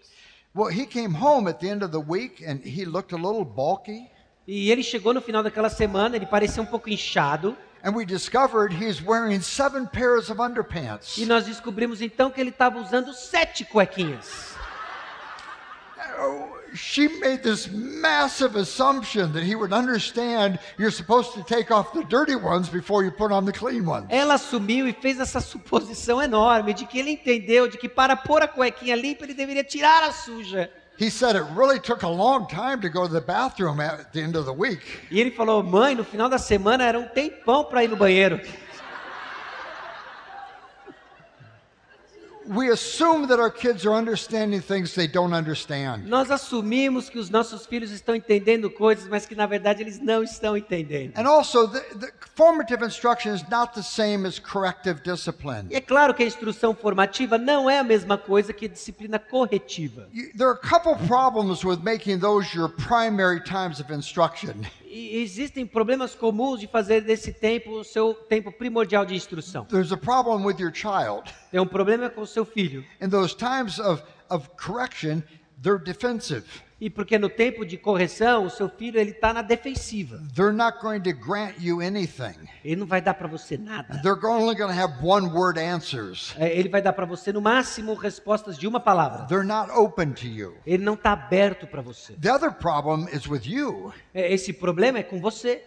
[0.55, 3.45] Well, he came home at the end of the week and he looked a little
[3.45, 4.11] bulky.
[4.47, 7.57] E ele chegou no final daquela semana, ele parecia um pouco inchado.
[7.89, 11.16] And we discovered he's wearing seven pairs of underpants.
[11.16, 14.55] E nós descobrimos então que ele estava usando sete cuequinhas.
[16.74, 22.05] She made this massive assumption that he would understand you're supposed to take off the
[22.05, 24.05] dirty ones before you put on the clean ones.
[24.10, 28.43] Ela assumiu e fez essa suposição enorme de que ele entendeu de que para pôr
[28.43, 30.70] a cuequinha limpa ele deveria tirar a suja.
[30.99, 34.20] He said it really took a long time to go to the bathroom at the
[34.20, 34.81] end of the week.
[35.12, 38.41] E ele falou: "Mãe, no final da semana era um tempão para ir no banheiro".
[38.45, 38.85] We assume that our kids
[41.55, 42.38] are understanding things they don't understand.
[46.07, 50.23] Nós assumimos que os nossos filhos estão entendendo coisas, mas que na verdade eles não
[50.23, 51.12] estão entendendo.
[51.16, 55.69] And also, the, the formative instruction is not the same as corrective discipline.
[55.70, 59.19] E é claro que a instrução formativa não é a mesma coisa que a disciplina
[59.19, 60.09] corretiva.
[60.12, 64.55] You- There are a couple problems with making those your primary times of instruction.
[64.90, 69.65] Existem problemas comuns de fazer desse tempo o seu tempo primordial de instrução.
[69.66, 71.32] There's a problem with your child.
[71.51, 72.85] Tem um problema com o seu filho.
[73.01, 75.23] In those times of, of correction,
[75.62, 76.44] they're defensive.
[76.80, 80.22] E porque no tempo de correção, o seu filho ele está na defensiva.
[80.34, 82.36] They're not going to grant you anything.
[82.64, 84.00] Ele não vai dar para você nada.
[84.00, 86.34] They're only going to have one word answers.
[86.38, 89.26] É, Ele vai dar para você no máximo respostas de uma palavra.
[89.26, 90.56] They're not open to you.
[90.64, 92.12] Ele não está aberto para você.
[92.14, 93.92] The other problem is with you.
[94.14, 95.62] É, Esse problema é com você.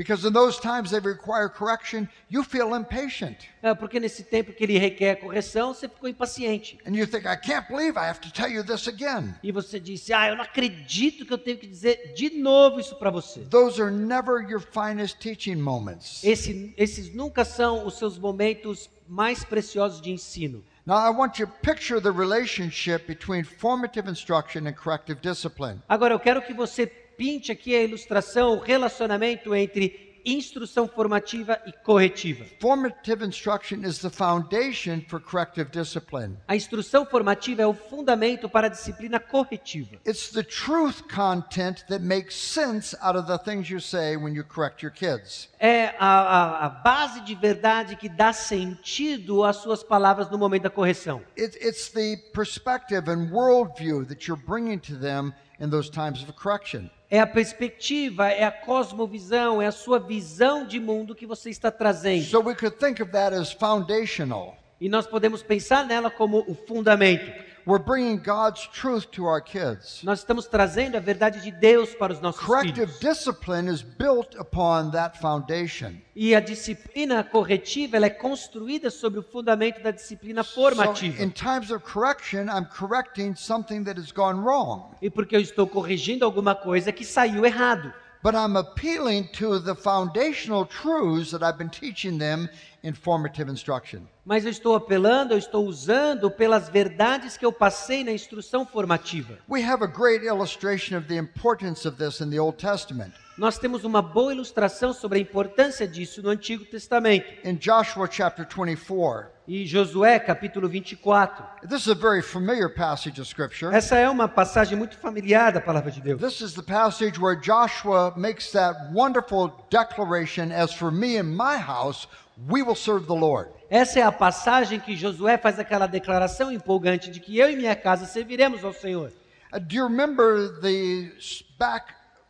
[0.00, 3.36] Because in those times they require correction, you feel impatient.
[3.62, 6.78] É, porque nesse tempo que ele requer correção, você ficou impaciente.
[6.86, 9.34] And you think, I can't believe I have to tell you this again.
[9.42, 12.96] E você disse: Ah, eu não acredito que eu tenho que dizer de novo isso
[12.96, 13.40] para você.
[13.40, 16.24] Those are never your finest teaching moments.
[16.24, 20.64] Esse- esses nunca são os seus momentos mais preciosos de ensino.
[20.86, 25.82] Now, I want you to picture the relationship between formative instruction and corrective discipline.
[25.86, 26.86] Agora, eu quero que você
[27.20, 32.46] pinte aqui a ilustração, o relacionamento entre instrução formativa e corretiva.
[32.58, 36.38] Formative instruction is the foundation for corrective discipline.
[36.48, 39.96] A instrução formativa é o fundamento para a disciplina corretiva.
[40.06, 44.42] It's the truth content that makes sense out of the things you say when you
[44.44, 45.50] correct your kids.
[45.58, 50.62] É a, a- a base de verdade que dá sentido às suas palavras no momento
[50.62, 51.20] da correção.
[51.36, 56.32] It, it's the perspective and worldview that you're bringing to them in those times of
[56.32, 56.90] correction.
[57.10, 61.68] É a perspectiva, é a cosmovisão, é a sua visão de mundo que você está
[61.68, 62.24] trazendo.
[62.24, 64.56] So we could think of that as foundational.
[64.80, 67.49] E nós podemos pensar nela como o fundamento.
[67.70, 70.02] We're bringing God's truth to our kids.
[70.02, 72.98] Nós estamos trazendo a verdade de Deus para os nossos Corrective filhos.
[72.98, 75.92] discipline is built upon that foundation.
[76.16, 81.22] E a disciplina corretiva ela é construída sobre o fundamento da disciplina So formativa.
[81.22, 84.90] in times of correction, I'm correcting something that has gone wrong.
[85.00, 87.94] E porque eu estou corrigindo alguma coisa que saiu errado.
[88.22, 92.48] But I'm appealing to the foundational truths that I've been teaching them
[92.82, 94.06] in formative instruction.
[94.24, 99.38] Mas eu estou apelando, eu estou usando pelas verdades que eu passei na instrução formativa.
[99.48, 103.12] We have a great illustration of the importance of this in the Old Testament.
[103.40, 107.24] Nós temos uma boa ilustração sobre a importância disso no Antigo Testamento.
[107.42, 111.42] In Joshua chapter 24, E Josué, capítulo 24.
[111.66, 113.74] this is a very familiar passage of Scripture.
[113.74, 116.20] Essa é uma passagem muito familiar da palavra de Deus.
[116.20, 121.56] This is the passage where Joshua makes that wonderful declaration as for me and my
[121.56, 122.06] house,
[122.46, 123.48] we will serve the Lord.
[123.70, 127.74] Essa é a passagem que Josué faz aquela declaração empolgante de que eu e minha
[127.74, 129.10] casa serviremos ao Senhor.
[129.50, 131.42] Uh, do you remember the s-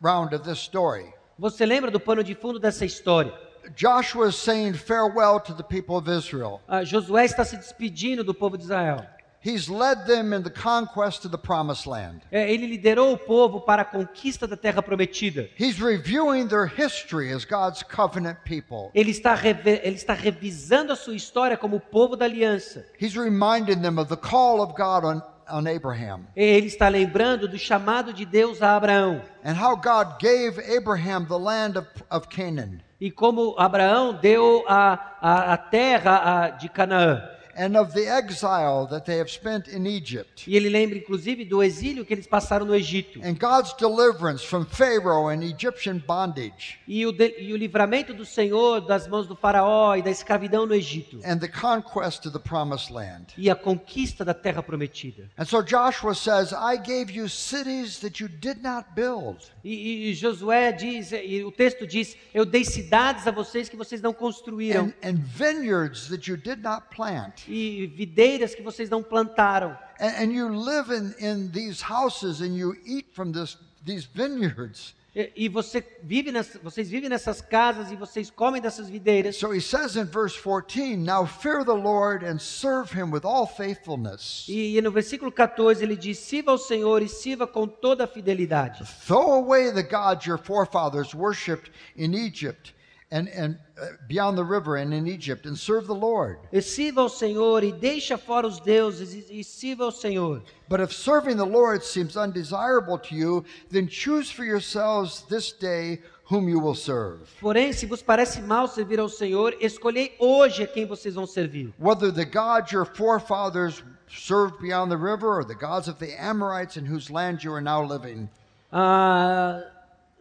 [0.01, 1.13] background of this story?
[1.37, 3.33] Você lembra do pano de fundo dessa história?
[3.75, 6.59] Joshua is saying farewell to the people of Israel.
[6.67, 9.05] Ah, Josué está se despedindo do povo de Israel.
[9.43, 12.21] He's led them in the conquest of the promised land.
[12.31, 15.49] É, ele liderou o povo para a conquista da terra prometida.
[15.57, 18.91] He's reviewing their history as God's covenant people.
[18.93, 22.85] Ele está, ele está revisando a sua história como povo da aliança.
[22.99, 27.57] He's reminding them of the call of God on, on Abraham Ele está lembrando do
[27.57, 29.21] chamado de Deus a Abraão.
[29.43, 35.17] and how God gave Abraham the land of, of Canaan E como Abraão deu a,
[35.19, 37.21] a, a terra a- de Canaã.
[37.63, 41.61] And of the exile that they have spent in Egypt E ele lembra inclusive do
[41.61, 43.19] exílio que eles passaram no Egito.
[43.23, 48.25] and God's deliverance from Pharaoh and Egyptian bondage E o, de- e o livramento do
[48.25, 51.19] Senhor das mãos do faraó e da escravidão no Egito.
[51.25, 53.27] and the conquest of the promised land.
[53.37, 55.29] E a conquista da terra prometida.
[55.37, 59.37] And so Joshua says, I gave you cities that you did not build.
[59.63, 63.75] E, e- e Josué diz, e o texto diz: Eu dei cidades a vocês que
[63.77, 67.43] vocês não construíram, and, and vineyards that you did not plant.
[67.51, 69.77] E videiras que vocês não plantaram.
[69.99, 74.95] And, and you live in, in these houses and you eat from this, these vineyards.
[75.13, 79.35] E, e você vive nessa- vocês vivem nessas casas e vocês comem dessas videiras.
[79.35, 83.45] So he says in verse 14, Now fear the Lord and serve him with all
[83.45, 84.45] faithfulness.
[84.47, 88.07] E, e no versículo 14 ele diz: Sirva ao Senhor e sirva com toda a
[88.07, 88.85] fidelidade.
[89.05, 92.73] Throw away the gods your forefathers worshipped in Egypt
[93.11, 96.39] and, and uh, beyond the river and in Egypt and serve the Lord.
[96.51, 100.41] E sirva ao Senhor e deixa fora os deuses e, e sirva ao Senhor.
[100.69, 105.99] But if serving the Lord seems undesirable to you, then choose for yourselves this day
[106.23, 107.27] whom you will serve.
[107.41, 111.73] Porém, se vos parece mal servir ao Senhor, escolhei hoje a quem vocês vão servir.
[111.77, 116.77] Whether the gods your forefathers served beyond the river or the gods of the Amorites
[116.77, 118.29] in whose land you are now living.
[118.71, 119.61] Ah,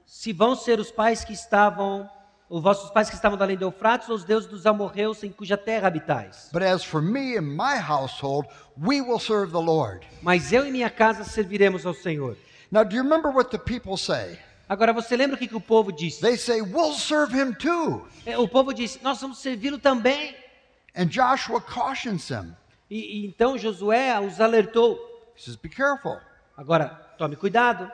[0.04, 2.08] se vão ser os pais que estavam,
[2.50, 5.56] os vossos pais que estavam da além do Eufrates, os deuses dos amorreus em cuja
[5.56, 6.50] terra habitais.
[6.52, 10.04] But as for me and my household, we will serve the Lord.
[10.20, 12.36] Mas eu e minha casa serviremos ao Senhor.
[12.72, 14.36] Now, do you remember what the people say?
[14.68, 16.20] Agora, você lembra o que, que o povo disse?
[16.20, 18.06] They say, We'll serve him too.
[18.26, 20.36] É, O povo disse: Nós vamos servi-lo também.
[20.96, 22.56] And Joshua cautions them.
[22.90, 24.96] E, e então Josué os alertou.
[25.36, 26.18] He says, Be careful.
[26.56, 27.90] Agora, tome cuidado.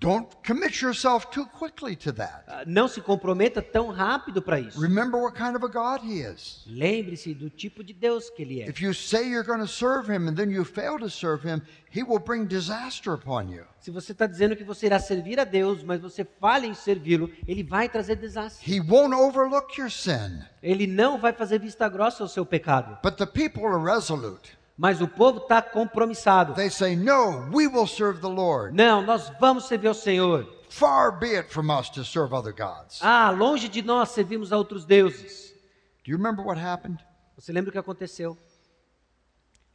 [0.00, 2.44] Don't commit yourself too quickly to that.
[2.46, 4.78] Ah, Não se comprometa tão rápido para isso.
[4.78, 6.62] Remember what kind of a God he is.
[6.66, 8.68] Lembre-se do tipo de Deus que ele é.
[8.68, 11.62] If you say you're going to serve him and then you fail to serve him,
[11.90, 13.64] he will bring disaster upon you.
[13.80, 17.30] Se você está dizendo que você irá servir a Deus, mas você falha em servi-lo,
[17.46, 18.70] ele vai trazer desastre.
[18.70, 20.42] He won't overlook your sin.
[20.62, 22.98] Ele não vai fazer vista grossa ao seu pecado.
[23.02, 24.57] But the people are resolute.
[24.78, 26.54] Mas o povo está compromissado.
[26.54, 28.76] They say, No, we will serve the Lord.
[28.76, 30.46] Não, nós vamos servir ao Senhor.
[30.70, 33.00] Far be it from us to serve other gods.
[33.02, 35.52] Ah, longe de nós servimos a outros deuses.
[36.04, 37.04] Do you remember what happened?
[37.36, 38.38] Você lembra o que aconteceu?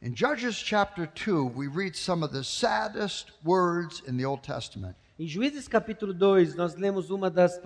[0.00, 4.96] In Judges chapter 2, we read some of the saddest words in the Old Testament.
[5.18, 7.60] Em Juízes capítulo 2, nós lemos uma das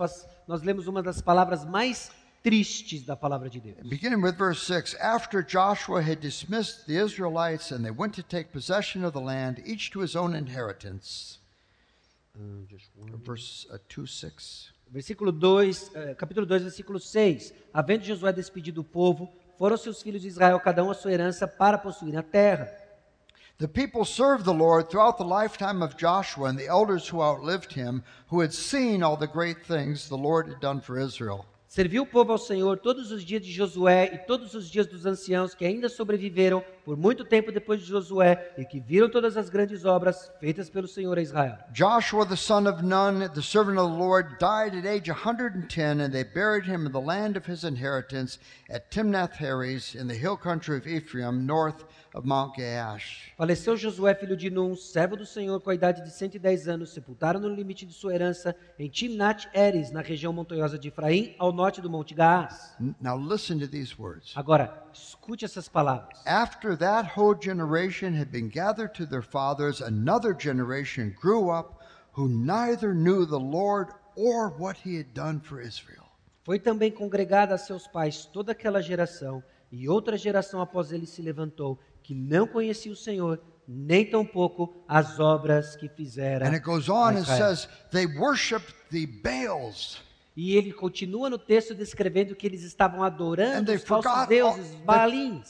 [0.45, 2.11] nós lemos uma das palavras mais
[2.43, 3.87] tristes da palavra de Deus.
[3.87, 8.51] Beginning with verse 6 After Joshua had dismissed the Israelites and they went to take
[8.51, 11.39] possession of the land, each to his own inheritance.
[13.25, 14.71] Verse uh, 2 6.
[14.91, 17.53] Versículo 2, eh, capítulo 2, versículo 6.
[17.73, 21.47] Havendo Josué despedido o povo, foram seus filhos de Israel, cada um a sua herança,
[21.47, 22.73] para possuir a terra.
[23.59, 27.73] The people served the Lord throughout the lifetime of Joshua and the elders who outlived
[27.73, 31.45] him, who had seen all the great things the Lord had done for Israel.
[31.69, 35.05] Serviu o povo ao Senhor todos os dias de Josué e todos os dias dos
[35.05, 39.49] anciãos que ainda sobreviveram por muito tempo depois de Josué e que viram todas as
[39.49, 41.59] grandes obras feitas pelo Senhor a Israel.
[41.71, 46.11] Joshua the son of Nun, the servant of the Lord, died at age 110, and
[46.11, 50.37] they buried him in the land of his inheritance at Timnath Heres in the hill
[50.37, 53.33] country of Ephraim, north of Mount Gaash.
[53.37, 57.39] Faleceu Josué, filho de Num, servo do Senhor, com a idade de 110 anos, sepultaram
[57.39, 61.81] no limite de sua herança em Timnat Eres, na região montanhosa de Efraim, ao norte
[61.81, 62.75] do Monte Gaás.
[62.99, 64.33] Now listen to these words.
[64.35, 66.19] Agora, escute essas palavras.
[66.25, 71.79] After that whole generation had been gathered to their fathers, another generation grew up
[72.17, 76.09] who neither knew the Lord or what he had done for Israel.
[76.43, 81.21] Foi também congregada a seus pais toda aquela geração, e outra geração após ele se
[81.21, 81.79] levantou,
[82.09, 86.47] que não conhecia o Senhor, nem tampouco as obras que fizera.
[86.47, 90.01] And it goes on and says, they worshiped the Baals.
[90.35, 94.55] E ele continua no texto descrevendo que eles estavam And adorando os falsos forgot, all,
[94.55, 94.71] deuses,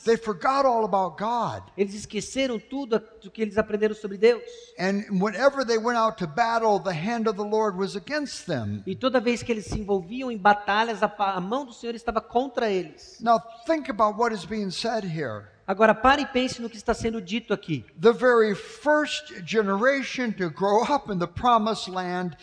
[0.04, 1.64] they, they forgot all about God.
[1.78, 4.44] Eles esqueceram tudo do que eles aprenderam sobre Deus.
[4.78, 8.84] And whenever they went out to battle, the hand of the Lord was against them.
[8.86, 12.20] E toda vez que eles se envolviam em batalhas, a, a mão do Senhor estava
[12.20, 13.18] contra eles.
[13.22, 15.48] Now, think about what is being said here.
[15.70, 17.86] Agora pare e pense no que está sendo dito aqui.
[18.02, 22.36] The very first generation to grow up in the promised land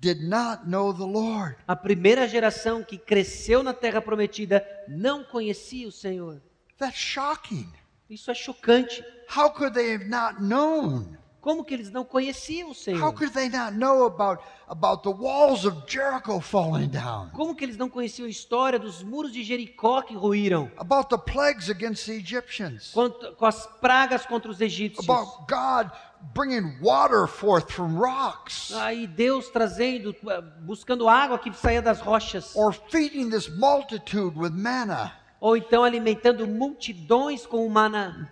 [0.00, 1.54] did not know the Lord.
[1.68, 6.42] A primeira geração que cresceu na terra prometida não conhecia o Senhor.
[6.76, 7.72] That's shocking.
[8.10, 9.00] Isso é chocante.
[9.28, 11.16] How could they have not known?
[11.46, 13.12] Como que eles não conheciam o How Senhor?
[13.12, 17.30] could they not know about, about the walls of Jericho falling down?
[17.30, 20.68] Como que eles não conheciam a história dos muros de Jericó que ruíram?
[20.76, 22.90] About the plagues against the Egyptians?
[22.92, 25.08] Quanto- com as pragas contra os egípcios?
[25.08, 25.92] About God
[26.34, 28.72] bringing water forth from rocks?
[28.72, 30.16] Aí Deus trazendo,
[30.62, 32.56] buscando água que saía das rochas.
[32.56, 35.12] Or feeding this multitude with manna?
[35.40, 38.30] Ou então alimentando multidões com o maná.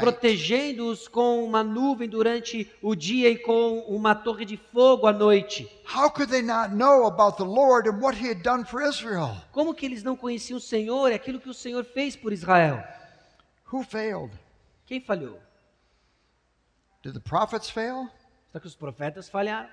[0.00, 5.70] Protegendo-os com uma nuvem durante o dia e com uma torre de fogo à noite.
[5.94, 9.36] How could they not know about the Lord and what He had done for Israel?
[9.52, 12.82] Como que eles não conheciam o Senhor e aquilo que o Senhor fez por Israel?
[13.70, 14.32] Who failed?
[14.86, 15.38] Quem falhou?
[17.02, 18.08] Did the prophets fail?
[18.50, 19.68] Será que os profetas falharam?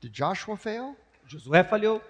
[0.00, 0.96] Did Joshua fail?
[1.26, 2.00] Josué falhou?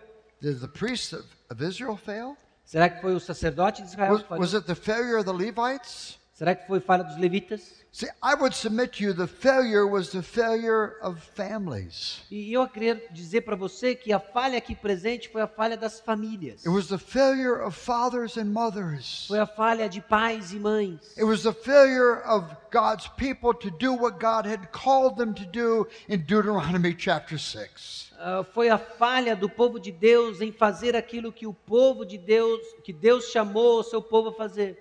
[0.40, 2.36] Did the priests of, of Israel fail?
[2.64, 4.40] Será que foi o sacerdote de Israel Was, que falhou?
[4.40, 6.18] was it the failure of the Levites?
[6.34, 7.84] Será que foi falha dos levitas?
[7.92, 12.22] See, I would submit to you the failure was the failure of families.
[12.28, 16.00] E eu queria dizer para você que a falha aqui presente foi a falha das
[16.00, 16.66] famílias.
[16.66, 19.26] It was the failure of fathers and mothers.
[19.28, 21.16] Foi a falha de pais e mães.
[21.16, 25.46] It was the failure of God's people to do what God had called them to
[25.46, 28.03] do in Deuteronomy chapter 6.
[28.18, 32.16] Ah, foi a falha do povo de Deus em fazer aquilo que o povo de
[32.16, 34.78] Deus, que Deus chamou o seu povo a fazer.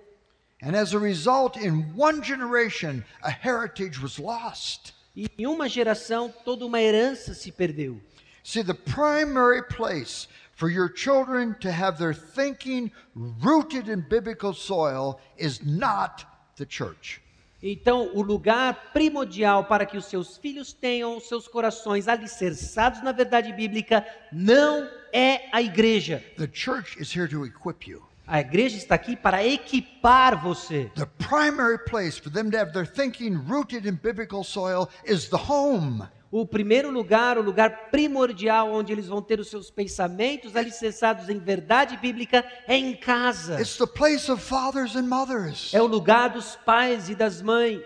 [0.62, 4.94] And as a result, in one generation, a heritage was lost.
[5.16, 8.00] E em uma geração, toda uma herança se perdeu.
[8.44, 15.20] See, the primary place for your children to have their thinking rooted in biblical soil
[15.38, 16.26] is not
[16.58, 17.23] the church.
[17.66, 23.14] Então, o lugar primordial para que os seus filhos tenham os seus corações alicerçados na
[23.14, 26.22] verdade bíblica não é a igreja.
[26.36, 28.04] The church is here to equip you.
[28.28, 30.92] A igreja está aqui para equipar você.
[30.96, 35.38] The primary place for them to have their thinking rooted in biblical soil is the
[35.38, 36.06] home.
[36.36, 41.38] O primeiro lugar, o lugar primordial onde eles vão ter os seus pensamentos alicerçados em
[41.38, 43.62] verdade bíblica é em casa.
[43.62, 45.72] It's the place of fathers and mothers.
[45.76, 47.84] É o lugar dos pais e das mães.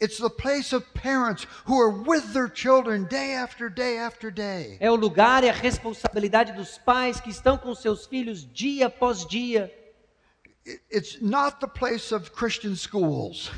[0.00, 4.76] It's the place of parents who are with their children day after day after day.
[4.78, 9.26] É o lugar e a responsabilidade dos pais que estão com seus filhos dia após
[9.26, 9.76] dia.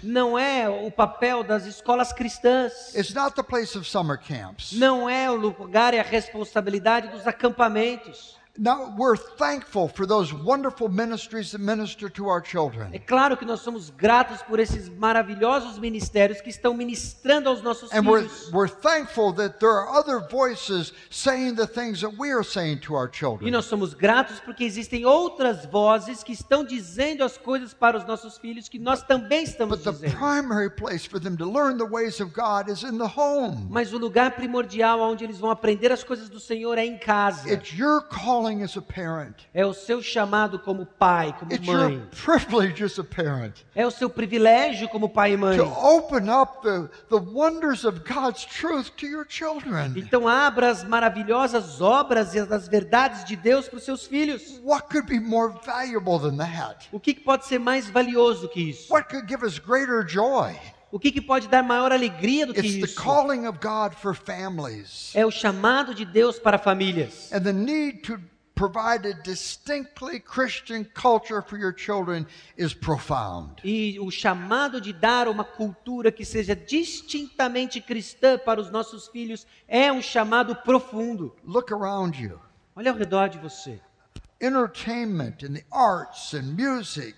[0.02, 2.94] Não é o papel das escolas cristãs.
[2.94, 4.72] It's not the place of summer camps.
[4.72, 8.39] Não é o lugar e a responsabilidade dos acampamentos.
[8.62, 12.92] Now, we're thankful for those wonderful ministries that minister to our É children.
[13.06, 18.02] claro que nós somos gratos por esses maravilhosos ministérios que estão ministrando aos nossos And
[18.06, 18.50] we're, filhos.
[18.52, 22.94] we're thankful that there are other voices saying the things that we are saying to
[22.94, 23.50] our E children.
[23.50, 28.36] nós somos gratos porque existem outras vozes que estão dizendo as coisas para os nossos
[28.36, 30.18] filhos que nós também estamos But the dizendo.
[30.18, 33.68] primary place for them to learn the ways of God is in the home.
[33.70, 37.48] Mas o lugar primordial onde eles vão aprender as coisas do Senhor é em casa.
[37.50, 39.34] It's your calling calling as a parent.
[39.54, 42.02] É o seu chamado como pai, como It's your mãe.
[42.24, 45.56] privilege as a parent É o seu privilégio como pai e mãe.
[45.56, 49.92] to open up the, the wonders of God's truth to your children.
[49.96, 54.60] Então abra as maravilhosas obras e as verdades de Deus para os seus filhos.
[54.64, 56.88] What could be more valuable than that?
[56.92, 58.92] O que, pode ser mais valioso que isso?
[58.92, 60.54] What could give us greater joy?
[60.92, 63.00] O que, que pode dar maior alegria do que It's the isso?
[63.00, 67.32] calling of God for families É o chamado de Deus para famílias.
[67.32, 68.18] and the need to
[68.60, 72.26] provide a distinctly Christian culture for your children
[72.58, 73.62] is profound.
[73.64, 79.46] E o chamado de dar uma cultura que seja distintamente cristã para os nossos filhos
[79.66, 81.34] é um chamado profundo.
[81.42, 82.38] Look around you.
[82.76, 83.80] Olha ao redor de você.
[84.38, 87.16] Entertainment and the arts and music,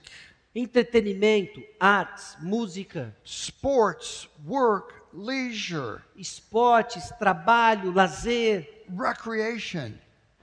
[0.55, 9.93] Entretenimento, artes, música, sports, work, leisure, esportes, trabalho, lazer, recreation.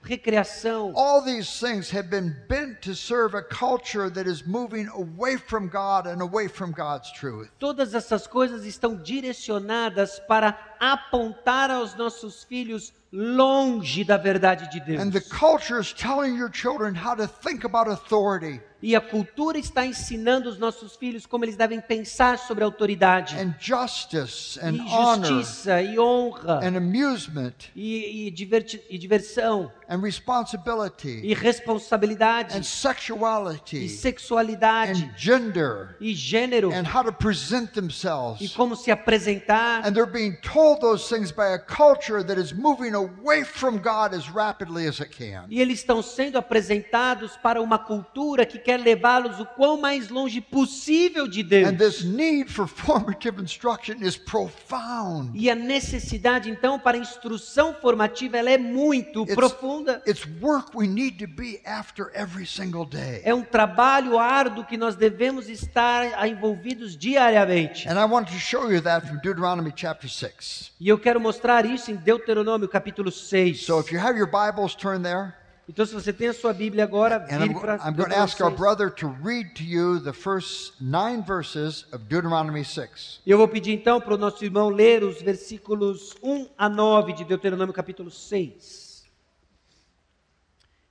[0.02, 0.94] Recreação.
[0.96, 5.68] All these things have been bent to serve a culture that is moving away from
[5.68, 7.50] God and away from God's truth.
[7.60, 15.02] Todas essas coisas estão direcionadas para apontar aos nossos filhos longe da verdade de Deus.
[15.02, 19.58] And the culture is telling your children how to think about authority E a cultura
[19.58, 24.80] está ensinando os nossos filhos como eles devem pensar sobre autoridade, and justice and e
[24.80, 32.56] honor justiça, e honra, and amusement e, e, diverti- e diversão, and responsibility e responsabilidade,
[32.56, 38.56] and e sexuality sexualidade, and gender e gênero, and how to present e themselves.
[38.56, 39.86] como se apresentar.
[39.86, 44.14] And they're being told those things by a culture that is moving away from God
[44.14, 45.46] as rapidly as it can.
[45.50, 50.42] E eles estão sendo apresentados para uma cultura que quer levá-los o quão mais longe
[50.42, 51.70] possível de Deus.
[51.70, 55.32] And this need for formative instruction is profound.
[55.34, 60.02] E a necessidade então para instrução formativa ela é muito It's- profunda.
[60.08, 63.22] It's work we need to be after every single day.
[63.24, 67.88] É um trabalho árduo que nós devemos estar envolvidos diariamente.
[67.88, 70.59] And I want to show you that from Deuteronomy chapter 6.
[70.80, 73.66] E eu quero mostrar isso em Deuteronômio capítulo 6.
[73.66, 75.34] So if you have your Bibles, turn there.
[75.68, 78.50] Então se você tem a sua Bíblia agora, vire para I'm going to ask our
[78.50, 78.60] Deuteronômio 6.
[78.60, 83.22] brother to read to you the first nine verses of Deuteronomy 6.
[83.26, 87.14] E eu vou pedir então para o nosso irmão ler os versículos 1 a 9
[87.14, 88.90] de Deuteronômio capítulo 6.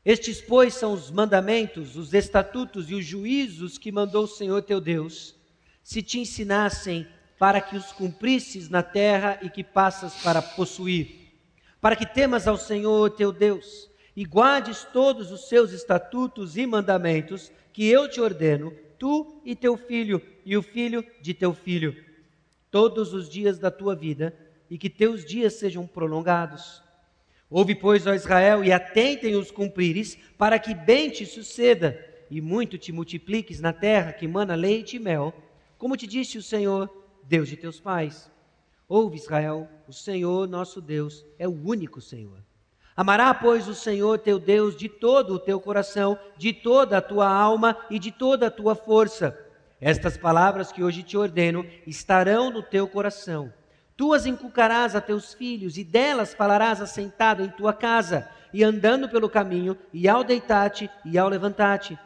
[0.04, 4.80] Estes, pois, são os mandamentos, os estatutos e os juízos que mandou o Senhor teu
[4.80, 5.34] Deus,
[5.82, 7.06] se te ensinassem
[7.38, 11.32] para que os cumprisses na terra e que passas para possuir,
[11.80, 17.52] para que temas ao Senhor teu Deus e guardes todos os seus estatutos e mandamentos
[17.72, 21.94] que eu te ordeno, tu e teu filho e o filho de teu filho,
[22.70, 24.36] todos os dias da tua vida
[24.68, 26.82] e que teus dias sejam prolongados.
[27.50, 31.98] Ouve, pois, ó Israel, e atentem os cumprires, para que bem te suceda,
[32.30, 35.32] e muito te multipliques na terra que mana leite e mel,
[35.78, 36.90] como te disse o Senhor,
[37.28, 38.30] Deus de teus pais.
[38.88, 42.38] Ouve, Israel, o Senhor nosso Deus é o único Senhor.
[42.96, 47.28] Amará, pois, o Senhor teu Deus de todo o teu coração, de toda a tua
[47.28, 49.38] alma e de toda a tua força.
[49.78, 53.52] Estas palavras que hoje te ordeno estarão no teu coração.
[53.94, 59.06] Tu as inculcarás a teus filhos, e delas falarás assentado em tua casa, e andando
[59.06, 61.98] pelo caminho, e ao deitar-te e ao levantar-te.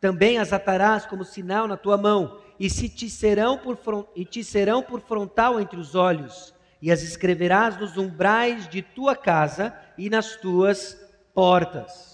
[0.00, 3.78] Também as atarás como sinal na tua mão, e, se te serão por
[4.14, 9.14] e te serão por frontal entre os olhos, e as escreverás nos umbrais de tua
[9.14, 10.98] casa e nas tuas
[11.32, 12.11] portas.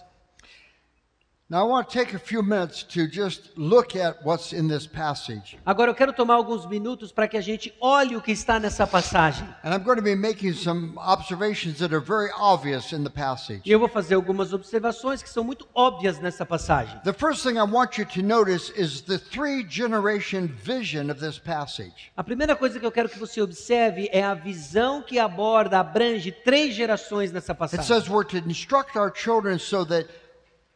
[5.65, 8.87] Agora eu quero tomar alguns minutos para que a gente olhe o que está nessa
[8.87, 9.49] passagem.
[9.65, 13.63] And I'm going to be making some observations that are very obvious in the passage.
[13.65, 17.01] E eu vou fazer algumas observações que são muito óbvias nessa passagem.
[17.03, 21.39] The first thing I want you to notice is the three generation vision of this
[21.39, 22.13] passage.
[22.15, 26.31] A primeira coisa que eu quero que você observe é a visão que aborda, abrange
[26.31, 27.87] três gerações nessa It passagem.
[27.87, 30.07] says we're to instruct our children so that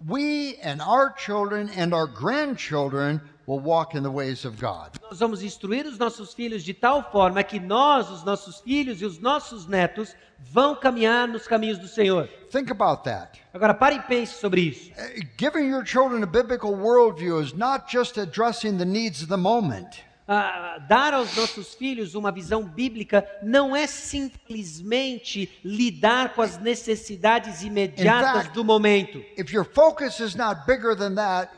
[0.06, 4.92] we and our children and our grandchildren will walk in the ways of God.
[5.10, 9.04] Nós vamos instruir os nossos filhos de tal forma que nós, os nossos filhos e
[9.04, 12.28] os nossos netos vão caminhar nos caminhos do Senhor.
[12.50, 13.40] Think about that.
[13.52, 14.90] Agora pare e pense sobre isso.
[14.92, 19.36] Uh, Giving your children a biblical worldview is not just addressing the needs of the
[19.36, 20.02] moment.
[20.34, 27.62] Ah, dar aos nossos filhos uma visão bíblica não é simplesmente lidar com as necessidades
[27.62, 29.22] imediatas fact- do momento.
[29.36, 31.52] If your focus is not bigger than that,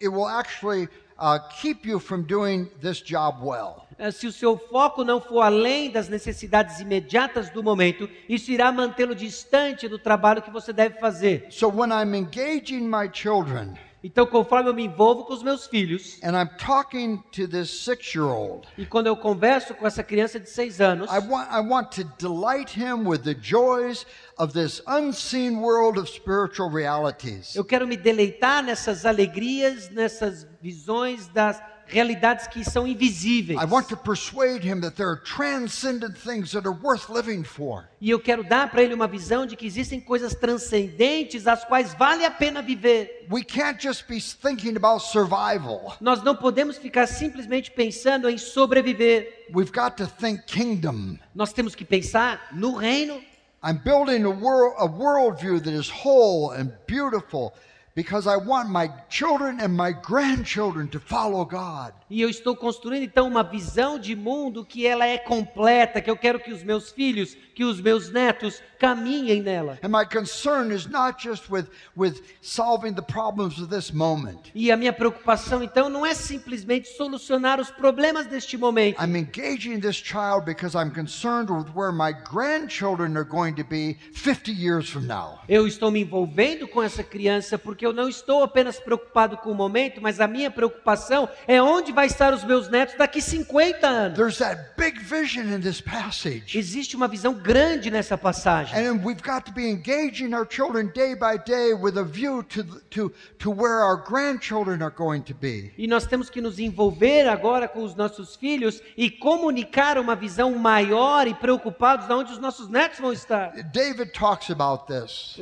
[0.00, 0.88] it will actually
[1.18, 3.86] uh, keep you from doing this job well.
[3.98, 8.70] Eh, Se o seu foco não for além das necessidades imediatas do momento, isso irá
[8.70, 11.48] mantê-lo distante do trabalho que você deve fazer.
[11.50, 16.18] So when I'm engaging my children Então, conforme eu me envolvo com os meus filhos,
[16.22, 20.40] and I'm talking to this six year old, e quando eu converso com essa criança
[20.40, 24.06] de seis anos, I want, I want to delight him with the joys
[24.38, 27.54] of this unseen world of spiritual realities.
[27.54, 33.60] eu quero me deleitar nessas alegrias, nessas visões das realidades que são invisíveis.
[33.60, 37.88] I want to persuade him that there are transcendent things that are worth living for.
[38.00, 41.94] E eu quero dar para ele uma visão de que existem coisas transcendentes as quais
[41.94, 43.26] vale a pena viver.
[43.30, 45.96] We can't just be thinking about survival.
[46.00, 49.46] Nós não podemos ficar simplesmente pensando em sobreviver.
[49.54, 51.18] We've got to think kingdom.
[51.34, 53.20] Nós temos que pensar no reino.
[53.62, 57.52] I'm building a world a worldview that is whole and beautiful
[57.94, 61.92] because I want my children and my grandchildren to follow God.
[62.08, 66.16] E eu estou construindo então uma visão de mundo que ela é completa, que eu
[66.16, 69.78] quero que os meus filhos, que os meus netos caminhem nela.
[69.82, 74.50] And my concern is not just with, with solving the problems of this moment.
[74.54, 79.00] E a minha preocupação então não é simplesmente solucionar os problemas deste momento.
[79.00, 83.98] I'm engaging this child because I'm concerned with where my grandchildren are going to be
[84.14, 85.40] 50 years from now.
[85.46, 89.54] Eu estou me envolvendo com essa criança porque eu não estou apenas preocupado com o
[89.54, 94.18] momento, mas a minha preocupação é onde vai estar os meus netos daqui 50 anos.
[94.18, 96.56] There's that big vision in this passage.
[96.56, 98.69] Existe uma visão grande nessa passagem.
[98.72, 102.64] And we've got to be engaging our children day by day with a view to,
[102.90, 105.72] to, to where our grandchildren are going to be.
[105.76, 110.54] E nós temos que nos envolver agora com os nossos filhos e comunicar uma visão
[110.56, 113.52] maior e preocupados de onde os nossos netos vão estar.
[113.72, 115.38] David talks about this.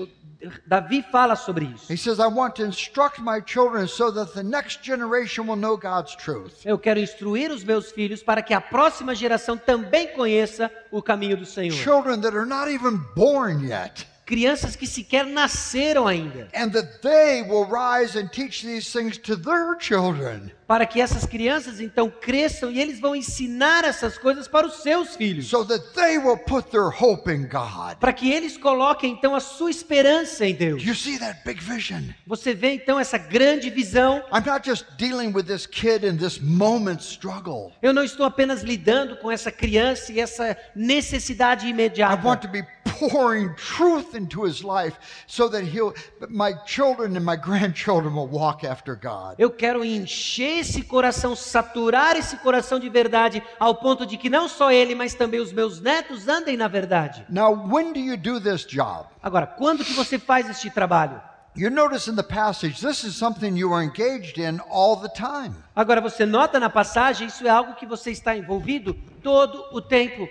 [0.67, 1.93] Davi fala sobre isso.
[1.93, 5.77] He says, I want to instruct my children so that the next generation will know
[5.77, 6.65] God's truth.
[6.65, 11.37] Eu quero instruir os meus filhos para que a próxima geração também conheça o caminho
[11.37, 11.75] do Senhor.
[11.75, 14.07] Children that are not even born yet.
[14.29, 16.51] Crianças que sequer nasceram ainda.
[16.55, 20.53] And that they will rise and teach these things to their children.
[20.67, 25.17] Para que essas crianças então cresçam e eles vão ensinar essas coisas para os seus
[25.17, 25.47] filhos.
[25.47, 27.97] So that they will put their hope in God.
[27.99, 30.83] Para que eles coloquem então a sua esperança em Deus.
[30.83, 32.03] Do you see that big vision?
[32.27, 34.23] Você vê então essa grande visão.
[34.31, 37.73] I'm not just dealing with this kid in this moment struggle.
[37.81, 42.29] Eu não estou apenas lidando com essa criança e essa necessidade I imediata.
[42.29, 42.63] want to be
[42.99, 44.97] pouring truth into his life
[45.27, 45.95] so that he'll
[46.29, 49.37] my children and my grandchildren will walk after God.
[49.39, 54.49] Eu quero encher esse coração, saturar esse coração de verdade, ao ponto de que não
[54.49, 57.25] só ele, mas também os meus netos andem na verdade.
[57.29, 59.07] Now, when do you do this job?
[59.23, 61.21] Agora, quando que você faz este trabalho?
[61.57, 65.57] You notice in the passage, this is something you are engaged in all the time.
[65.75, 70.29] Agora, você nota na passagem, isso é algo que você está envolvido todo o tempo.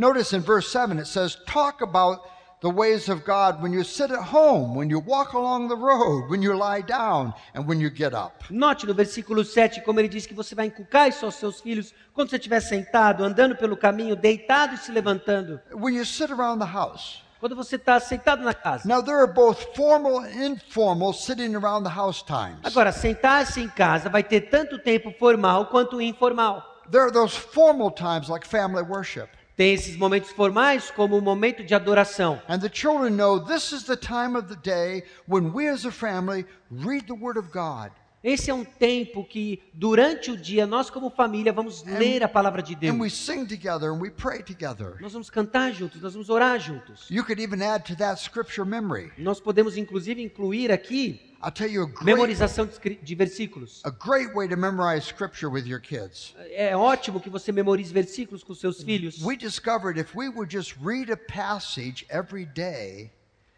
[0.00, 2.20] Notice in verse 7 it says, Talk about
[2.62, 6.30] the ways of God when you sit at home, when you walk along the road,
[6.30, 8.42] when you lie down, and when you get up.
[8.48, 11.92] Note no versículo 7 como ele diz que você vai inculcar isso aos seus filhos
[12.14, 15.60] quando você estiver sentado, andando pelo caminho, deitado e se levantando.
[15.74, 17.22] When you sit around the house.
[17.38, 18.88] Quando você está sentado na casa.
[18.88, 22.60] Now, there are both formal and informal sitting around the house times.
[22.64, 26.64] Agora, sentar-se em casa vai ter tanto tempo formal quanto informal.
[26.90, 29.28] There are those formal times like family worship.
[29.60, 32.40] Tem esses momentos formais como o momento de adoração.
[32.48, 35.92] And the children know this is the time of the day when we as a
[35.92, 37.92] family read the Word of God.
[38.22, 42.62] Esse é um tempo que, durante o dia, nós, como família, vamos ler a palavra
[42.62, 42.94] de Deus.
[42.94, 44.96] And we sing together and we pray together.
[45.00, 47.08] Nós vamos cantar juntos, nós vamos orar juntos.
[47.10, 49.10] You could even add to that scripture memory.
[49.16, 53.80] Nós podemos, inclusive, incluir aqui I'll tell you a great, memorização de de versículos.
[53.84, 56.34] a great way to memorize scripture with your kids.
[56.50, 59.24] É ótimo que você memorize versículos com seus filhos.
[59.24, 63.10] We discovered if we would just read a passage every day,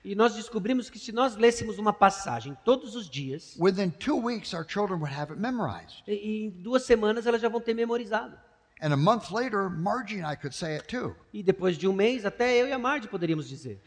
[0.04, 4.52] E nós descobrimos que se nós lêssemos uma passagem todos os dias, within two weeks
[4.52, 6.02] our children would have it memorized.
[6.08, 8.36] e- em duas semanas elas já vão ter memorizado.
[8.80, 11.14] And a month later, Margie and I could say it too.
[11.32, 13.80] E depois de um mês, até eu e a Marge poderíamos dizer.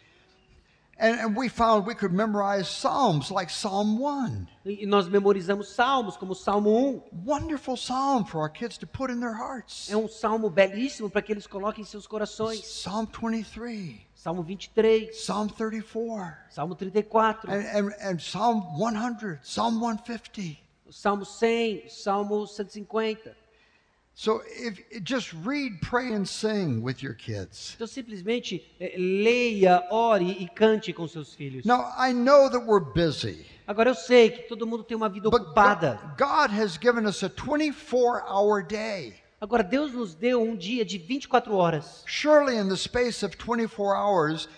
[0.98, 4.48] And, and we found we could memorize Psalms like Psalm 1.
[4.64, 7.26] E e nós memorizamos salmos, como o Salmo 1.
[7.26, 9.90] Wonderful psalm for our kids to put in their hearts.
[9.92, 12.62] É um salmo belíssimo para que eles coloquem em seus corações.
[12.62, 20.60] Psalm 23, Salmo 23, Psalm 34, Salmo 34, and, and, and Psalm 100, Psalm 150.
[20.88, 23.36] o Salmo 100, o Salmo 150.
[24.16, 27.76] So if just read, pray, and sing with your kids.
[27.76, 31.64] Então simplesmente eh, leia, ore e cante com seus filhos.
[31.64, 35.30] Now I know that we're busy, Agora eu sei que todo mundo tem uma vida
[35.30, 36.00] ocupada.
[36.18, 39.14] God, God has given us a 24-hour day.
[39.46, 42.04] Agora Deus nos deu um dia de 24 horas.
[42.08, 44.50] Surely, in the space of 24 hours,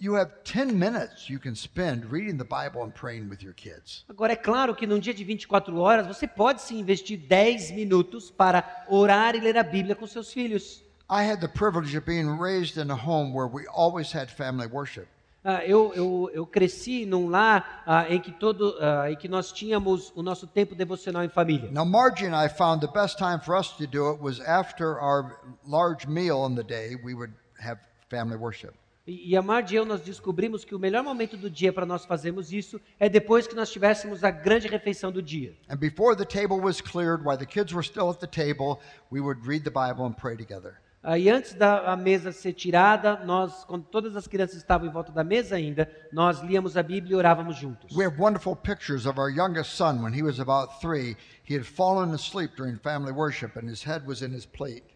[0.00, 4.02] you have 10 minutes you can spend reading the Bible and praying with your kids.
[4.08, 8.30] Agora é claro que num dia de 24 horas você pode se investir 10 minutos
[8.30, 10.82] para orar e ler a Bíblia com seus filhos.
[11.10, 14.66] I had the privilege of being raised in a home where we always had family
[14.66, 15.06] worship.
[15.46, 19.52] Ah, eu, eu, eu cresci num lar ah, em que todo ah, em que nós
[19.52, 21.70] tínhamos o nosso tempo devocional em família.
[21.70, 24.98] Now, Margie and I found the best time for us to do it was after
[24.98, 28.72] our large meal in the day, we would have family worship.
[29.06, 31.84] E, e a Marge e eu nós descobrimos que o melhor momento do dia para
[31.84, 35.54] nós fazermos isso é depois que nós tivéssemos a grande refeição do dia.
[35.68, 38.80] And before the table was cleared, while the kids were still at the table,
[39.12, 40.80] we would read the Bible and pray together.
[41.18, 45.22] E antes da mesa ser tirada, nós, quando todas as crianças estavam em volta da
[45.22, 47.94] mesa ainda, nós líamos a Bíblia e orávamos juntos.
[47.94, 51.14] We have wonderful pictures of our youngest son when he was about three.
[51.46, 54.94] He had fallen asleep during family worship and his head was in his plate.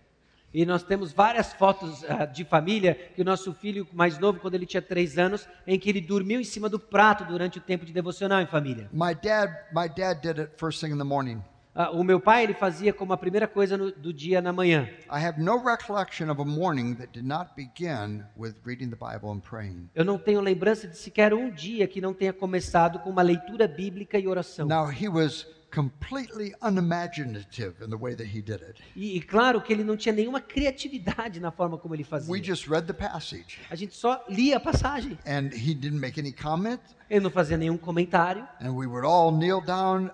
[0.53, 4.55] E nós temos várias fotos ah, de família que o nosso filho mais novo, quando
[4.55, 7.85] ele tinha três anos, em que ele dormiu em cima do prato durante o tempo
[7.85, 8.89] de devocional em família.
[8.91, 11.43] My dad, my dad did it first thing in the morning.
[11.81, 14.89] Ah, o meu pai ele fazia como a primeira coisa no- do dia na manhã.
[15.09, 19.31] I have no recollection of a morning that did not begin with reading the Bible
[19.31, 19.89] and praying.
[19.95, 23.69] Eu não tenho lembrança de sequer um dia que não tenha começado com uma leitura
[23.69, 24.67] bíblica e oração.
[24.67, 28.83] Now he was completely unimaginative in the way that he did it.
[28.97, 32.43] E, e claro que ele não tinha nenhuma criatividade na forma como ele We fazia.
[32.45, 35.17] just read the passage A gente só lia a passagem.
[35.27, 38.47] and he didn't make any comment Ele não fazia nenhum comentário.
[38.61, 40.11] and we would all kneel down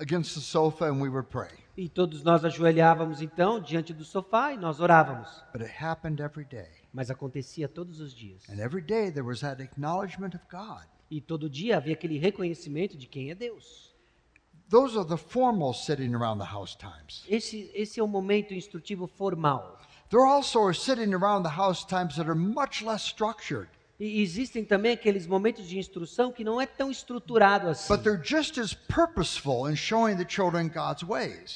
[0.00, 1.50] against the sofa and we would pray.
[1.76, 5.28] E todos nós ajoelhávamos então diante do sofá e nós orávamos.
[5.52, 6.68] But it happened every day.
[6.92, 8.48] Mas acontecia todos os dias.
[8.48, 10.86] And every day there was that acknowledgement of God.
[11.10, 13.90] E todo dia havia aquele reconhecimento de quem é Deus.
[14.68, 17.24] Those are the formal sitting around the house times.
[17.28, 19.80] Esse, esse é o momento instrutivo formal.
[20.10, 23.68] There also are sitting around the house times that are much less structured,
[24.00, 27.92] E existem também aqueles momentos de instrução que não é tão estruturado assim.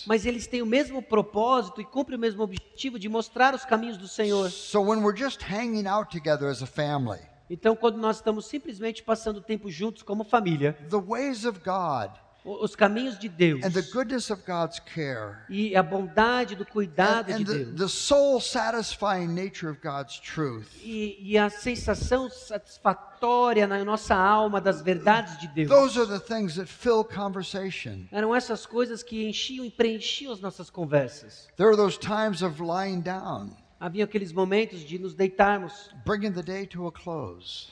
[0.06, 3.96] Mas eles têm o mesmo propósito e cumprem o mesmo objetivo de mostrar os caminhos
[3.96, 4.50] do Senhor.
[4.50, 9.02] So when we're just hanging out together as a family, Então, quando nós estamos simplesmente
[9.02, 12.10] passando tempo juntos como família, the ways of God
[12.44, 13.64] os caminhos de Deus.
[13.64, 15.38] And the goodness of God's care.
[15.48, 17.78] E a bondade do cuidado and, de and the, Deus.
[17.78, 20.68] the soul satisfying nature of God's truth.
[20.82, 25.68] E, e a sensação satisfatória na nossa alma das verdades de Deus.
[25.68, 28.06] those are the things that fill conversation.
[28.12, 31.48] Eram essas coisas que enchiam e preenchiam as nossas conversas.
[31.56, 35.90] There are those times of lying down, Havia aqueles momentos de nos deitarmos.
[36.04, 37.70] Bringing the day to a close,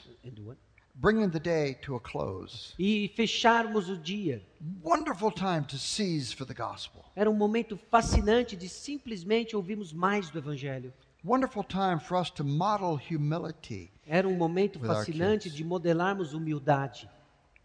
[0.95, 2.73] bringing the day to a close.
[2.77, 4.41] e fecharmos o dia.
[4.83, 7.03] Wonderful time to seize for the gospel.
[7.15, 10.93] Era um momento fascinante de simplesmente ouvirmos mais do Evangelho.
[11.23, 13.89] Wonderful time for us to model humility.
[14.05, 17.09] Era um momento fascinante de modelarmos humildade.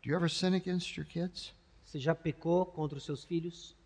[0.03, 1.53] Do you ever sin against your kids?
[1.85, 3.77] Você já pecou contra os seus filhos?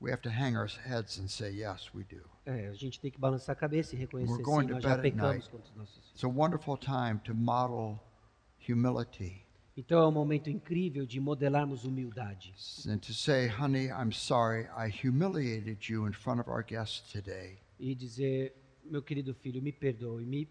[0.00, 2.22] We have to hang our heads and say, Yes, we do.
[2.46, 4.98] É, a gente tem que balançar a cabeça e reconhecer We're going sim, nós já
[4.98, 6.10] pecamos contra os nossos filhos.
[6.10, 8.00] It's a wonderful time to model
[8.68, 9.44] humility
[9.76, 12.52] Então é um momento incrível de modelarmos humildade.
[12.88, 17.58] and to say, Honey, I'm sorry I humiliated you in front of our guests today.
[17.78, 18.54] E dizer,
[18.84, 20.48] meu querido filho, me perdoe, me,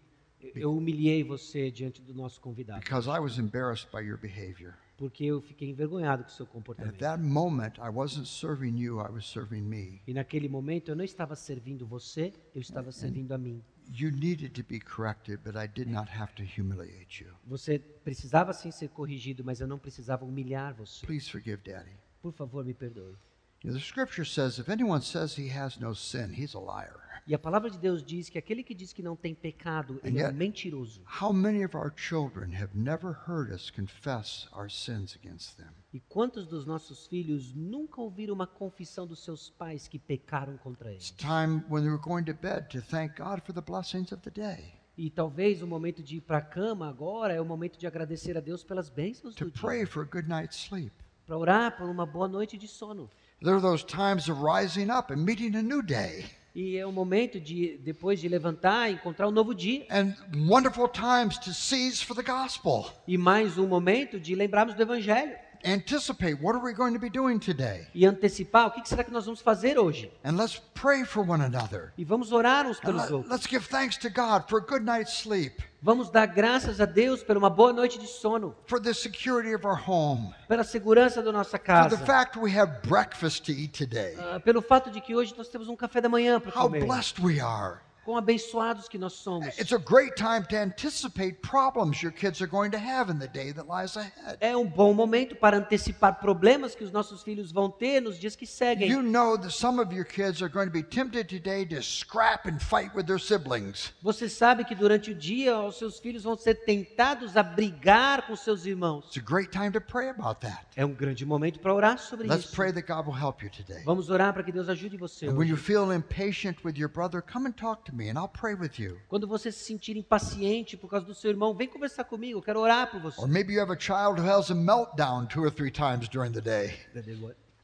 [0.54, 2.80] eu humilhei você diante do nosso convidado.
[2.80, 4.74] because I was embarrassed by your behavior.
[4.96, 6.98] Porque eu fiquei envergonhado com o seu And at comportamento.
[6.98, 10.00] that moment, I wasn't serving you, I was serving me.
[10.06, 13.62] E naquele momento eu não estava servindo você, eu estava servindo a mim.
[13.90, 17.32] You needed to be corrected, but I did not have to humiliate you.
[17.46, 21.06] Você precisava sim ser corrigido, mas eu não precisava humilhar você.
[21.06, 21.96] Please forgive Daddy.
[22.20, 23.16] Por favor, me perdoe.
[23.64, 27.07] The scripture says if anyone says he has no sin, he's a liar.
[27.28, 30.18] E a palavra de Deus diz que aquele que diz que não tem pecado, ele
[30.18, 31.02] é um mentiroso.
[31.20, 35.68] How many of our children have never heard us confess our sins against them?
[35.92, 40.90] E quantos dos nossos filhos nunca ouviram uma confissão dos seus pais que pecaram contra
[40.90, 41.20] It's eles?
[41.20, 44.72] time when we're going to bed to thank God for the blessings of the day,
[44.96, 48.38] E talvez o momento de ir para a cama agora é o momento de agradecer
[48.38, 50.92] a Deus pelas bênçãos do pray dia, for a good night's sleep.
[51.26, 53.08] para orar por uma boa noite de sono.
[53.40, 56.24] There are those times of rising up and meeting a new day,
[56.60, 59.86] E é o momento de depois de levantar, encontrar um novo dia.
[59.92, 60.12] and
[60.48, 62.92] wonderful times to seize for the gospel.
[63.06, 65.36] E mais um momento de lembrarmos do evangelho.
[65.64, 67.86] Anticipate what are we going to be doing today?
[67.94, 70.10] e antecipar o que será que nós vamos fazer hoje.
[70.24, 71.92] And let's pray for one another.
[71.96, 73.30] E vamos orar uns pelos let, outros.
[73.30, 77.22] let's give thanks to God for a good night's sleep, Vamos dar graças a Deus
[77.22, 81.30] por uma boa noite de sono, for the security of our home, pela segurança da
[81.30, 84.16] nossa for casa, the fact we have breakfast to eat today.
[84.18, 86.84] ah, pelo fato de que hoje nós temos um café da manhã para How comer.
[86.84, 87.78] blessed we are.
[88.08, 89.58] Quão abençoados que nós somos.
[89.58, 93.28] It's a great time to anticipate problems your kids are going to have in the
[93.28, 94.38] day that lies ahead.
[94.40, 98.34] É um bom momento para antecipar problemas que os nossos filhos vão ter nos dias
[98.34, 98.90] que seguem.
[98.90, 102.48] You know that some of your kids are going to be tempted today to scrap
[102.48, 103.92] and fight with their siblings.
[104.00, 108.34] Você sabe que durante o dia os seus filhos vão ser tentados a brigar com
[108.34, 109.04] seus irmãos.
[109.08, 110.64] It's a great time to pray about that.
[110.74, 112.56] É um grande momento para orar sobre Let's isso.
[112.56, 113.82] pray that God will help you today.
[113.84, 115.26] Vamos orar para que Deus ajude você.
[115.28, 118.28] And when you feel impatient with your brother, come and talk to me and I'll
[118.28, 118.98] pray with you.
[119.08, 122.60] Quando você se sentir impaciente por causa do seu irmão, vem conversar comigo, eu quero
[122.60, 123.20] orar por você.
[123.20, 126.32] Or maybe you have a child who has a meltdown two or three times during
[126.32, 126.74] the day.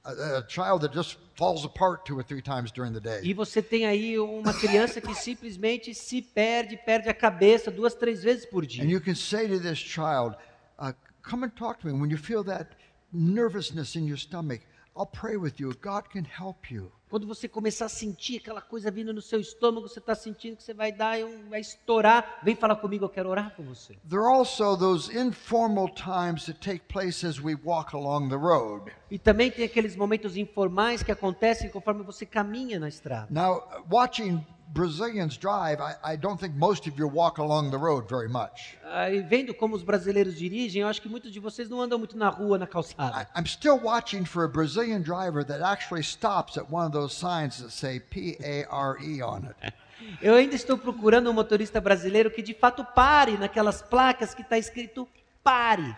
[0.04, 3.20] A, a child that just falls apart two or three times during the day.
[3.22, 8.22] E você tem aí uma criança que simplesmente se perde, perde a cabeça duas, três
[8.22, 10.36] vezes por And you can say to this child,
[10.78, 10.92] uh,
[11.24, 11.92] Come and talk to me.
[11.94, 12.74] When you feel that
[13.12, 14.60] nervousness in your stomach,
[14.96, 15.72] I'll pray with you.
[15.80, 16.92] God can help you.
[17.14, 20.64] Quando você começar a sentir aquela coisa vindo no seu estômago, você está sentindo que
[20.64, 21.16] você vai dar,
[21.48, 23.96] vai estourar, vem falar comigo, eu quero orar por você.
[24.08, 28.90] There are also those informal times that take place as we walk along the road.
[29.08, 33.28] E também tem aqueles momentos informais que acontecem conforme você caminha na estrada.
[33.30, 38.08] Now, watching Brazilians drive, I, I don't think most of you walk along the road
[38.08, 38.76] very much.
[38.84, 41.96] Ah, e vendo como os brasileiros dirigem, eu acho que muitos de vocês não andam
[41.96, 43.22] muito na rua, na calçada.
[43.22, 47.14] I, I'm still watching for a Brazilian driver that actually stops at one of those
[47.14, 49.72] signs that say P A R E on it.
[50.20, 54.58] Eu ainda estou procurando um motorista brasileiro que de fato pare naquelas placas que está
[54.58, 55.08] escrito
[55.42, 55.96] pare.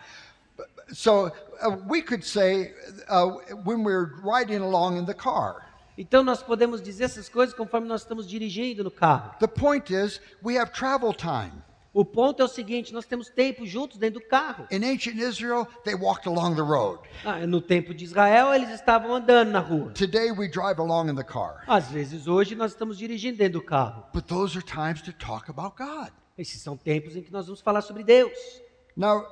[0.92, 1.32] So
[1.62, 2.74] uh, we could say
[3.08, 5.65] uh, when we're riding along in the car,
[5.98, 9.34] Então nós podemos dizer essas coisas conforme nós estamos dirigindo no carro.
[9.38, 11.52] the point is we have travel time.
[11.94, 14.66] O ponto é o seguinte: nós temos tempo juntos dentro do carro.
[14.70, 17.00] In ancient Israel, they walked along the road.
[17.24, 19.92] Ah, no tempo de Israel, eles estavam andando na rua.
[19.92, 21.64] Today, we drive along in the car.
[21.66, 24.04] Às vezes, hoje, nós estamos dirigindo dentro do carro.
[24.12, 26.12] But those are times to talk about God.
[26.36, 28.36] Esses são tempos em que nós vamos falar sobre Deus.
[28.94, 29.24] Now,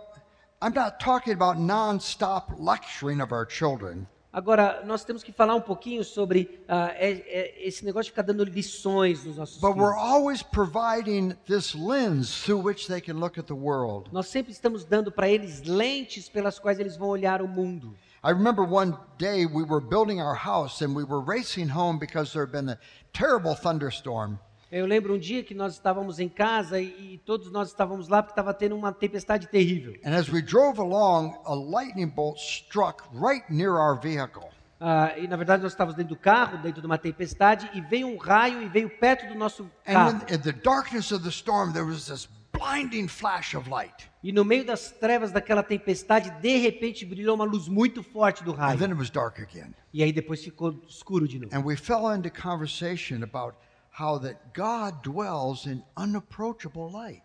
[0.62, 4.06] I'm not talking about non-stop lecturing of our children.
[4.36, 8.22] Agora, nós temos que falar um pouquinho sobre ah, é- é- esse negócio de ficar
[8.22, 10.10] dando lições nos nossos But we're filhos.
[10.12, 14.10] always providing this lens through which they can look at the world.
[14.12, 17.94] Nós sempre estamos dando para eles lentes pelas quais eles vão olhar o mundo.
[18.24, 22.32] I remember one day we were building our house and we were racing home because
[22.32, 22.78] there had been a
[23.12, 24.36] terrible thunderstorm.
[24.70, 28.22] Eu lembro um dia que nós estávamos em casa e, e todos nós estávamos lá
[28.22, 29.94] porque estava tendo uma tempestade terrível.
[30.04, 34.48] And as we drove along, a lightning bolt struck right near our vehicle.
[34.80, 38.08] Ah, e na verdade nós estávamos dentro do carro, dentro de uma tempestade, e veio
[38.08, 40.20] um raio e veio perto do nosso carro.
[40.28, 44.10] in, in the darkness of the storm, there was this blinding flash of light.
[44.22, 48.52] E no meio das trevas daquela tempestade, de repente brilhou uma luz muito forte do
[48.52, 48.78] And raio.
[48.78, 49.72] then it was dark again.
[49.92, 51.54] E aí depois ficou escuro de novo.
[51.54, 53.56] And we fell into conversation about
[53.98, 57.22] how that God dwells in unapproachable light.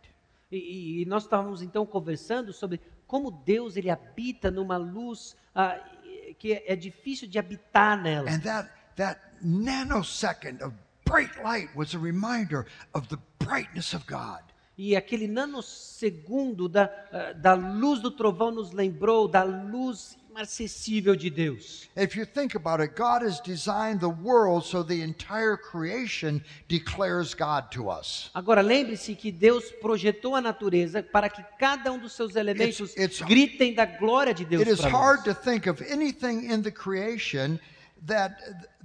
[0.52, 5.36] E, e- nós estávamos então conversando sobre como Deus ele habita numa luz
[6.06, 8.30] e- que é, é difícil de habitar nela.
[8.30, 10.74] And that that nanosecond of
[11.06, 14.44] bright light was a reminder of the brightness of God.
[14.78, 21.30] E aquele nanosegundo da, ah, da luz do trovão nos lembrou da luz inacessível de
[21.30, 21.90] Deus.
[21.96, 27.34] If you think about it, God has designed the world so the entire creation declares
[27.34, 28.30] God to us.
[28.34, 33.22] Agora lembre-se que Deus projetou a natureza para que cada um dos seus elementos it's-
[33.22, 35.36] gritem da glória de Deus It is para hard nós.
[35.36, 37.60] to think of anything in the creation
[38.06, 38.34] that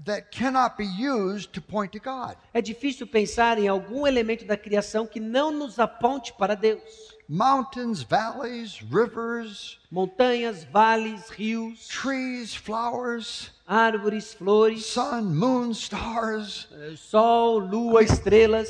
[0.04, 2.36] that cannot be used to point to God.
[2.52, 7.13] É difícil pensar em algum elemento da criação que não nos aponte para Deus.
[7.28, 17.60] Mountains, valleys, rivers, Montanhas, vales, rios, trees, flowers, árvores, flores, sun, moon, stars, eh, sol,
[17.60, 18.68] lua, estrelas,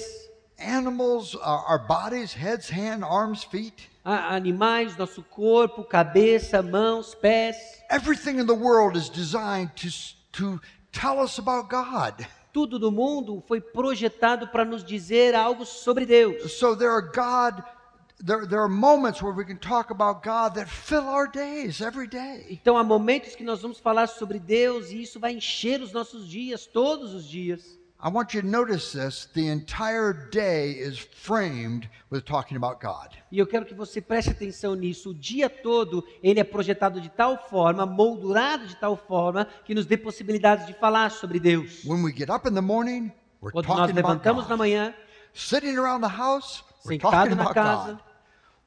[0.58, 3.88] animals, our, bodies, heads, hand, arms, feet.
[4.04, 7.56] animais, nosso corpo, cabeça, mãos, pés.
[7.90, 9.88] Everything in the world is designed to
[10.34, 10.60] to
[10.92, 12.26] tell us about God.
[12.52, 16.52] Tudo do mundo foi projetado para nos dizer algo sobre Deus.
[16.52, 16.76] So
[18.22, 21.08] there are God there, there are moments where we can talk about God that fill
[21.08, 22.46] our days every day.
[22.50, 26.28] Então há momentos que nós vamos falar sobre Deus e isso vai encher os nossos
[26.28, 27.78] dias, todos os dias.
[28.02, 29.26] I want you to notice this.
[29.32, 33.16] The entire day is framed with talking about God.
[33.32, 35.10] E eu quero que você preste atenção nisso.
[35.10, 39.86] O dia todo ele é projetado de tal forma, moldurado de tal forma, que nos
[39.86, 41.82] dê possibilidades de falar sobre Deus.
[41.84, 43.10] When we get up in the morning,
[43.40, 44.94] we're Quando nós talking about levantamos na manhã,
[45.36, 47.92] Sitting around the house, Sentado talking na about casa.
[47.92, 48.02] God.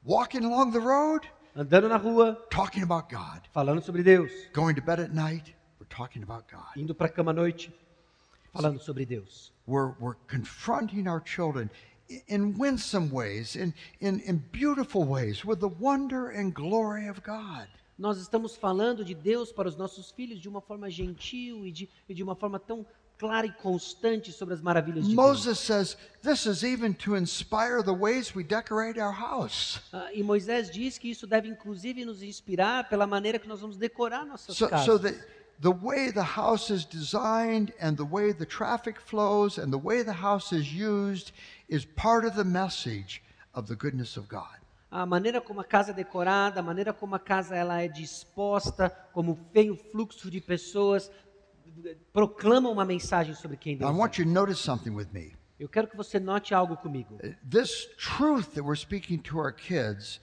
[0.04, 1.22] Walking along the road,
[1.56, 3.42] andando na rua, talking about God.
[3.54, 4.30] falando sobre Deus.
[4.52, 6.76] Going to bed at night, we're talking about God.
[6.76, 7.70] Indo para a cama à noite,
[8.52, 9.52] falando sobre Deus.
[9.66, 11.70] We're, we're confronting our children
[12.26, 17.68] in winsome ways, in, in, in beautiful ways, with the wonder and glory of God.
[17.98, 21.88] Nós estamos falando de Deus para os nossos filhos de uma forma gentil e de,
[22.08, 22.86] e de uma forma tão
[23.18, 25.14] clara e constante sobre as maravilhas de Deus.
[25.14, 29.80] Moses says this is even to inspire the ways we decorate our house.
[29.92, 33.76] Ah, e Moisés diz que isso deve inclusive nos inspirar pela maneira que nós vamos
[33.76, 34.86] decorar nossas So, casas.
[34.86, 35.18] so that
[35.60, 40.04] the way the house is designed and the way the traffic flows and the way
[40.04, 41.32] the house is used
[41.68, 43.20] is part of the message
[43.52, 44.56] of the goodness of God.
[44.90, 48.88] A maneira como a casa é decorada, a maneira como a casa ela é disposta,
[49.12, 51.10] como vem o fluxo de pessoas,
[52.12, 55.34] proclama uma mensagem sobre quem Now, I want you to notice something with me.
[55.58, 57.18] Eu quero que você note algo comigo.
[57.22, 60.20] Uh, this truth that we're speaking to our kids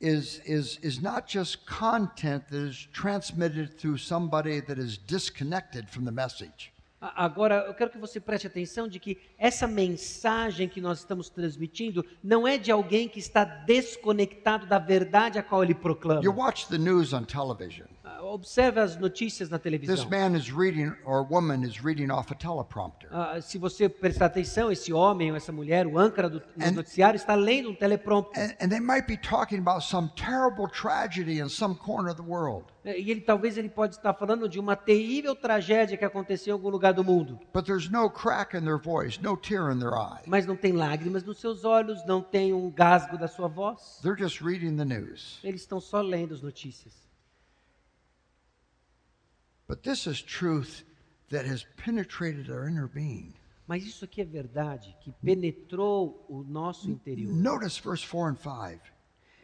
[0.00, 6.04] is, is, is not just content that is transmitted through somebody that is disconnected from
[6.04, 6.72] the message.
[7.00, 12.04] Agora, eu quero que você preste atenção de que essa mensagem que nós estamos transmitindo
[12.24, 16.22] não é de alguém que está desconectado da verdade a qual ele proclama.
[16.24, 17.86] You watch the news on television.
[18.04, 20.08] Ah, Observe as notícias na This televisão.
[20.10, 23.08] man is reading, or woman is reading off a teleprompter.
[23.12, 26.72] Ah, se você prestar atenção, esse homem ou essa mulher, o âncora do do And-
[26.72, 28.42] noticiário, está lendo um teleprompter.
[28.42, 32.28] And, and they might be talking about some terrible tragedy in some corner of the
[32.28, 32.66] world.
[32.84, 36.54] É, E ele talvez ele pode estar falando de uma terrível tragédia que aconteceu em
[36.54, 37.38] algum lugar do mundo.
[37.52, 40.22] But there's no crack in their voice, no tear in their eye.
[40.26, 44.00] Mas não tem lágrimas nos seus olhos, não tem um gasgo da sua voz.
[44.02, 45.38] They're just reading the news.
[45.42, 46.94] Eles estão só lendo as notícias.
[49.66, 50.84] But this is truth
[51.30, 53.34] that has penetrated our inner being.
[53.66, 57.30] Mas isso aqui é verdade, que penetrou o nosso interior.
[57.30, 58.80] Notice verse 4 and 5.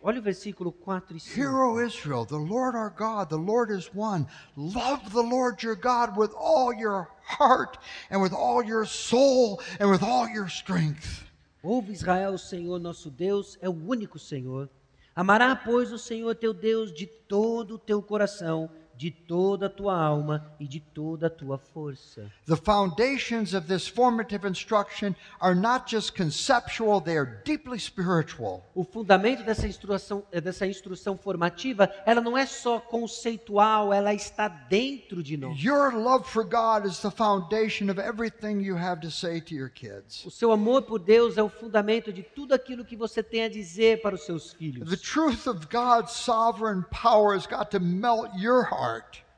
[0.07, 1.41] Olha o versículo 4 e 5.
[1.41, 4.27] Hear, O Israel, the Lord our God, the Lord is one.
[4.55, 7.79] Love the Lord your God with all your heart,
[8.11, 11.25] and with all your soul, and with all your strength.
[11.63, 14.69] Ouve Israel, o Senhor nosso Deus é o único Senhor.
[15.17, 19.99] Amará, pois, o Senhor teu Deus de todo o teu coração, de toda a tua
[19.99, 22.31] alma e de toda a tua força.
[22.47, 28.65] The foundations of this formative instruction are not just conceptual, they are deeply spiritual.
[28.75, 34.49] O fundamento dessa instrução, eh, dessa instrução formativa, ela não é só conceitual, ela está
[34.49, 35.59] dentro de nós.
[35.63, 39.71] Your love for God is the foundation of everything you have to say to your
[39.71, 40.25] kids.
[40.25, 43.49] O seu amor por Deus é o fundamento de tudo aquilo que você tem a
[43.49, 44.89] dizer para os seus filhos.
[44.89, 48.84] The truth of God's sovereign power has got to melt your heart.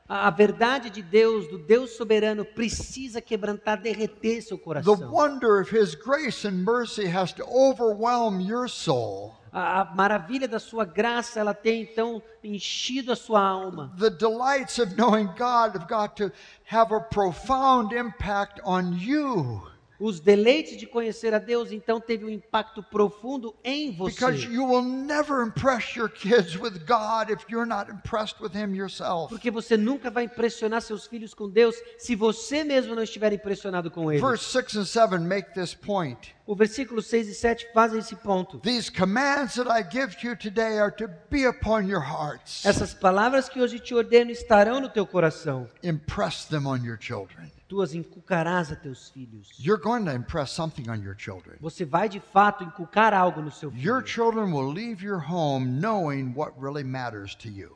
[0.09, 5.11] A a verdade de Deus, do Deus soberano, precisa quebrantar, derreter seu The coração.
[5.11, 9.35] wonder of His grace and mercy has to overwhelm your soul.
[9.51, 13.93] A, a maravilha da sua graça, ela tem então enchido a sua alma.
[13.97, 16.31] The delights of knowing God have got to
[16.65, 19.61] have a profound impact on you
[19.99, 24.53] Os deleites de conhecer a Deus, então, teve um impacto profundo em because você.
[24.53, 29.29] you will never impress your kids with God if you're not impressed with Him yourself.
[29.29, 33.89] Porque você nunca vai impressionar seus filhos com Deus se você mesmo não estiver impressionado
[33.89, 34.21] com Ele.
[34.21, 36.35] Verse 6 and 7 make this point.
[36.45, 38.59] O versículo 6 e 7 fazem esse ponto.
[38.59, 42.63] These commands that I give to you today are to be upon your hearts.
[42.65, 45.67] Essas palavras que hoje te ordeno estarão no teu coração.
[45.83, 47.51] Impress them on your children.
[47.67, 49.49] Tu as inculcarás a teus filhos.
[49.59, 51.57] You're going to impress something on your children.
[51.59, 54.07] Você vai de fato inculcar algo no seu Your filho.
[54.07, 57.75] children will leave your home knowing what really matters to you.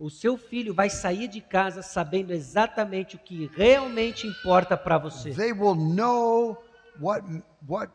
[0.00, 5.30] O seu filho vai sair de casa sabendo exatamente o que realmente importa para você.
[5.32, 6.56] They will know
[6.98, 7.22] what
[7.68, 7.92] what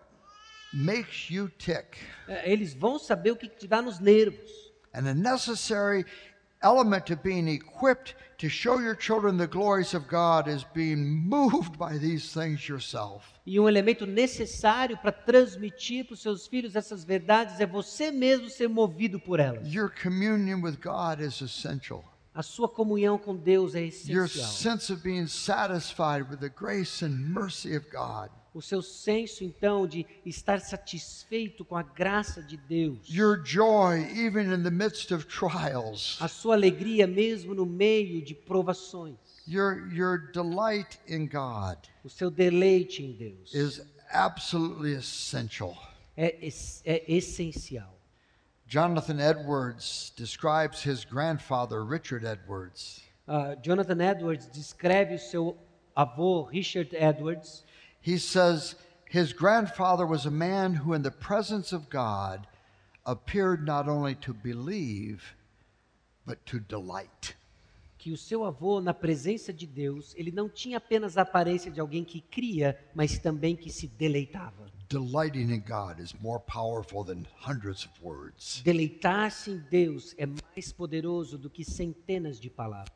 [0.71, 1.97] makes you tick.
[2.27, 4.49] É, Eles vão saber o que te dá nos nervos.
[4.93, 6.05] And a necessary
[6.65, 11.77] element to being equipped to show your children the glories of God is being moved
[11.77, 13.23] by these things yourself.
[13.45, 18.49] E um elemento necessário para transmitir para os seus filhos essas verdades é você mesmo
[18.49, 19.71] ser movido por elas.
[19.71, 22.03] Your communion with God is essential.
[22.33, 24.17] A sua comunhão com Deus é essencial.
[24.17, 28.29] Your sense of being satisfied with the grace and mercy of God.
[28.55, 34.51] O seu senso então de estar satisfeito com a graça de Deus, your joy even
[34.51, 39.17] in the midst of trials, a sua alegria mesmo no meio de provações,
[39.47, 45.75] your, your delight in God o seu deleite em Deus is absolutely essential.
[46.15, 46.37] é,
[46.85, 47.93] é essencial.
[48.67, 53.03] Jonathan Edwards describes his grandfather, Richard Edwards.
[53.27, 55.57] Ah, Jonathan Edwards descreve o seu
[55.95, 57.64] avô Richard Edwards.
[58.05, 58.75] He says
[59.09, 62.45] his grandfather was a man who, in the presence of God,
[63.03, 65.33] appeared not only to believe,
[66.23, 67.33] but to delight.
[67.97, 71.79] que o seu avô, na presença de Deus, ele não tinha apenas a aparência de
[71.79, 74.71] alguém que cria, mas também que se deleitava.
[74.87, 78.61] Delighting in God is more powerful than hundreds of words.
[78.63, 82.93] Deleitar-se em Deus é mais poderoso do que centenas de palavras.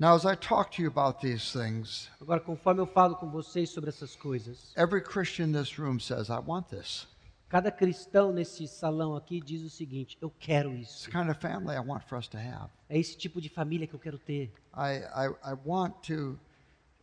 [0.00, 3.70] Now, as I talk to you about these things, Agora, conforme eu falo com vocês
[3.70, 7.06] sobre essas coisas, every Christian in this room says, I want this.
[7.48, 11.04] cada cristão nesse salão aqui diz o seguinte: eu quero It's isso.
[11.06, 12.70] the kind of family I want for us to have.
[12.88, 14.52] É esse tipo de família que eu quero ter.
[14.72, 16.38] I, I, I want to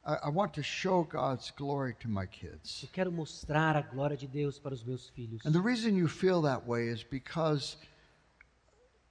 [0.07, 2.83] I, I want to show God's glory to my kids.
[2.83, 5.45] Eu quero mostrar a glória de Deus para os meus filhos.
[5.45, 7.75] And the reason you feel that way is because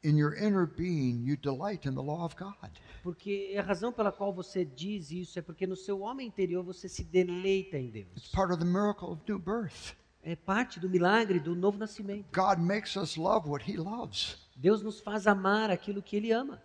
[0.04, 2.70] in your inner being you delight in the law of God.
[3.02, 6.88] Porque a razão pela qual você diz isso é porque no seu homem interior você
[6.88, 8.30] se deleita em It's Deus.
[8.32, 9.94] part of the miracle of new birth.
[10.22, 12.26] É parte do milagre do novo nascimento.
[12.32, 14.38] God makes us love what he loves.
[14.56, 16.62] Deus nos faz amar aquilo que Ele ama.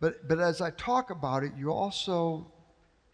[0.00, 2.50] But but as I talk about it, you also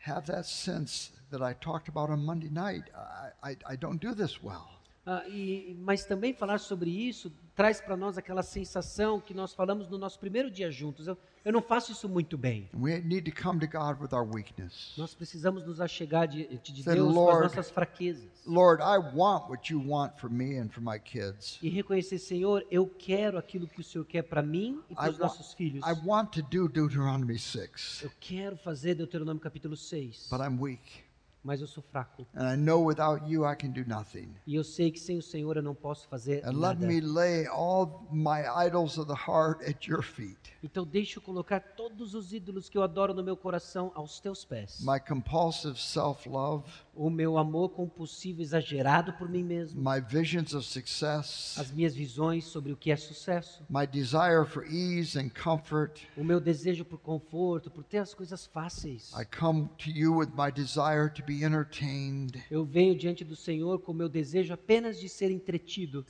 [0.06, 2.84] have that sense that I talked about on Monday night.
[2.94, 4.68] I, I, I don't do this well.
[5.04, 9.88] Ah, e, mas também falar sobre isso traz para nós aquela sensação que nós falamos
[9.88, 11.06] no nosso primeiro dia juntos.
[11.06, 12.68] Eu, eu não faço isso muito bem.
[12.74, 14.94] And we need to come to God with our weakness.
[14.96, 18.30] Nós precisamos nos achegar diante de Say, Deus com "Lord, as nossas fraquezas.
[18.46, 21.58] Lord, I want what you want for me and for my kids.
[21.62, 25.18] E reconhecer, Senhor, eu quero aquilo que o Senhor quer para mim e para os
[25.18, 25.84] nossos filhos.
[25.86, 31.04] I want to do Deuteronomy 6, Eu quero fazer Deuteronômio capítulo 6, but I'm weak.
[31.42, 32.26] Mas eu sou fraco.
[32.34, 34.34] And I know without you I can do nothing.
[34.46, 36.86] E eu sei que sem o Senhor eu não posso fazer And let nada.
[36.86, 40.38] me lay all my idols of the heart at your feet.
[40.62, 44.44] Então deixa eu colocar todos os ídolos que eu adoro no meu coração aos teus
[44.44, 44.78] pés.
[44.80, 46.64] My compulsive self love,
[46.94, 49.80] O meu amor compulsivo exagerado por mim mesmo.
[49.82, 53.64] my visions of success, As minhas visões sobre o que é sucesso.
[53.70, 56.02] my desire for ease and comfort.
[56.16, 59.10] O meu desejo por conforto, por ter as coisas fáceis.
[59.18, 62.44] I come to you with my desire to be entertained.
[62.50, 66.04] Eu venho diante do Senhor com o meu desejo apenas de ser entretido.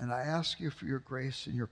[0.74, 1.68] You.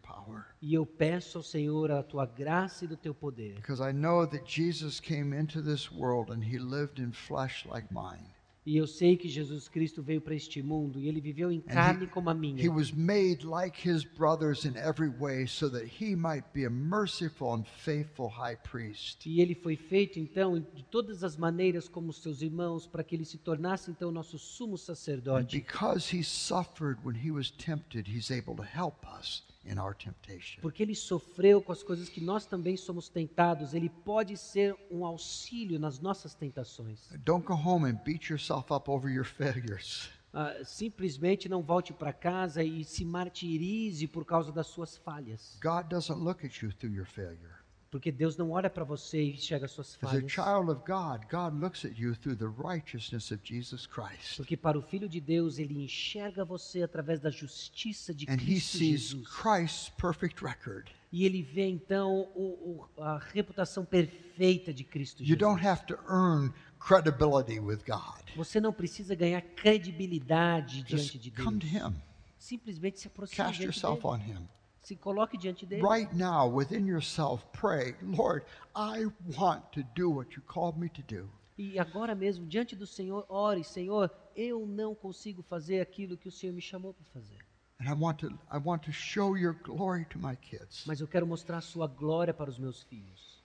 [0.63, 3.55] E eu peço ao Senhor a tua graça e do teu poder.
[3.57, 7.93] Because I know that Jesus came into this world and he lived in flesh like
[7.93, 8.25] mine.
[8.65, 12.07] E eu sei que Jesus Cristo veio para este mundo e ele viveu em carne
[12.07, 12.63] como a minha.
[12.63, 16.71] He was made like his brothers in every way so that he might be a
[16.71, 19.27] merciful and faithful high priest.
[19.27, 23.25] E ele foi feito então de todas as maneiras como seus irmãos para que ele
[23.25, 25.59] se tornasse então nosso sumo And sacerdote.
[25.59, 30.61] because he suffered when he was tempted, he's able to help us in our temptation.
[30.61, 35.05] Porque ele sofreu com as coisas que nós também somos tentados, ele pode ser um
[35.05, 37.09] auxílio nas nossas tentações.
[37.25, 40.11] Don't go home and beat yourself up over your failures.
[40.33, 45.59] Ah, simplesmente não volte para casa e se martirize por causa das suas falhas.
[45.61, 47.60] God doesn't look at you through your failure.
[47.91, 50.31] Porque Deus não olha para você e enxerga as suas falhas.
[50.31, 54.37] child of God, God looks at you through the righteousness of Jesus Christ.
[54.37, 58.37] Porque para o Filho de Deus, ele enxerga você através da justiça de And he
[58.37, 59.27] Cristo sees Jesus.
[59.29, 60.87] Christ's perfect record.
[61.13, 65.81] E ele vê então o- o- a reputação perfeita de Cristo You don't Jesus.
[65.81, 68.23] have to earn credibility with God.
[68.37, 71.93] Você não precisa ganhar credibilidade diante de Just come to Deus.
[72.39, 74.15] Simplesmente se aproxime Cast yourself dele.
[74.15, 74.49] on Him.
[74.81, 75.83] Se coloque diante dele.
[75.83, 78.45] Right now, within yourself, pray, Lord,
[78.75, 81.31] I want to do what you called me to do.
[81.59, 86.33] E agora mesmo, diante do Senhor, ore, Senhor, eu não consigo fazer aquilo que o
[86.33, 87.39] Senhor me chamou para fazer.
[87.79, 90.85] And I want to I want to show your glory to my kids.
[90.87, 93.43] Mas eu quero mostrar a sua glória para os meus filhos.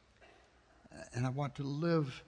[1.14, 2.24] And I want to live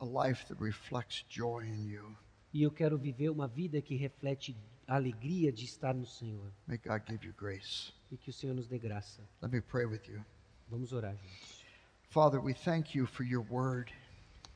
[0.00, 2.16] a life that reflects joy in you.
[2.52, 4.56] E eu quero viver uma vida que reflete
[4.86, 6.52] a alegria de estar no Senhor.
[6.66, 7.92] May God give you grace.
[8.12, 9.22] E que o Senhor nos dê graça.
[9.40, 10.22] Let me pray with you.
[10.68, 11.64] Vamos orar juntos.
[12.10, 13.90] Father, we thank you for your word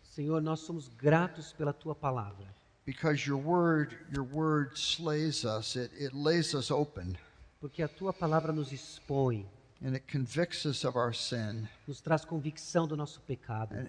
[0.02, 2.46] Senhor, nós somos gratos pela tua palavra.
[2.84, 5.74] because your word your word slays us.
[5.74, 7.16] It it lays us open
[7.60, 9.46] Porque a tua palavra nos expõe,
[9.82, 11.66] and it convicts us of our sin.
[11.88, 13.74] nos traz convicção do nosso pecado.
[13.74, 13.88] And,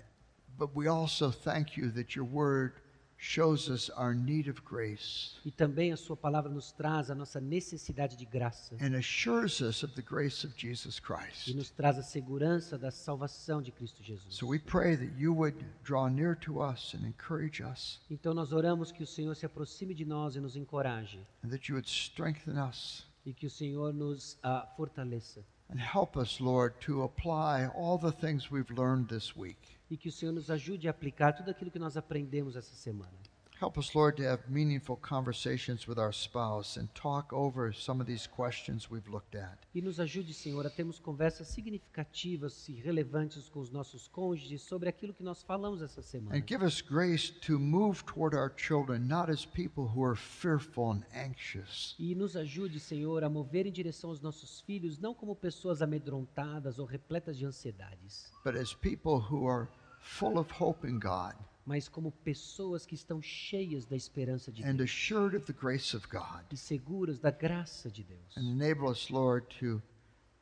[0.58, 2.74] but we also thank you that your word
[3.20, 7.40] shows us our need of grace E também a sua palavra nos traz a nossa
[7.42, 11.48] necessidade de graça and assures us of the grace of Jesus Christ.
[11.48, 14.36] e nos traz a segurança da salvação de Cristo Jesus.
[14.36, 18.54] So we pray that you would draw near to us and encourage us, Então nós
[18.54, 21.90] oramos que o Senhor se aproxime de nós e nos encoraje and that you would
[21.90, 27.68] strengthen us e que o Senhor nos ah, fortaleça and help us, Lord, to apply
[27.76, 29.77] all the things we've learned this week.
[29.90, 33.18] E que o Senhor nos ajude a aplicar tudo aquilo que nós aprendemos essa semana.
[33.60, 38.06] Help us, Lord, to have meaningful conversations with our spouse and talk over some of
[38.06, 39.58] these questions we've looked at.
[39.74, 44.90] E nos ajude, Senhor, a termos conversas significativas e relevantes com os nossos cônjuges sobre
[44.90, 46.38] aquilo que nós falamos essa semana.
[46.38, 50.92] And give us grace to move toward our children not as people who are fearful
[50.92, 55.36] and anxious, E nos ajude, Senhor, a mover em direção aos nossos filhos, não como
[55.36, 59.68] pessoas amedrontadas ou repletas de ansiedades, but as people who are
[60.08, 61.36] full of hope in God
[61.68, 65.96] mas como pessoas que estão cheias da esperança de and Deus assured of the grace
[65.96, 66.46] of God.
[66.50, 68.38] e seguras da graça de Deus.
[68.38, 69.84] And enable us, Lord, to,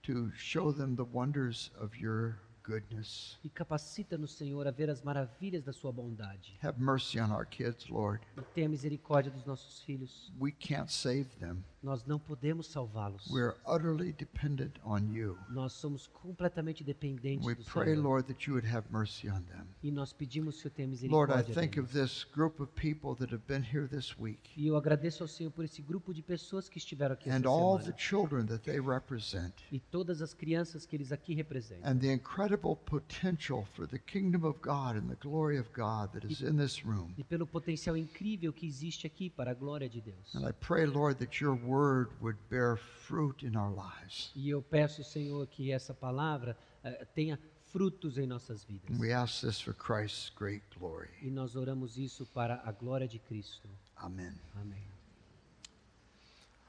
[0.04, 3.40] to show them the wonders of your goodness.
[3.44, 6.60] E capacita-nos, Senhor, a ver as maravilhas da sua bondade.
[6.62, 8.22] Have mercy on our kids, Lord.
[8.38, 10.32] E tenha misericórdia dos nossos filhos.
[10.40, 11.64] We can't save them.
[11.86, 13.28] Nós não podemos salvá-los.
[13.30, 15.38] We're utterly dependent on you.
[15.52, 18.04] Nós somos completamente dependentes We do pray, Senhor.
[18.04, 19.68] Lord, that you would have mercy on them.
[19.84, 22.72] E nós pedimos que o Senhor tenha Lord, I misericórdia think of this group of
[22.74, 26.12] people that have been here this week E eu agradeço ao Senhor por esse grupo
[26.12, 28.00] de pessoas que estiveram aqui essa and all the semana.
[28.00, 31.88] children that they represent E todas as crianças que eles aqui representam.
[31.88, 36.26] and the incredible potential for the kingdom of God and the glory of God that
[36.26, 37.14] is in this room.
[37.16, 40.34] E pelo potencial incrível que existe aqui para a glória de Deus.
[40.34, 41.75] And I pray, Lord, that your word
[42.22, 44.32] would bear fruit in our lives.
[44.36, 47.40] E eu peço, Senhor, que essa palavra eh, tenha
[47.72, 48.90] frutos em nossas vidas.
[48.90, 51.10] And we ask this for Christ's great glory.
[51.22, 53.70] E nós oramos isso para a glória de Cristo.
[53.98, 54.34] Amen.
[54.56, 54.84] Amém.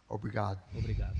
[0.08, 0.60] Obrigado.
[0.74, 1.16] Obrigado.